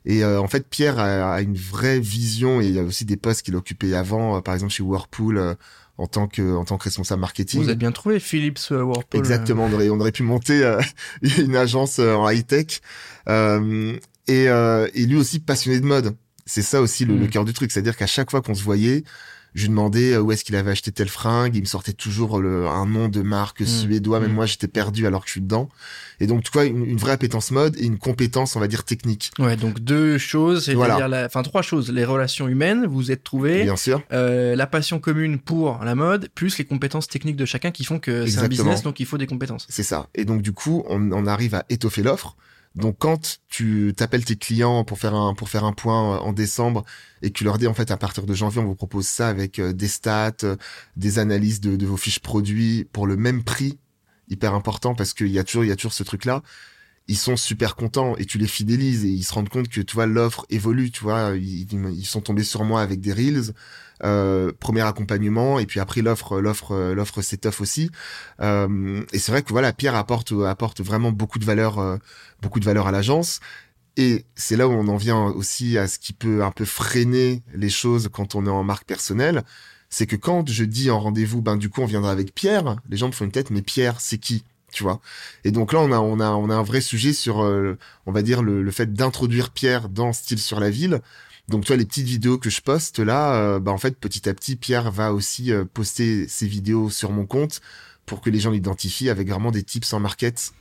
Et 0.06 0.23
euh, 0.23 0.39
en 0.39 0.47
fait, 0.47 0.67
Pierre 0.69 1.00
a, 1.00 1.41
une 1.41 1.58
vraie 1.58 2.00
vision 2.00 2.62
et 2.62 2.67
il 2.67 2.76
y 2.76 2.80
a 2.80 2.84
aussi 2.84 3.04
des 3.04 3.17
postes 3.17 3.41
qu'il 3.41 3.56
occupait 3.56 3.95
avant, 3.95 4.38
euh, 4.38 4.41
par 4.41 4.54
exemple 4.54 4.71
chez 4.71 4.84
Whirlpool. 4.84 5.58
en 5.97 6.06
tant 6.06 6.28
que 6.28 6.56
en 6.56 6.63
tant 6.63 6.78
que 6.78 6.84
responsable 6.84 7.21
marketing. 7.21 7.63
Vous 7.63 7.71
êtes 7.71 7.80
bien 7.80 7.91
trouvé, 7.91 8.19
Philips 8.19 8.69
Whirlpool. 8.69 9.19
Exactement, 9.19 9.65
on 9.65 9.73
aurait 9.73 9.89
on 9.89 10.00
aurait 10.00 10.12
pu 10.12 10.21
monter 10.21 10.62
une 11.39 11.56
agence 11.56 11.97
en 11.97 12.30
high 12.30 12.45
tech. 12.45 12.82
et, 13.28 14.43
et 14.45 15.06
lui 15.08 15.15
aussi 15.15 15.39
passionné 15.39 15.80
de 15.80 15.86
mode. 15.86 16.15
C'est 16.45 16.62
ça 16.62 16.80
aussi 16.80 17.04
le, 17.04 17.17
le 17.17 17.26
mm. 17.26 17.30
cœur 17.30 17.45
du 17.45 17.54
truc, 17.54 17.71
c'est-à-dire 17.71 17.97
qu'à 17.97 18.06
chaque 18.06 18.30
fois 18.30 18.41
qu'on 18.41 18.54
se 18.54 18.63
voyait, 18.63 19.04
je 19.54 19.64
lui 19.64 19.70
demandais 19.70 20.14
euh, 20.14 20.22
où 20.22 20.32
est-ce 20.32 20.44
qu'il 20.44 20.56
avait 20.56 20.72
acheté 20.72 20.92
telle 20.92 21.10
fringue, 21.10 21.56
il 21.56 21.62
me 21.62 21.66
sortait 21.66 21.94
toujours 21.94 22.40
le, 22.40 22.68
un 22.68 22.86
nom 22.86 23.10
de 23.10 23.22
marque 23.22 23.62
mmh. 23.62 23.66
suédois, 23.66 24.20
même 24.20 24.32
mmh. 24.32 24.36
moi 24.36 24.46
j'étais 24.46 24.68
perdu 24.68 25.08
alors 25.08 25.22
que 25.22 25.28
je 25.28 25.34
suis 25.34 25.42
dedans. 25.42 25.70
Et 26.20 26.28
donc 26.28 26.44
tu 26.44 26.52
vois 26.52 26.66
une, 26.66 26.98
vraie 26.98 27.12
appétence 27.12 27.52
mode 27.52 27.76
et 27.78 27.86
une 27.86 27.98
compétence 27.98 28.56
on 28.56 28.60
va 28.60 28.68
dire 28.68 28.84
technique. 28.84 29.32
Ouais, 29.40 29.56
donc 29.56 29.80
deux 29.80 30.18
choses, 30.18 30.66
c'est-à-dire 30.66 30.98
voilà. 30.98 31.26
enfin 31.26 31.44
trois 31.44 31.62
choses, 31.62 31.92
les 31.92 32.06
relations 32.06 32.48
humaines, 32.48 32.86
vous 32.86 33.12
êtes 33.12 33.24
trouvés, 33.24 33.64
bien 33.64 33.76
sûr, 33.76 34.02
euh, 34.12 34.56
la 34.56 34.68
passion 34.68 35.00
commune 35.00 35.40
pour 35.40 35.84
la 35.84 35.96
mode, 35.96 36.30
plus 36.36 36.58
les 36.58 36.66
compétences 36.66 37.08
techniques 37.08 37.36
de 37.36 37.46
chacun 37.46 37.72
qui 37.72 37.84
font 37.84 38.00
que 38.00 38.26
c'est 38.26 38.40
un 38.40 38.48
business 38.48 38.84
donc 38.84 39.00
il 39.00 39.06
faut 39.06 39.18
des 39.18 39.28
compétences. 39.28 39.66
C'est 39.70 39.84
ça. 39.84 40.08
Et 40.16 40.26
donc 40.26 40.42
du 40.42 40.52
coup 40.52 40.84
on, 40.88 41.12
on 41.12 41.26
arrive 41.26 41.56
à 41.56 41.66
étoffer 41.70 42.04
l'offre 42.04 42.36
donc 42.78 42.98
quand 43.00 43.40
tu 43.50 43.94
t'appelles 43.98 44.24
tes 44.24 44.36
clients 44.36 44.84
pour 44.84 45.00
faire 45.00 45.16
un 45.16 45.34
pour 45.34 45.50
faire 45.50 45.66
un 45.66 45.74
point 45.74 46.16
euh, 46.16 46.20
en 46.20 46.32
décembre 46.32 46.86
et 47.24 47.32
que 47.32 47.34
tu 47.34 47.44
leur 47.44 47.58
dis 47.58 47.66
en 47.66 47.74
fait 47.74 47.90
à 47.90 47.98
partir 47.98 48.26
de 48.26 48.34
janvier 48.34 48.62
on 48.62 48.66
vous 48.66 48.76
propose 48.76 49.08
ça 49.08 49.30
avec 49.30 49.58
euh, 49.58 49.74
des 49.74 49.88
stats, 49.88 50.32
euh, 50.44 50.56
des 50.96 51.18
analyses 51.18 51.60
de, 51.60 51.86
vos 51.86 51.98
fiches 51.98 52.20
produits 52.20 52.88
pour 52.94 53.08
le 53.08 53.18
même 53.18 53.44
prix, 53.44 53.80
hyper 54.30 54.54
important 54.54 54.94
parce 54.94 55.13
qu'il 55.13 55.30
y 55.30 55.40
a 55.40 55.44
toujours 55.44 55.63
il 55.63 55.70
y 55.70 55.72
a 55.72 55.76
toujours 55.76 55.94
ce 55.94 56.04
truc 56.04 56.26
là 56.26 56.44
ils 57.08 57.17
sont 57.17 57.38
super 57.38 57.76
contents 57.76 58.15
et 58.17 58.26
tu 58.26 58.38
les 58.38 58.48
fidélises 58.48 59.06
et 59.06 59.10
ils 59.10 59.24
se 59.24 59.34
rendent 59.34 59.50
compte 59.50 59.70
que 59.70 59.82
tu 59.82 59.93
vois 59.96 60.06
l'offre 60.06 60.46
évolue 60.50 60.91
tu 60.91 61.04
vois 61.04 61.36
ils, 61.36 61.67
ils, 61.72 62.06
sont 62.06 62.22
tombés 62.22 62.43
sur 62.43 62.63
moi 62.63 62.82
avec 62.82 63.00
des 63.00 63.13
reels 63.13 63.54
euh, 64.04 64.52
premier 64.60 64.82
accompagnement 64.82 65.58
et 65.58 65.65
puis 65.65 65.80
après 65.80 66.02
l'offre 66.02 66.39
l'offre 66.39 66.93
l'offre 66.93 67.20
off 67.46 67.62
aussi. 67.62 67.89
Euh, 68.41 69.04
et 69.12 69.17
c'est 69.17 69.32
vrai 69.32 69.41
que 69.41 69.50
voilà 69.50 69.74
Pierre 69.74 69.96
apporte 69.96 70.34
apporte 70.46 70.82
vraiment 70.82 71.12
beaucoup 71.12 71.39
de 71.39 71.46
valeur 71.46 71.80
euh, 71.80 71.98
beaucoup 72.41 72.60
de 72.60 72.65
valeur 72.65 72.88
à 72.88 72.91
l'agence. 72.91 73.39
Et 73.98 74.26
c'est 74.36 74.56
là 74.56 74.67
où 74.67 74.72
on 74.72 74.88
en 74.88 74.98
vient 74.98 75.24
aussi 75.24 75.78
à 75.80 75.88
ce 75.88 75.98
qui 75.98 76.13
peut 76.13 76.43
un 76.43 76.52
peu 76.52 76.65
freiner 76.65 77.41
les 77.56 77.70
choses 77.70 78.10
quand 78.13 78.36
on 78.36 78.46
est 78.46 78.50
en 78.50 78.63
marque 78.63 78.86
personnelle. 78.86 79.43
C'est 79.89 80.06
que 80.06 80.15
quand 80.15 80.48
je 80.50 80.63
dis 80.63 80.91
en 80.91 81.00
rendez-vous 81.00 81.41
ben 81.41 81.58
du 81.58 81.70
coup 81.70 81.82
on 81.82 81.86
viendra 81.86 82.12
avec 82.12 82.36
Pierre 82.36 82.76
les 82.89 82.98
gens 82.98 83.08
me 83.08 83.13
font 83.13 83.26
une 83.26 83.32
tête 83.32 83.50
mais 83.50 83.62
Pierre 83.63 84.00
c'est 84.00 84.20
qui? 84.20 84.43
Tu 84.78 84.84
vois. 84.84 85.02
Et 85.44 85.50
donc 85.50 85.74
là, 85.74 85.80
on 85.80 85.92
a, 85.92 85.98
on 85.98 86.20
a, 86.20 86.30
on 86.30 86.52
a 86.52 86.56
un 86.56 86.62
vrai 86.62 86.82
sujet 86.82 87.12
sur, 87.12 87.44
euh, 87.44 87.80
on 88.06 88.12
va 88.12 88.22
dire, 88.22 88.44
le, 88.44 88.70
fait 88.70 88.94
d'introduire 88.94 89.50
Pierre 89.50 89.90
dans 89.90 90.13
Style 90.13 90.38
sur 90.38 90.60
la 90.60 90.70
ville. 90.70 91.02
Donc, 91.48 91.63
tu 91.63 91.70
vois, 91.70 91.78
les 91.78 91.86
petites 91.86 92.06
vidéos 92.06 92.38
que 92.38 92.52
je 92.52 92.62
poste 92.62 93.00
là, 93.00 93.34
euh, 93.34 93.60
bah, 93.60 93.72
en 93.72 93.80
fait, 93.80 93.98
petit 93.98 94.30
à 94.30 94.36
petit, 94.36 94.56
Pierre 94.56 94.92
va 94.92 95.13
aussi 95.13 95.52
euh, 95.52 95.66
poster 95.66 96.28
ses 96.28 96.46
vidéos 96.46 96.92
sur 96.92 97.12
mon 97.12 97.26
compte 97.26 97.60
pour 98.06 98.22
que 98.22 98.30
les 98.30 98.40
gens 98.40 98.52
l'identifient 98.52 99.10
avec 99.10 99.28
vraiment 99.30 99.50
des 99.50 99.63
tips 99.63 99.94
en 99.94 100.00
market. 100.00 100.52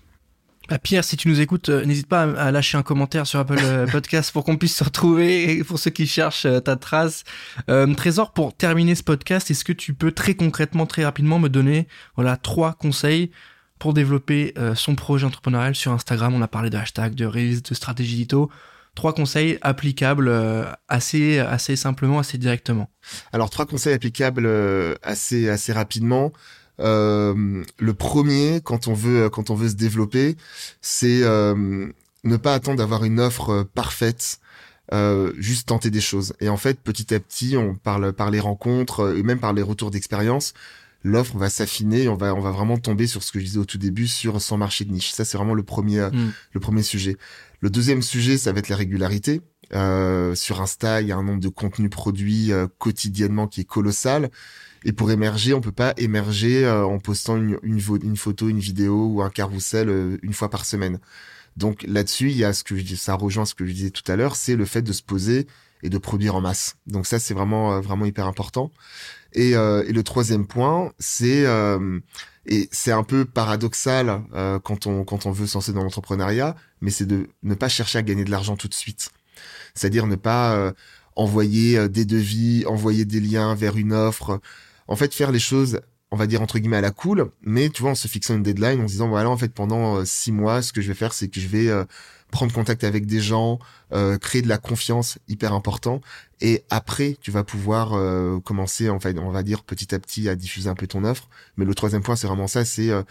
Bah 0.68 0.78
Pierre, 0.78 1.04
si 1.04 1.16
tu 1.16 1.28
nous 1.28 1.40
écoutes, 1.40 1.68
n'hésite 1.68 2.08
pas 2.08 2.22
à, 2.22 2.50
lâcher 2.50 2.76
un 2.76 2.82
commentaire 2.82 3.24
sur 3.26 3.38
Apple 3.38 3.60
Podcast 3.92 4.32
pour 4.32 4.44
qu'on 4.44 4.56
puisse 4.56 4.74
se 4.74 4.82
retrouver 4.82 5.58
et 5.58 5.62
pour 5.62 5.78
ceux 5.78 5.92
qui 5.92 6.08
cherchent 6.08 6.48
ta 6.64 6.74
trace. 6.74 7.22
Trésor, 7.96 8.32
pour 8.32 8.52
terminer 8.52 8.96
ce 8.96 9.04
podcast, 9.04 9.48
est-ce 9.48 9.64
que 9.64 9.72
tu 9.72 9.94
peux 9.94 10.10
très 10.10 10.34
concrètement, 10.34 10.86
très 10.86 11.04
rapidement 11.04 11.38
me 11.38 11.48
donner 11.48 11.86
voilà 12.16 12.36
trois 12.36 12.72
conseils 12.72 13.30
pour 13.78 13.94
développer 13.94 14.54
euh, 14.58 14.74
son 14.74 14.94
projet 14.94 15.26
entrepreneurial 15.26 15.74
sur 15.74 15.92
Instagram. 15.92 16.34
On 16.34 16.42
a 16.42 16.48
parlé 16.48 16.70
de 16.70 16.76
hashtag, 16.76 17.14
de 17.14 17.26
reels, 17.26 17.62
de 17.62 17.74
stratégie 17.74 18.16
d'édito. 18.16 18.50
Trois 18.94 19.12
conseils 19.12 19.58
applicables 19.60 20.28
euh, 20.28 20.64
assez 20.88 21.38
assez 21.38 21.76
simplement, 21.76 22.18
assez 22.18 22.38
directement. 22.38 22.88
Alors 23.32 23.50
trois 23.50 23.66
conseils 23.66 23.92
applicables 23.92 24.46
euh, 24.46 24.94
assez 25.02 25.50
assez 25.50 25.72
rapidement. 25.72 26.32
le 26.78 27.92
premier, 27.92 28.60
quand 28.62 28.88
on 28.88 28.94
veut 28.94 29.28
quand 29.28 29.50
on 29.50 29.54
veut 29.54 29.68
se 29.68 29.74
développer, 29.74 30.36
c'est 30.80 31.22
ne 32.24 32.36
pas 32.38 32.54
attendre 32.54 32.78
d'avoir 32.78 33.04
une 33.04 33.20
offre 33.20 33.64
parfaite. 33.74 34.40
juste 35.36 35.68
tenter 35.68 35.90
des 35.90 36.00
choses. 36.00 36.32
Et 36.40 36.48
en 36.48 36.56
fait, 36.56 36.80
petit 36.80 37.14
à 37.14 37.20
petit, 37.20 37.58
on 37.58 37.74
parle 37.74 38.14
par 38.14 38.30
les 38.30 38.40
rencontres 38.40 39.14
et 39.14 39.22
même 39.22 39.40
par 39.40 39.52
les 39.52 39.62
retours 39.62 39.90
d'expérience, 39.90 40.54
l'offre 41.06 41.36
va 41.38 41.48
s'affiner, 41.48 42.08
on 42.08 42.16
va 42.16 42.34
on 42.34 42.40
va 42.40 42.50
vraiment 42.50 42.78
tomber 42.78 43.06
sur 43.06 43.22
ce 43.22 43.32
que 43.32 43.38
je 43.38 43.44
disais 43.44 43.58
au 43.58 43.64
tout 43.64 43.78
début 43.78 44.06
sur 44.06 44.40
son 44.40 44.58
marché 44.58 44.84
de 44.84 44.92
niche. 44.92 45.12
Ça 45.12 45.24
c'est 45.24 45.38
vraiment 45.38 45.54
le 45.54 45.62
premier 45.62 46.00
mm. 46.00 46.32
le 46.52 46.60
premier 46.60 46.82
sujet. 46.82 47.16
Le 47.60 47.70
deuxième 47.70 48.02
sujet, 48.02 48.36
ça 48.36 48.52
va 48.52 48.58
être 48.58 48.68
la 48.68 48.76
régularité. 48.76 49.40
Euh, 49.74 50.34
sur 50.34 50.60
Insta, 50.60 51.00
il 51.00 51.08
y 51.08 51.12
a 51.12 51.16
un 51.16 51.22
nombre 51.22 51.40
de 51.40 51.48
contenus 51.48 51.90
produits 51.90 52.52
euh, 52.52 52.66
quotidiennement 52.78 53.46
qui 53.46 53.62
est 53.62 53.64
colossal. 53.64 54.30
Et 54.84 54.92
pour 54.92 55.10
émerger, 55.10 55.54
on 55.54 55.60
peut 55.60 55.72
pas 55.72 55.94
émerger 55.96 56.64
euh, 56.64 56.84
en 56.84 56.98
postant 56.98 57.36
une, 57.36 57.58
une, 57.62 57.80
une, 58.02 58.16
photo, 58.16 58.48
une 58.48 58.60
vidéo 58.60 59.06
ou 59.06 59.22
un 59.22 59.30
carrousel 59.30 60.18
une 60.22 60.32
fois 60.32 60.50
par 60.50 60.64
semaine. 60.64 61.00
Donc 61.56 61.82
là-dessus, 61.88 62.30
il 62.30 62.36
y 62.36 62.44
a 62.44 62.52
ce 62.52 62.62
que 62.62 62.76
je 62.76 62.82
dis, 62.82 62.96
ça 62.96 63.14
rejoint 63.14 63.46
ce 63.46 63.54
que 63.54 63.66
je 63.66 63.72
disais 63.72 63.90
tout 63.90 64.10
à 64.10 64.16
l'heure, 64.16 64.36
c'est 64.36 64.56
le 64.56 64.66
fait 64.66 64.82
de 64.82 64.92
se 64.92 65.02
poser 65.02 65.46
et 65.82 65.88
de 65.88 65.98
produire 65.98 66.36
en 66.36 66.40
masse. 66.40 66.76
Donc 66.86 67.06
ça, 67.06 67.18
c'est 67.18 67.34
vraiment 67.34 67.80
vraiment 67.80 68.04
hyper 68.04 68.26
important. 68.26 68.70
Et, 69.36 69.54
euh, 69.54 69.84
et 69.86 69.92
le 69.92 70.02
troisième 70.02 70.46
point, 70.46 70.92
c'est 70.98 71.44
euh, 71.46 72.00
et 72.46 72.68
c'est 72.72 72.90
un 72.90 73.02
peu 73.04 73.26
paradoxal 73.26 74.22
euh, 74.34 74.58
quand 74.58 74.86
on 74.86 75.04
quand 75.04 75.26
on 75.26 75.30
veut 75.30 75.46
se 75.46 75.70
dans 75.72 75.82
l'entrepreneuriat, 75.82 76.56
mais 76.80 76.90
c'est 76.90 77.04
de 77.04 77.28
ne 77.42 77.54
pas 77.54 77.68
chercher 77.68 77.98
à 77.98 78.02
gagner 78.02 78.24
de 78.24 78.30
l'argent 78.30 78.56
tout 78.56 78.66
de 78.66 78.74
suite. 78.74 79.10
C'est-à-dire 79.74 80.06
ne 80.06 80.16
pas 80.16 80.72
envoyer 81.16 81.88
des 81.90 82.06
devis, 82.06 82.64
envoyer 82.66 83.04
des 83.04 83.20
liens 83.20 83.54
vers 83.54 83.76
une 83.76 83.92
offre. 83.92 84.40
En 84.88 84.96
fait, 84.96 85.14
faire 85.14 85.32
les 85.32 85.38
choses 85.38 85.80
on 86.12 86.16
va 86.16 86.26
dire 86.28 86.40
entre 86.40 86.58
guillemets 86.58 86.76
à 86.76 86.80
la 86.80 86.92
cool, 86.92 87.30
mais 87.42 87.68
tu 87.68 87.82
vois, 87.82 87.90
en 87.90 87.94
se 87.96 88.06
fixant 88.08 88.36
une 88.36 88.42
deadline, 88.42 88.80
en 88.80 88.86
se 88.86 88.92
disant 88.92 89.08
voilà, 89.08 89.28
en 89.28 89.36
fait, 89.36 89.52
pendant 89.52 90.04
six 90.04 90.32
mois, 90.32 90.62
ce 90.62 90.72
que 90.72 90.80
je 90.80 90.88
vais 90.88 90.94
faire, 90.94 91.12
c'est 91.12 91.28
que 91.28 91.40
je 91.40 91.48
vais 91.48 91.68
prendre 92.30 92.52
contact 92.52 92.84
avec 92.84 93.06
des 93.06 93.20
gens, 93.20 93.58
euh, 93.92 94.18
créer 94.18 94.42
de 94.42 94.48
la 94.48 94.58
confiance, 94.58 95.18
hyper 95.28 95.52
important. 95.52 96.00
Et 96.40 96.64
après, 96.70 97.16
tu 97.20 97.30
vas 97.30 97.44
pouvoir 97.44 97.94
euh, 97.94 98.40
commencer, 98.40 98.90
en 98.90 99.00
fait, 99.00 99.18
on 99.18 99.30
va 99.30 99.42
dire 99.42 99.64
petit 99.64 99.94
à 99.94 99.98
petit, 99.98 100.28
à 100.28 100.34
diffuser 100.34 100.68
un 100.68 100.74
peu 100.74 100.86
ton 100.86 101.04
offre. 101.04 101.28
Mais 101.56 101.64
le 101.64 101.74
troisième 101.74 102.02
point, 102.02 102.16
c'est 102.16 102.26
vraiment 102.26 102.46
ça, 102.46 102.64
c'est 102.64 102.90
euh, 102.90 103.02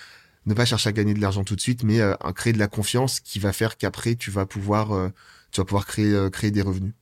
ne 0.46 0.54
pas 0.54 0.66
chercher 0.66 0.90
à 0.90 0.92
gagner 0.92 1.14
de 1.14 1.22
l'argent 1.22 1.44
tout 1.44 1.56
de 1.56 1.62
suite, 1.62 1.84
mais 1.84 2.00
créer 2.36 2.54
de 2.54 2.60
la 2.60 2.68
confiance 2.68 3.20
qui 3.20 3.40
va 3.40 3.52
faire 3.52 3.78
qu'après, 3.78 4.16
tu 4.16 4.30
vas 4.30 4.46
pouvoir, 4.46 4.90
tu 5.52 5.60
vas 5.60 5.66
pouvoir 5.66 5.88
créer, 5.88 6.30
créer 6.32 6.52
des 6.52 6.62
revenus. 6.62 6.94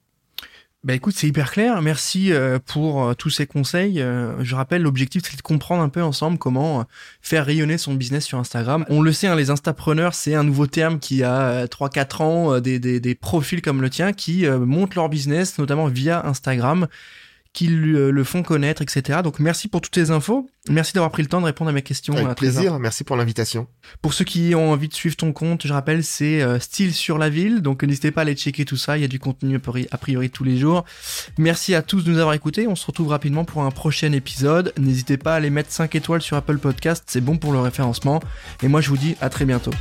Bah 0.84 0.94
écoute, 0.94 1.14
c'est 1.16 1.28
hyper 1.28 1.50
clair. 1.50 1.82
Merci 1.82 2.34
euh, 2.34 2.60
pour 2.60 3.06
euh, 3.06 3.14
tous 3.14 3.30
ces 3.30 3.48
conseils. 3.48 4.02
Euh, 4.02 4.44
je 4.44 4.54
rappelle, 4.54 4.82
l'objectif, 4.82 5.22
c'est 5.26 5.38
de 5.38 5.42
comprendre 5.42 5.82
un 5.82 5.88
peu 5.88 6.04
ensemble 6.04 6.38
comment 6.38 6.86
faire 7.22 7.46
rayonner 7.46 7.78
son 7.78 7.94
business 7.94 8.26
sur 8.26 8.38
Instagram. 8.38 8.84
On 8.90 9.02
le 9.02 9.14
sait, 9.14 9.28
hein, 9.28 9.36
les 9.38 9.50
instapreneurs, 9.50 10.14
c'est 10.14 10.36
un 10.36 10.44
nouveau 10.44 10.68
terme 10.68 11.00
qui 11.00 11.24
a 11.24 11.68
3-4 11.68 12.22
ans, 12.22 12.60
des, 12.60 12.80
des, 12.80 13.00
des, 13.00 13.16
profils 13.16 13.62
comme 13.62 13.82
le 13.82 13.90
tien 13.90 14.12
qui 14.12 14.46
montent 14.46 14.96
leur 14.96 15.08
business, 15.08 15.58
notamment 15.58 15.88
via 15.88 16.26
Instagram 16.26 16.88
qui 17.54 17.68
le 17.68 18.24
font 18.24 18.44
connaître, 18.44 18.82
etc. 18.82 19.20
Donc 19.24 19.40
merci 19.40 19.68
pour 19.68 19.82
toutes 19.82 19.96
ces 19.96 20.12
infos. 20.12 20.50
Merci 20.70 20.94
d'avoir 20.94 21.12
pris 21.12 21.22
le 21.22 21.28
temps 21.28 21.42
de 21.42 21.46
répondre 21.46 21.70
à 21.70 21.74
mes 21.74 21.82
questions. 21.82 22.16
Avec 22.16 22.38
plaisir, 22.38 22.80
merci 22.80 23.04
pour 23.04 23.18
l'invitation. 23.18 23.68
Pour 24.02 24.14
ceux 24.14 24.24
qui 24.24 24.56
ont 24.56 24.72
envie 24.72 24.88
de 24.88 24.94
suivre 24.94 25.18
ton 25.18 25.34
compte, 25.34 25.68
je 25.68 25.74
rappelle, 25.74 26.06
c'est 26.06 26.42
euh, 26.42 26.58
Style 26.58 26.94
sur 26.94 27.18
la 27.18 27.30
ville, 27.30 27.62
donc 27.62 27.84
n'hésitez 27.84 28.12
pas 28.12 28.22
à 28.22 28.24
aller 28.24 28.36
checker 28.36 28.64
tout 28.64 28.78
ça, 28.78 28.98
il 28.98 29.02
y 29.02 29.04
a 29.04 29.10
du 29.10 29.20
contenu 29.20 29.60
a 29.92 29.98
priori 29.98 30.30
tous 30.30 30.46
les 30.46 30.58
jours. 30.58 30.86
Merci 31.38 31.76
à 31.76 31.82
tous 31.82 32.04
de 32.04 32.12
nous 32.12 32.20
avoir 32.20 32.34
écoutés, 32.34 32.68
on 32.68 32.78
se 32.78 32.86
retrouve 32.86 33.10
rapidement 33.10 33.44
pour 33.44 33.64
un 33.64 33.72
prochain 33.72 34.14
épisode. 34.14 34.74
N'hésitez 34.78 35.18
pas 35.18 35.34
à 35.34 35.36
aller 35.36 35.50
mettre 35.50 35.72
5 35.72 35.94
étoiles 35.96 36.22
sur 36.22 36.38
Apple 36.38 36.58
Podcast, 36.60 37.04
c'est 37.08 37.22
bon 37.22 37.38
pour 37.38 37.52
le 37.52 37.60
référencement. 37.60 38.22
Et 38.62 38.70
moi 38.70 38.80
je 38.80 38.88
vous 38.88 38.98
dis 38.98 39.16
à 39.20 39.30
très 39.30 39.44
bientôt. 39.44 39.72